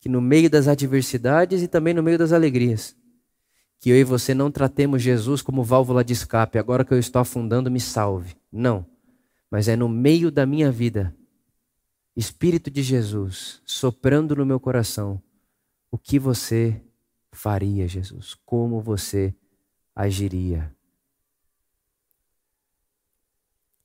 que 0.00 0.08
no 0.08 0.20
meio 0.20 0.50
das 0.50 0.68
adversidades 0.68 1.62
e 1.62 1.68
também 1.68 1.94
no 1.94 2.02
meio 2.02 2.18
das 2.18 2.32
alegrias, 2.32 2.94
que 3.80 3.90
eu 3.90 3.96
e 3.96 4.04
você 4.04 4.34
não 4.34 4.50
tratemos 4.50 5.02
Jesus 5.02 5.40
como 5.42 5.62
válvula 5.62 6.04
de 6.04 6.12
escape, 6.12 6.58
agora 6.58 6.84
que 6.84 6.92
eu 6.92 6.98
estou 6.98 7.20
afundando, 7.20 7.70
me 7.70 7.80
salve. 7.80 8.36
Não. 8.50 8.84
Mas 9.50 9.68
é 9.68 9.76
no 9.76 9.88
meio 9.88 10.30
da 10.30 10.44
minha 10.44 10.70
vida, 10.70 11.14
Espírito 12.18 12.68
de 12.68 12.82
Jesus 12.82 13.62
soprando 13.64 14.34
no 14.34 14.44
meu 14.44 14.58
coração, 14.58 15.22
o 15.88 15.96
que 15.96 16.18
você 16.18 16.82
faria, 17.30 17.86
Jesus? 17.86 18.34
Como 18.44 18.80
você 18.80 19.32
agiria? 19.94 20.74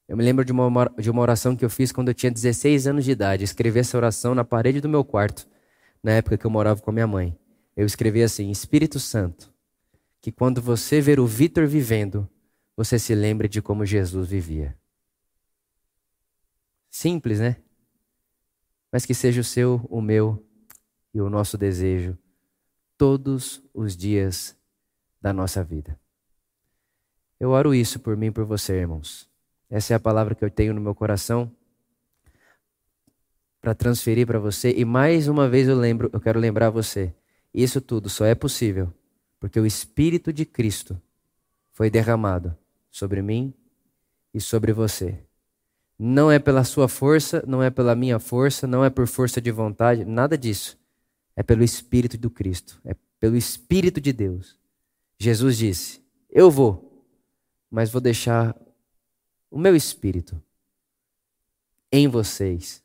Eu 0.08 0.18
me 0.18 0.24
lembro 0.24 0.44
de 0.44 0.52
uma, 0.52 0.92
de 0.98 1.12
uma 1.12 1.22
oração 1.22 1.56
que 1.56 1.64
eu 1.64 1.70
fiz 1.70 1.92
quando 1.92 2.08
eu 2.08 2.16
tinha 2.16 2.32
16 2.32 2.88
anos 2.88 3.06
de 3.06 3.12
idade. 3.12 3.44
Escrevi 3.44 3.80
essa 3.80 3.96
oração 3.98 4.34
na 4.34 4.44
parede 4.44 4.82
do 4.82 4.90
meu 4.90 5.06
quarto, 5.06 5.48
na 6.02 6.14
época 6.14 6.36
que 6.36 6.46
eu 6.46 6.50
morava 6.50 6.82
com 6.82 6.90
a 6.90 6.94
minha 6.94 7.06
mãe. 7.06 7.38
Eu 7.78 7.86
escrevi 7.86 8.24
assim: 8.24 8.50
Espírito 8.50 9.00
Santo, 9.00 9.53
que 10.24 10.32
quando 10.32 10.62
você 10.62 11.02
ver 11.02 11.20
o 11.20 11.28
Vitor 11.28 11.68
vivendo, 11.68 12.30
você 12.78 12.98
se 12.98 13.14
lembre 13.14 13.50
de 13.50 13.62
como 13.62 13.86
Jesus 13.86 14.30
vivia. 14.30 14.74
Simples, 16.90 17.42
né? 17.42 17.58
Mas 18.90 19.06
que 19.06 19.14
seja 19.14 19.42
o 19.42 19.44
seu, 19.44 19.86
o 19.90 20.00
meu 20.00 20.42
e 21.14 21.20
o 21.20 21.30
nosso 21.30 21.58
desejo 21.58 22.18
todos 22.98 23.62
os 23.74 23.98
dias 23.98 24.58
da 25.22 25.34
nossa 25.34 25.62
vida. 25.62 26.00
Eu 27.38 27.50
oro 27.50 27.76
isso 27.76 28.00
por 28.00 28.16
mim 28.16 28.28
e 28.28 28.32
por 28.32 28.46
você, 28.46 28.80
irmãos. 28.80 29.30
Essa 29.70 29.94
é 29.94 29.98
a 29.98 30.00
palavra 30.00 30.34
que 30.34 30.46
eu 30.46 30.50
tenho 30.50 30.74
no 30.74 30.80
meu 30.80 30.96
coração 30.96 31.52
para 33.60 33.76
transferir 33.76 34.26
para 34.26 34.40
você 34.40 34.72
e 34.72 34.86
mais 34.86 35.28
uma 35.28 35.50
vez 35.50 35.68
eu 35.68 35.76
lembro, 35.76 36.10
eu 36.14 36.22
quero 36.22 36.40
lembrar 36.40 36.70
você. 36.70 37.14
Isso 37.54 37.82
tudo 37.82 38.10
só 38.10 38.24
é 38.24 38.34
possível 38.34 38.94
porque 39.44 39.60
o 39.60 39.66
espírito 39.66 40.32
de 40.32 40.46
Cristo 40.46 40.98
foi 41.74 41.90
derramado 41.90 42.58
sobre 42.90 43.22
mim 43.22 43.54
e 44.34 44.40
sobre 44.40 44.72
você. 44.72 45.20
Não 46.00 46.32
é 46.32 46.40
pela 46.40 46.64
sua 46.64 46.88
força, 46.88 47.44
não 47.46 47.62
é 47.62 47.70
pela 47.70 47.94
minha 47.94 48.20
força, 48.20 48.66
não 48.66 48.86
é 48.86 48.90
por 48.90 49.06
força 49.06 49.42
de 49.42 49.52
vontade, 49.52 50.06
nada 50.06 50.38
disso. 50.38 50.80
É 51.36 51.44
pelo 51.44 51.62
Espírito 51.62 52.18
do 52.18 52.30
Cristo, 52.30 52.80
é 52.86 52.96
pelo 53.20 53.36
Espírito 53.36 54.00
de 54.00 54.14
Deus. 54.14 54.58
Jesus 55.20 55.58
disse: 55.58 56.02
Eu 56.30 56.50
vou, 56.50 57.06
mas 57.70 57.92
vou 57.92 58.00
deixar 58.00 58.58
o 59.52 59.60
meu 59.60 59.76
Espírito 59.76 60.42
em 61.92 62.08
vocês, 62.08 62.82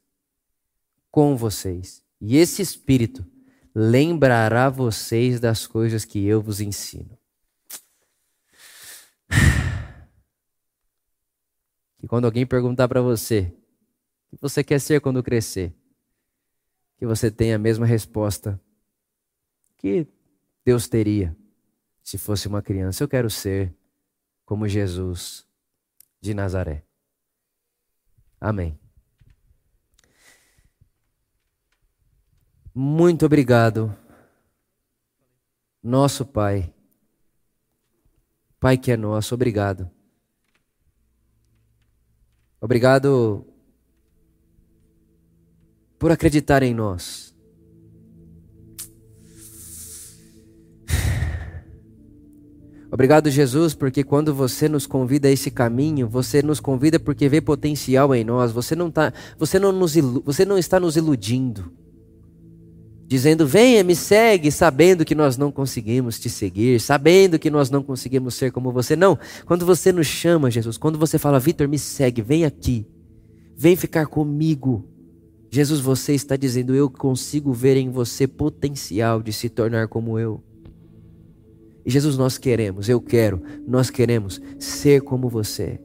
com 1.08 1.36
vocês. 1.36 2.02
E 2.20 2.36
esse 2.36 2.60
Espírito 2.62 3.24
lembrará 3.78 4.68
vocês 4.68 5.38
das 5.38 5.64
coisas 5.64 6.04
que 6.04 6.26
eu 6.26 6.42
vos 6.42 6.60
ensino. 6.60 7.16
Que 12.00 12.06
quando 12.06 12.26
alguém 12.26 12.46
perguntar 12.46 12.86
para 12.86 13.00
você 13.00 13.52
o 14.30 14.36
que 14.36 14.42
você 14.42 14.62
quer 14.62 14.80
ser 14.80 15.00
quando 15.00 15.20
crescer, 15.20 15.74
que 16.96 17.04
você 17.04 17.28
tenha 17.28 17.56
a 17.56 17.58
mesma 17.58 17.84
resposta 17.84 18.60
que 19.76 20.06
Deus 20.64 20.86
teria 20.86 21.36
se 22.00 22.16
fosse 22.16 22.46
uma 22.46 22.62
criança. 22.62 23.02
Eu 23.02 23.08
quero 23.08 23.28
ser 23.28 23.74
como 24.44 24.68
Jesus 24.68 25.44
de 26.20 26.34
Nazaré. 26.34 26.84
Amém. 28.40 28.78
Muito 32.80 33.26
obrigado, 33.26 33.92
nosso 35.82 36.24
Pai. 36.24 36.72
Pai 38.60 38.78
que 38.78 38.92
é 38.92 38.96
nosso, 38.96 39.34
obrigado. 39.34 39.90
Obrigado 42.60 43.44
por 45.98 46.12
acreditar 46.12 46.62
em 46.62 46.72
nós. 46.72 47.34
Obrigado, 52.92 53.28
Jesus, 53.28 53.74
porque 53.74 54.04
quando 54.04 54.32
você 54.32 54.68
nos 54.68 54.86
convida 54.86 55.26
a 55.26 55.32
esse 55.32 55.50
caminho, 55.50 56.08
você 56.08 56.42
nos 56.42 56.60
convida 56.60 57.00
porque 57.00 57.28
vê 57.28 57.40
potencial 57.40 58.14
em 58.14 58.22
nós. 58.22 58.52
Você 58.52 58.76
não, 58.76 58.88
tá, 58.88 59.12
você 59.36 59.58
não, 59.58 59.72
nos 59.72 59.96
você 60.24 60.44
não 60.44 60.56
está 60.56 60.78
nos 60.78 60.96
iludindo, 60.96 61.72
dizendo, 63.08 63.46
venha, 63.46 63.82
me 63.82 63.96
segue, 63.96 64.52
sabendo 64.52 65.02
que 65.02 65.14
nós 65.14 65.38
não 65.38 65.50
conseguimos 65.50 66.20
te 66.20 66.28
seguir, 66.28 66.78
sabendo 66.78 67.38
que 67.38 67.48
nós 67.48 67.70
não 67.70 67.82
conseguimos 67.82 68.34
ser 68.34 68.52
como 68.52 68.70
você. 68.70 68.94
Não, 68.94 69.18
quando 69.46 69.64
você 69.64 69.90
nos 69.90 70.06
chama, 70.06 70.50
Jesus, 70.50 70.76
quando 70.76 70.98
você 70.98 71.18
fala, 71.18 71.40
Vitor, 71.40 71.66
me 71.66 71.78
segue, 71.78 72.20
vem 72.20 72.44
aqui, 72.44 72.86
vem 73.56 73.74
ficar 73.76 74.06
comigo. 74.06 74.86
Jesus, 75.50 75.80
você 75.80 76.12
está 76.12 76.36
dizendo: 76.36 76.74
Eu 76.74 76.90
consigo 76.90 77.50
ver 77.54 77.78
em 77.78 77.88
você 77.88 78.26
potencial 78.26 79.22
de 79.22 79.32
se 79.32 79.48
tornar 79.48 79.88
como 79.88 80.18
eu. 80.18 80.44
E 81.86 81.90
Jesus, 81.90 82.18
nós 82.18 82.36
queremos, 82.36 82.90
eu 82.90 83.00
quero, 83.00 83.42
nós 83.66 83.88
queremos 83.88 84.38
ser 84.58 85.00
como 85.00 85.30
você. 85.30 85.80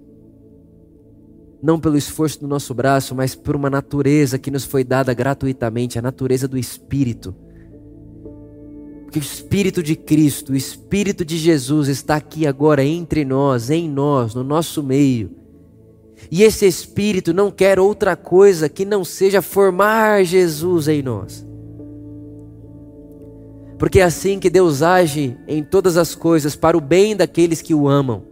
Não 1.63 1.79
pelo 1.79 1.97
esforço 1.97 2.41
do 2.41 2.47
nosso 2.47 2.73
braço, 2.73 3.15
mas 3.15 3.33
por 3.33 3.55
uma 3.55 3.69
natureza 3.69 4.37
que 4.37 4.51
nos 4.51 4.65
foi 4.65 4.83
dada 4.83 5.13
gratuitamente 5.13 5.97
a 5.97 6.01
natureza 6.01 6.47
do 6.47 6.57
Espírito. 6.57 7.33
Porque 9.05 9.17
o 9.17 9.21
Espírito 9.21 9.81
de 9.81 9.95
Cristo, 9.95 10.51
o 10.51 10.55
Espírito 10.55 11.23
de 11.23 11.37
Jesus 11.37 11.87
está 11.87 12.17
aqui 12.17 12.45
agora 12.45 12.83
entre 12.83 13.23
nós, 13.23 13.69
em 13.69 13.89
nós, 13.89 14.35
no 14.35 14.43
nosso 14.43 14.83
meio 14.83 15.43
e 16.31 16.43
esse 16.43 16.65
Espírito 16.65 17.33
não 17.33 17.51
quer 17.51 17.79
outra 17.79 18.15
coisa 18.15 18.69
que 18.69 18.85
não 18.85 19.03
seja 19.03 19.41
formar 19.41 20.23
Jesus 20.23 20.87
em 20.87 21.01
nós. 21.01 21.45
Porque 23.77 23.99
é 23.99 24.03
assim 24.03 24.39
que 24.39 24.49
Deus 24.49 24.81
age 24.81 25.37
em 25.47 25.63
todas 25.63 25.97
as 25.97 26.15
coisas 26.15 26.55
para 26.55 26.77
o 26.77 26.81
bem 26.81 27.15
daqueles 27.15 27.61
que 27.61 27.73
o 27.73 27.87
amam. 27.87 28.23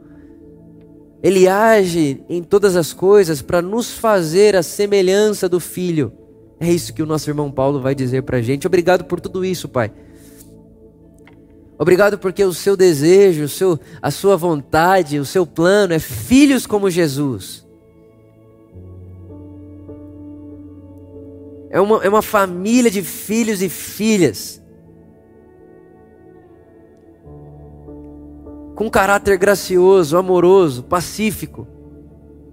Ele 1.22 1.48
age 1.48 2.24
em 2.28 2.42
todas 2.42 2.76
as 2.76 2.94
coisas 2.94 3.42
para 3.42 3.62
nos 3.62 3.92
fazer 3.92 4.56
a 4.56 4.64
semelhança 4.64 5.48
do 5.48 5.60
Filho. 5.60 6.12
É 6.60 6.72
isso 6.72 6.94
que 6.94 7.04
o 7.04 7.06
nosso 7.06 7.30
irmão 7.30 7.52
Paulo 7.52 7.80
vai 7.80 7.94
dizer 7.94 8.24
para 8.24 8.38
a 8.38 8.42
gente. 8.42 8.68
Obrigado 8.68 9.06
por 9.06 9.20
tudo 9.20 9.46
isso, 9.46 9.68
Pai. 9.68 9.92
Obrigado 11.78 12.18
porque 12.18 12.44
o 12.44 12.54
seu 12.54 12.78
desejo, 12.78 13.44
o 13.44 13.50
seu, 13.50 13.80
a 14.02 14.12
sua 14.12 14.38
vontade, 14.38 15.20
o 15.20 15.26
seu 15.26 15.46
plano 15.46 15.94
é 15.94 16.00
filhos 16.00 16.68
como 16.68 16.90
Jesus. 16.90 17.66
é 21.72 21.80
uma, 21.80 22.04
é 22.04 22.10
uma 22.10 22.22
família 22.22 22.92
de 22.92 23.02
filhos 23.02 23.62
e 23.62 23.70
filhas. 23.70 24.61
Com 28.82 28.90
caráter 28.90 29.38
gracioso, 29.38 30.18
amoroso, 30.18 30.82
pacífico, 30.82 31.68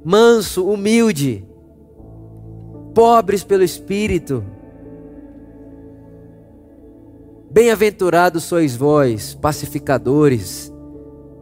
manso, 0.05 0.69
humilde, 0.69 1.43
pobres 2.95 3.43
pelo 3.43 3.63
espírito. 3.63 4.45
Bem-aventurados 7.51 8.45
sois 8.45 8.77
vós, 8.77 9.35
pacificadores, 9.37 10.71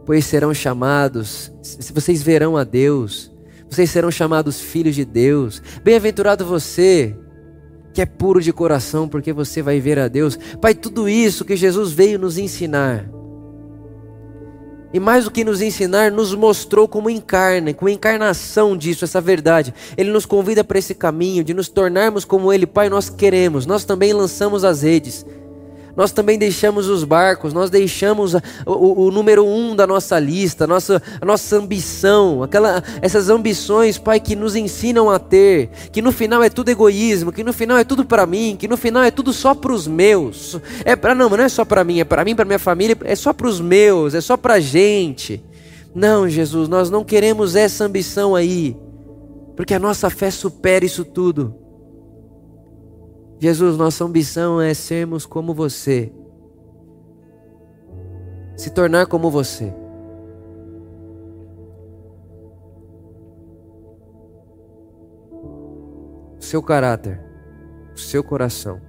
pois 0.05 0.23
serão 0.23 0.53
chamados, 0.53 1.51
vocês 1.93 2.23
verão 2.23 2.55
a 2.55 2.63
Deus, 2.63 3.29
vocês 3.69 3.91
serão 3.91 4.09
chamados 4.09 4.61
filhos 4.61 4.95
de 4.95 5.03
Deus. 5.03 5.61
Bem-aventurado 5.83 6.45
você, 6.45 7.13
que 7.93 8.01
é 8.01 8.05
puro 8.05 8.39
de 8.39 8.53
coração, 8.53 9.05
porque 9.09 9.33
você 9.33 9.61
vai 9.61 9.81
ver 9.81 9.99
a 9.99 10.07
Deus. 10.07 10.39
Pai, 10.61 10.73
tudo 10.73 11.09
isso 11.09 11.43
que 11.43 11.57
Jesus 11.57 11.91
veio 11.91 12.17
nos 12.17 12.37
ensinar. 12.37 13.16
E 14.93 14.99
mais 14.99 15.25
do 15.25 15.31
que 15.31 15.43
nos 15.43 15.61
ensinar, 15.61 16.11
nos 16.11 16.33
mostrou 16.33 16.87
como 16.87 17.09
encarna, 17.09 17.73
como 17.73 17.89
encarnação 17.89 18.77
disso, 18.77 19.03
essa 19.03 19.19
verdade. 19.19 19.73
Ele 19.97 20.11
nos 20.11 20.25
convida 20.25 20.63
para 20.63 20.79
esse 20.79 20.95
caminho 20.95 21.43
de 21.43 21.53
nos 21.53 21.67
tornarmos 21.67 22.23
como 22.23 22.53
Ele, 22.53 22.65
Pai, 22.65 22.89
nós 22.89 23.09
queremos. 23.09 23.65
Nós 23.65 23.83
também 23.83 24.13
lançamos 24.13 24.63
as 24.63 24.81
redes 24.81 25.25
nós 25.97 26.11
também 26.11 26.37
deixamos 26.37 26.87
os 26.87 27.03
barcos, 27.03 27.53
nós 27.53 27.71
deixamos 27.71 28.35
o, 28.35 28.39
o, 28.67 29.05
o 29.07 29.11
número 29.11 29.43
um 29.43 29.75
da 29.75 29.87
nossa 29.87 30.19
lista, 30.19 30.65
a 30.65 30.67
nossa, 30.67 31.01
a 31.19 31.25
nossa 31.25 31.55
ambição, 31.55 32.43
aquela, 32.43 32.83
essas 33.01 33.31
ambições, 33.31 33.97
Pai, 33.97 34.19
que 34.19 34.35
nos 34.35 34.55
ensinam 34.55 35.09
a 35.09 35.17
ter, 35.17 35.71
que 35.91 35.99
no 35.99 36.11
final 36.11 36.43
é 36.43 36.51
tudo 36.51 36.69
egoísmo, 36.69 37.31
que 37.31 37.43
no 37.43 37.51
final 37.51 37.79
é 37.79 37.83
tudo 37.83 38.05
para 38.05 38.27
mim, 38.27 38.55
que 38.59 38.67
no 38.67 38.77
final 38.77 39.01
é 39.01 39.09
tudo 39.09 39.33
só 39.33 39.55
para 39.55 39.73
os 39.73 39.87
meus. 39.87 40.59
É 40.85 40.95
para 40.95 41.15
não, 41.15 41.29
não 41.29 41.43
é 41.43 41.49
só 41.49 41.65
para 41.65 41.83
mim, 41.83 41.99
é 41.99 42.03
para 42.03 42.23
mim, 42.23 42.35
para 42.35 42.45
minha 42.45 42.59
família, 42.59 42.95
é 43.03 43.15
só 43.15 43.33
para 43.33 43.47
os 43.47 43.59
meus, 43.59 44.13
é 44.13 44.21
só 44.21 44.37
para 44.37 44.59
gente. 44.59 45.43
Não, 45.95 46.29
Jesus, 46.29 46.69
nós 46.69 46.91
não 46.91 47.03
queremos 47.03 47.55
essa 47.55 47.85
ambição 47.85 48.35
aí, 48.35 48.77
porque 49.55 49.73
a 49.73 49.79
nossa 49.79 50.11
fé 50.11 50.29
supera 50.29 50.85
isso 50.85 51.03
tudo. 51.03 51.66
Jesus, 53.39 53.77
nossa 53.77 54.03
ambição 54.03 54.59
é 54.59 54.73
sermos 54.73 55.25
como 55.25 55.53
você, 55.53 56.11
se 58.55 58.71
tornar 58.71 59.05
como 59.05 59.29
você. 59.29 59.71
O 66.39 66.41
seu 66.41 66.63
caráter, 66.63 67.23
o 67.93 67.99
seu 67.99 68.23
coração, 68.23 68.81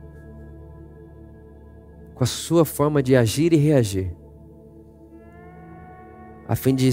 com 2.15 2.25
a 2.25 2.27
sua 2.27 2.65
forma 2.65 3.03
de 3.03 3.15
agir 3.15 3.53
e 3.53 3.57
reagir, 3.57 4.17
a 6.47 6.57
fim 6.57 6.75
de 6.75 6.91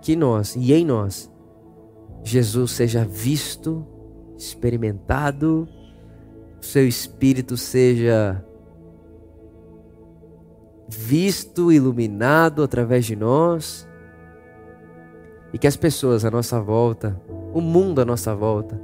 que 0.00 0.14
nós 0.14 0.54
e 0.54 0.72
em 0.72 0.84
nós 0.84 1.30
Jesus 2.22 2.72
seja 2.72 3.04
visto, 3.04 3.84
experimentado, 4.36 5.68
seu 6.60 6.86
espírito 6.86 7.56
seja 7.56 8.44
visto, 10.88 11.72
iluminado 11.72 12.62
através 12.62 13.06
de 13.06 13.14
nós 13.16 13.88
e 15.52 15.58
que 15.58 15.66
as 15.66 15.76
pessoas 15.76 16.24
à 16.24 16.30
nossa 16.30 16.60
volta, 16.60 17.20
o 17.52 17.60
mundo 17.60 18.00
à 18.00 18.04
nossa 18.04 18.34
volta, 18.34 18.80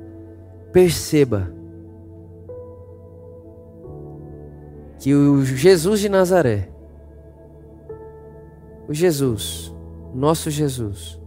perceba 0.73 1.53
que 4.99 5.15
o 5.15 5.45
Jesus 5.45 6.01
de 6.01 6.09
Nazaré, 6.09 6.69
o 8.89 8.95
Jesus, 8.95 9.73
nosso 10.15 10.51
Jesus, 10.51 11.21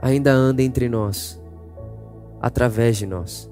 ainda 0.00 0.32
anda 0.32 0.62
entre 0.62 0.88
nós, 0.88 1.40
através 2.40 2.96
de 2.96 3.06
nós. 3.06 3.51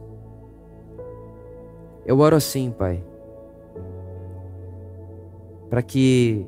Eu 2.04 2.18
oro 2.18 2.36
assim, 2.36 2.70
Pai, 2.70 3.04
para 5.68 5.82
que 5.82 6.46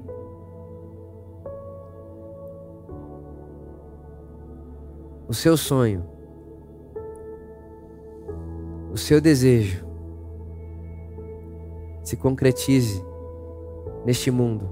o 5.28 5.34
seu 5.34 5.57
sonho, 5.57 6.05
o 8.92 8.96
seu 8.96 9.20
desejo 9.20 9.86
se 12.03 12.16
concretize 12.16 13.05
neste 14.05 14.30
mundo. 14.30 14.68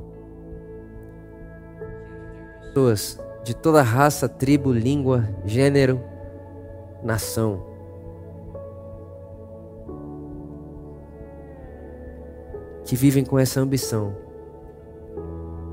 Pessoas 2.75 3.21
de 3.45 3.55
toda 3.55 3.83
raça, 3.83 4.29
tribo, 4.29 4.73
língua, 4.73 5.29
gênero, 5.45 6.01
nação 7.03 7.70
que 12.91 12.97
vivem 12.97 13.25
com 13.25 13.39
essa 13.39 13.61
ambição 13.61 14.17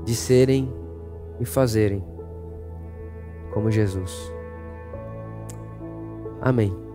de 0.04 0.14
serem 0.14 0.72
e 1.40 1.44
fazerem 1.44 2.00
como 3.52 3.72
Jesus. 3.72 4.32
Amém. 6.40 6.87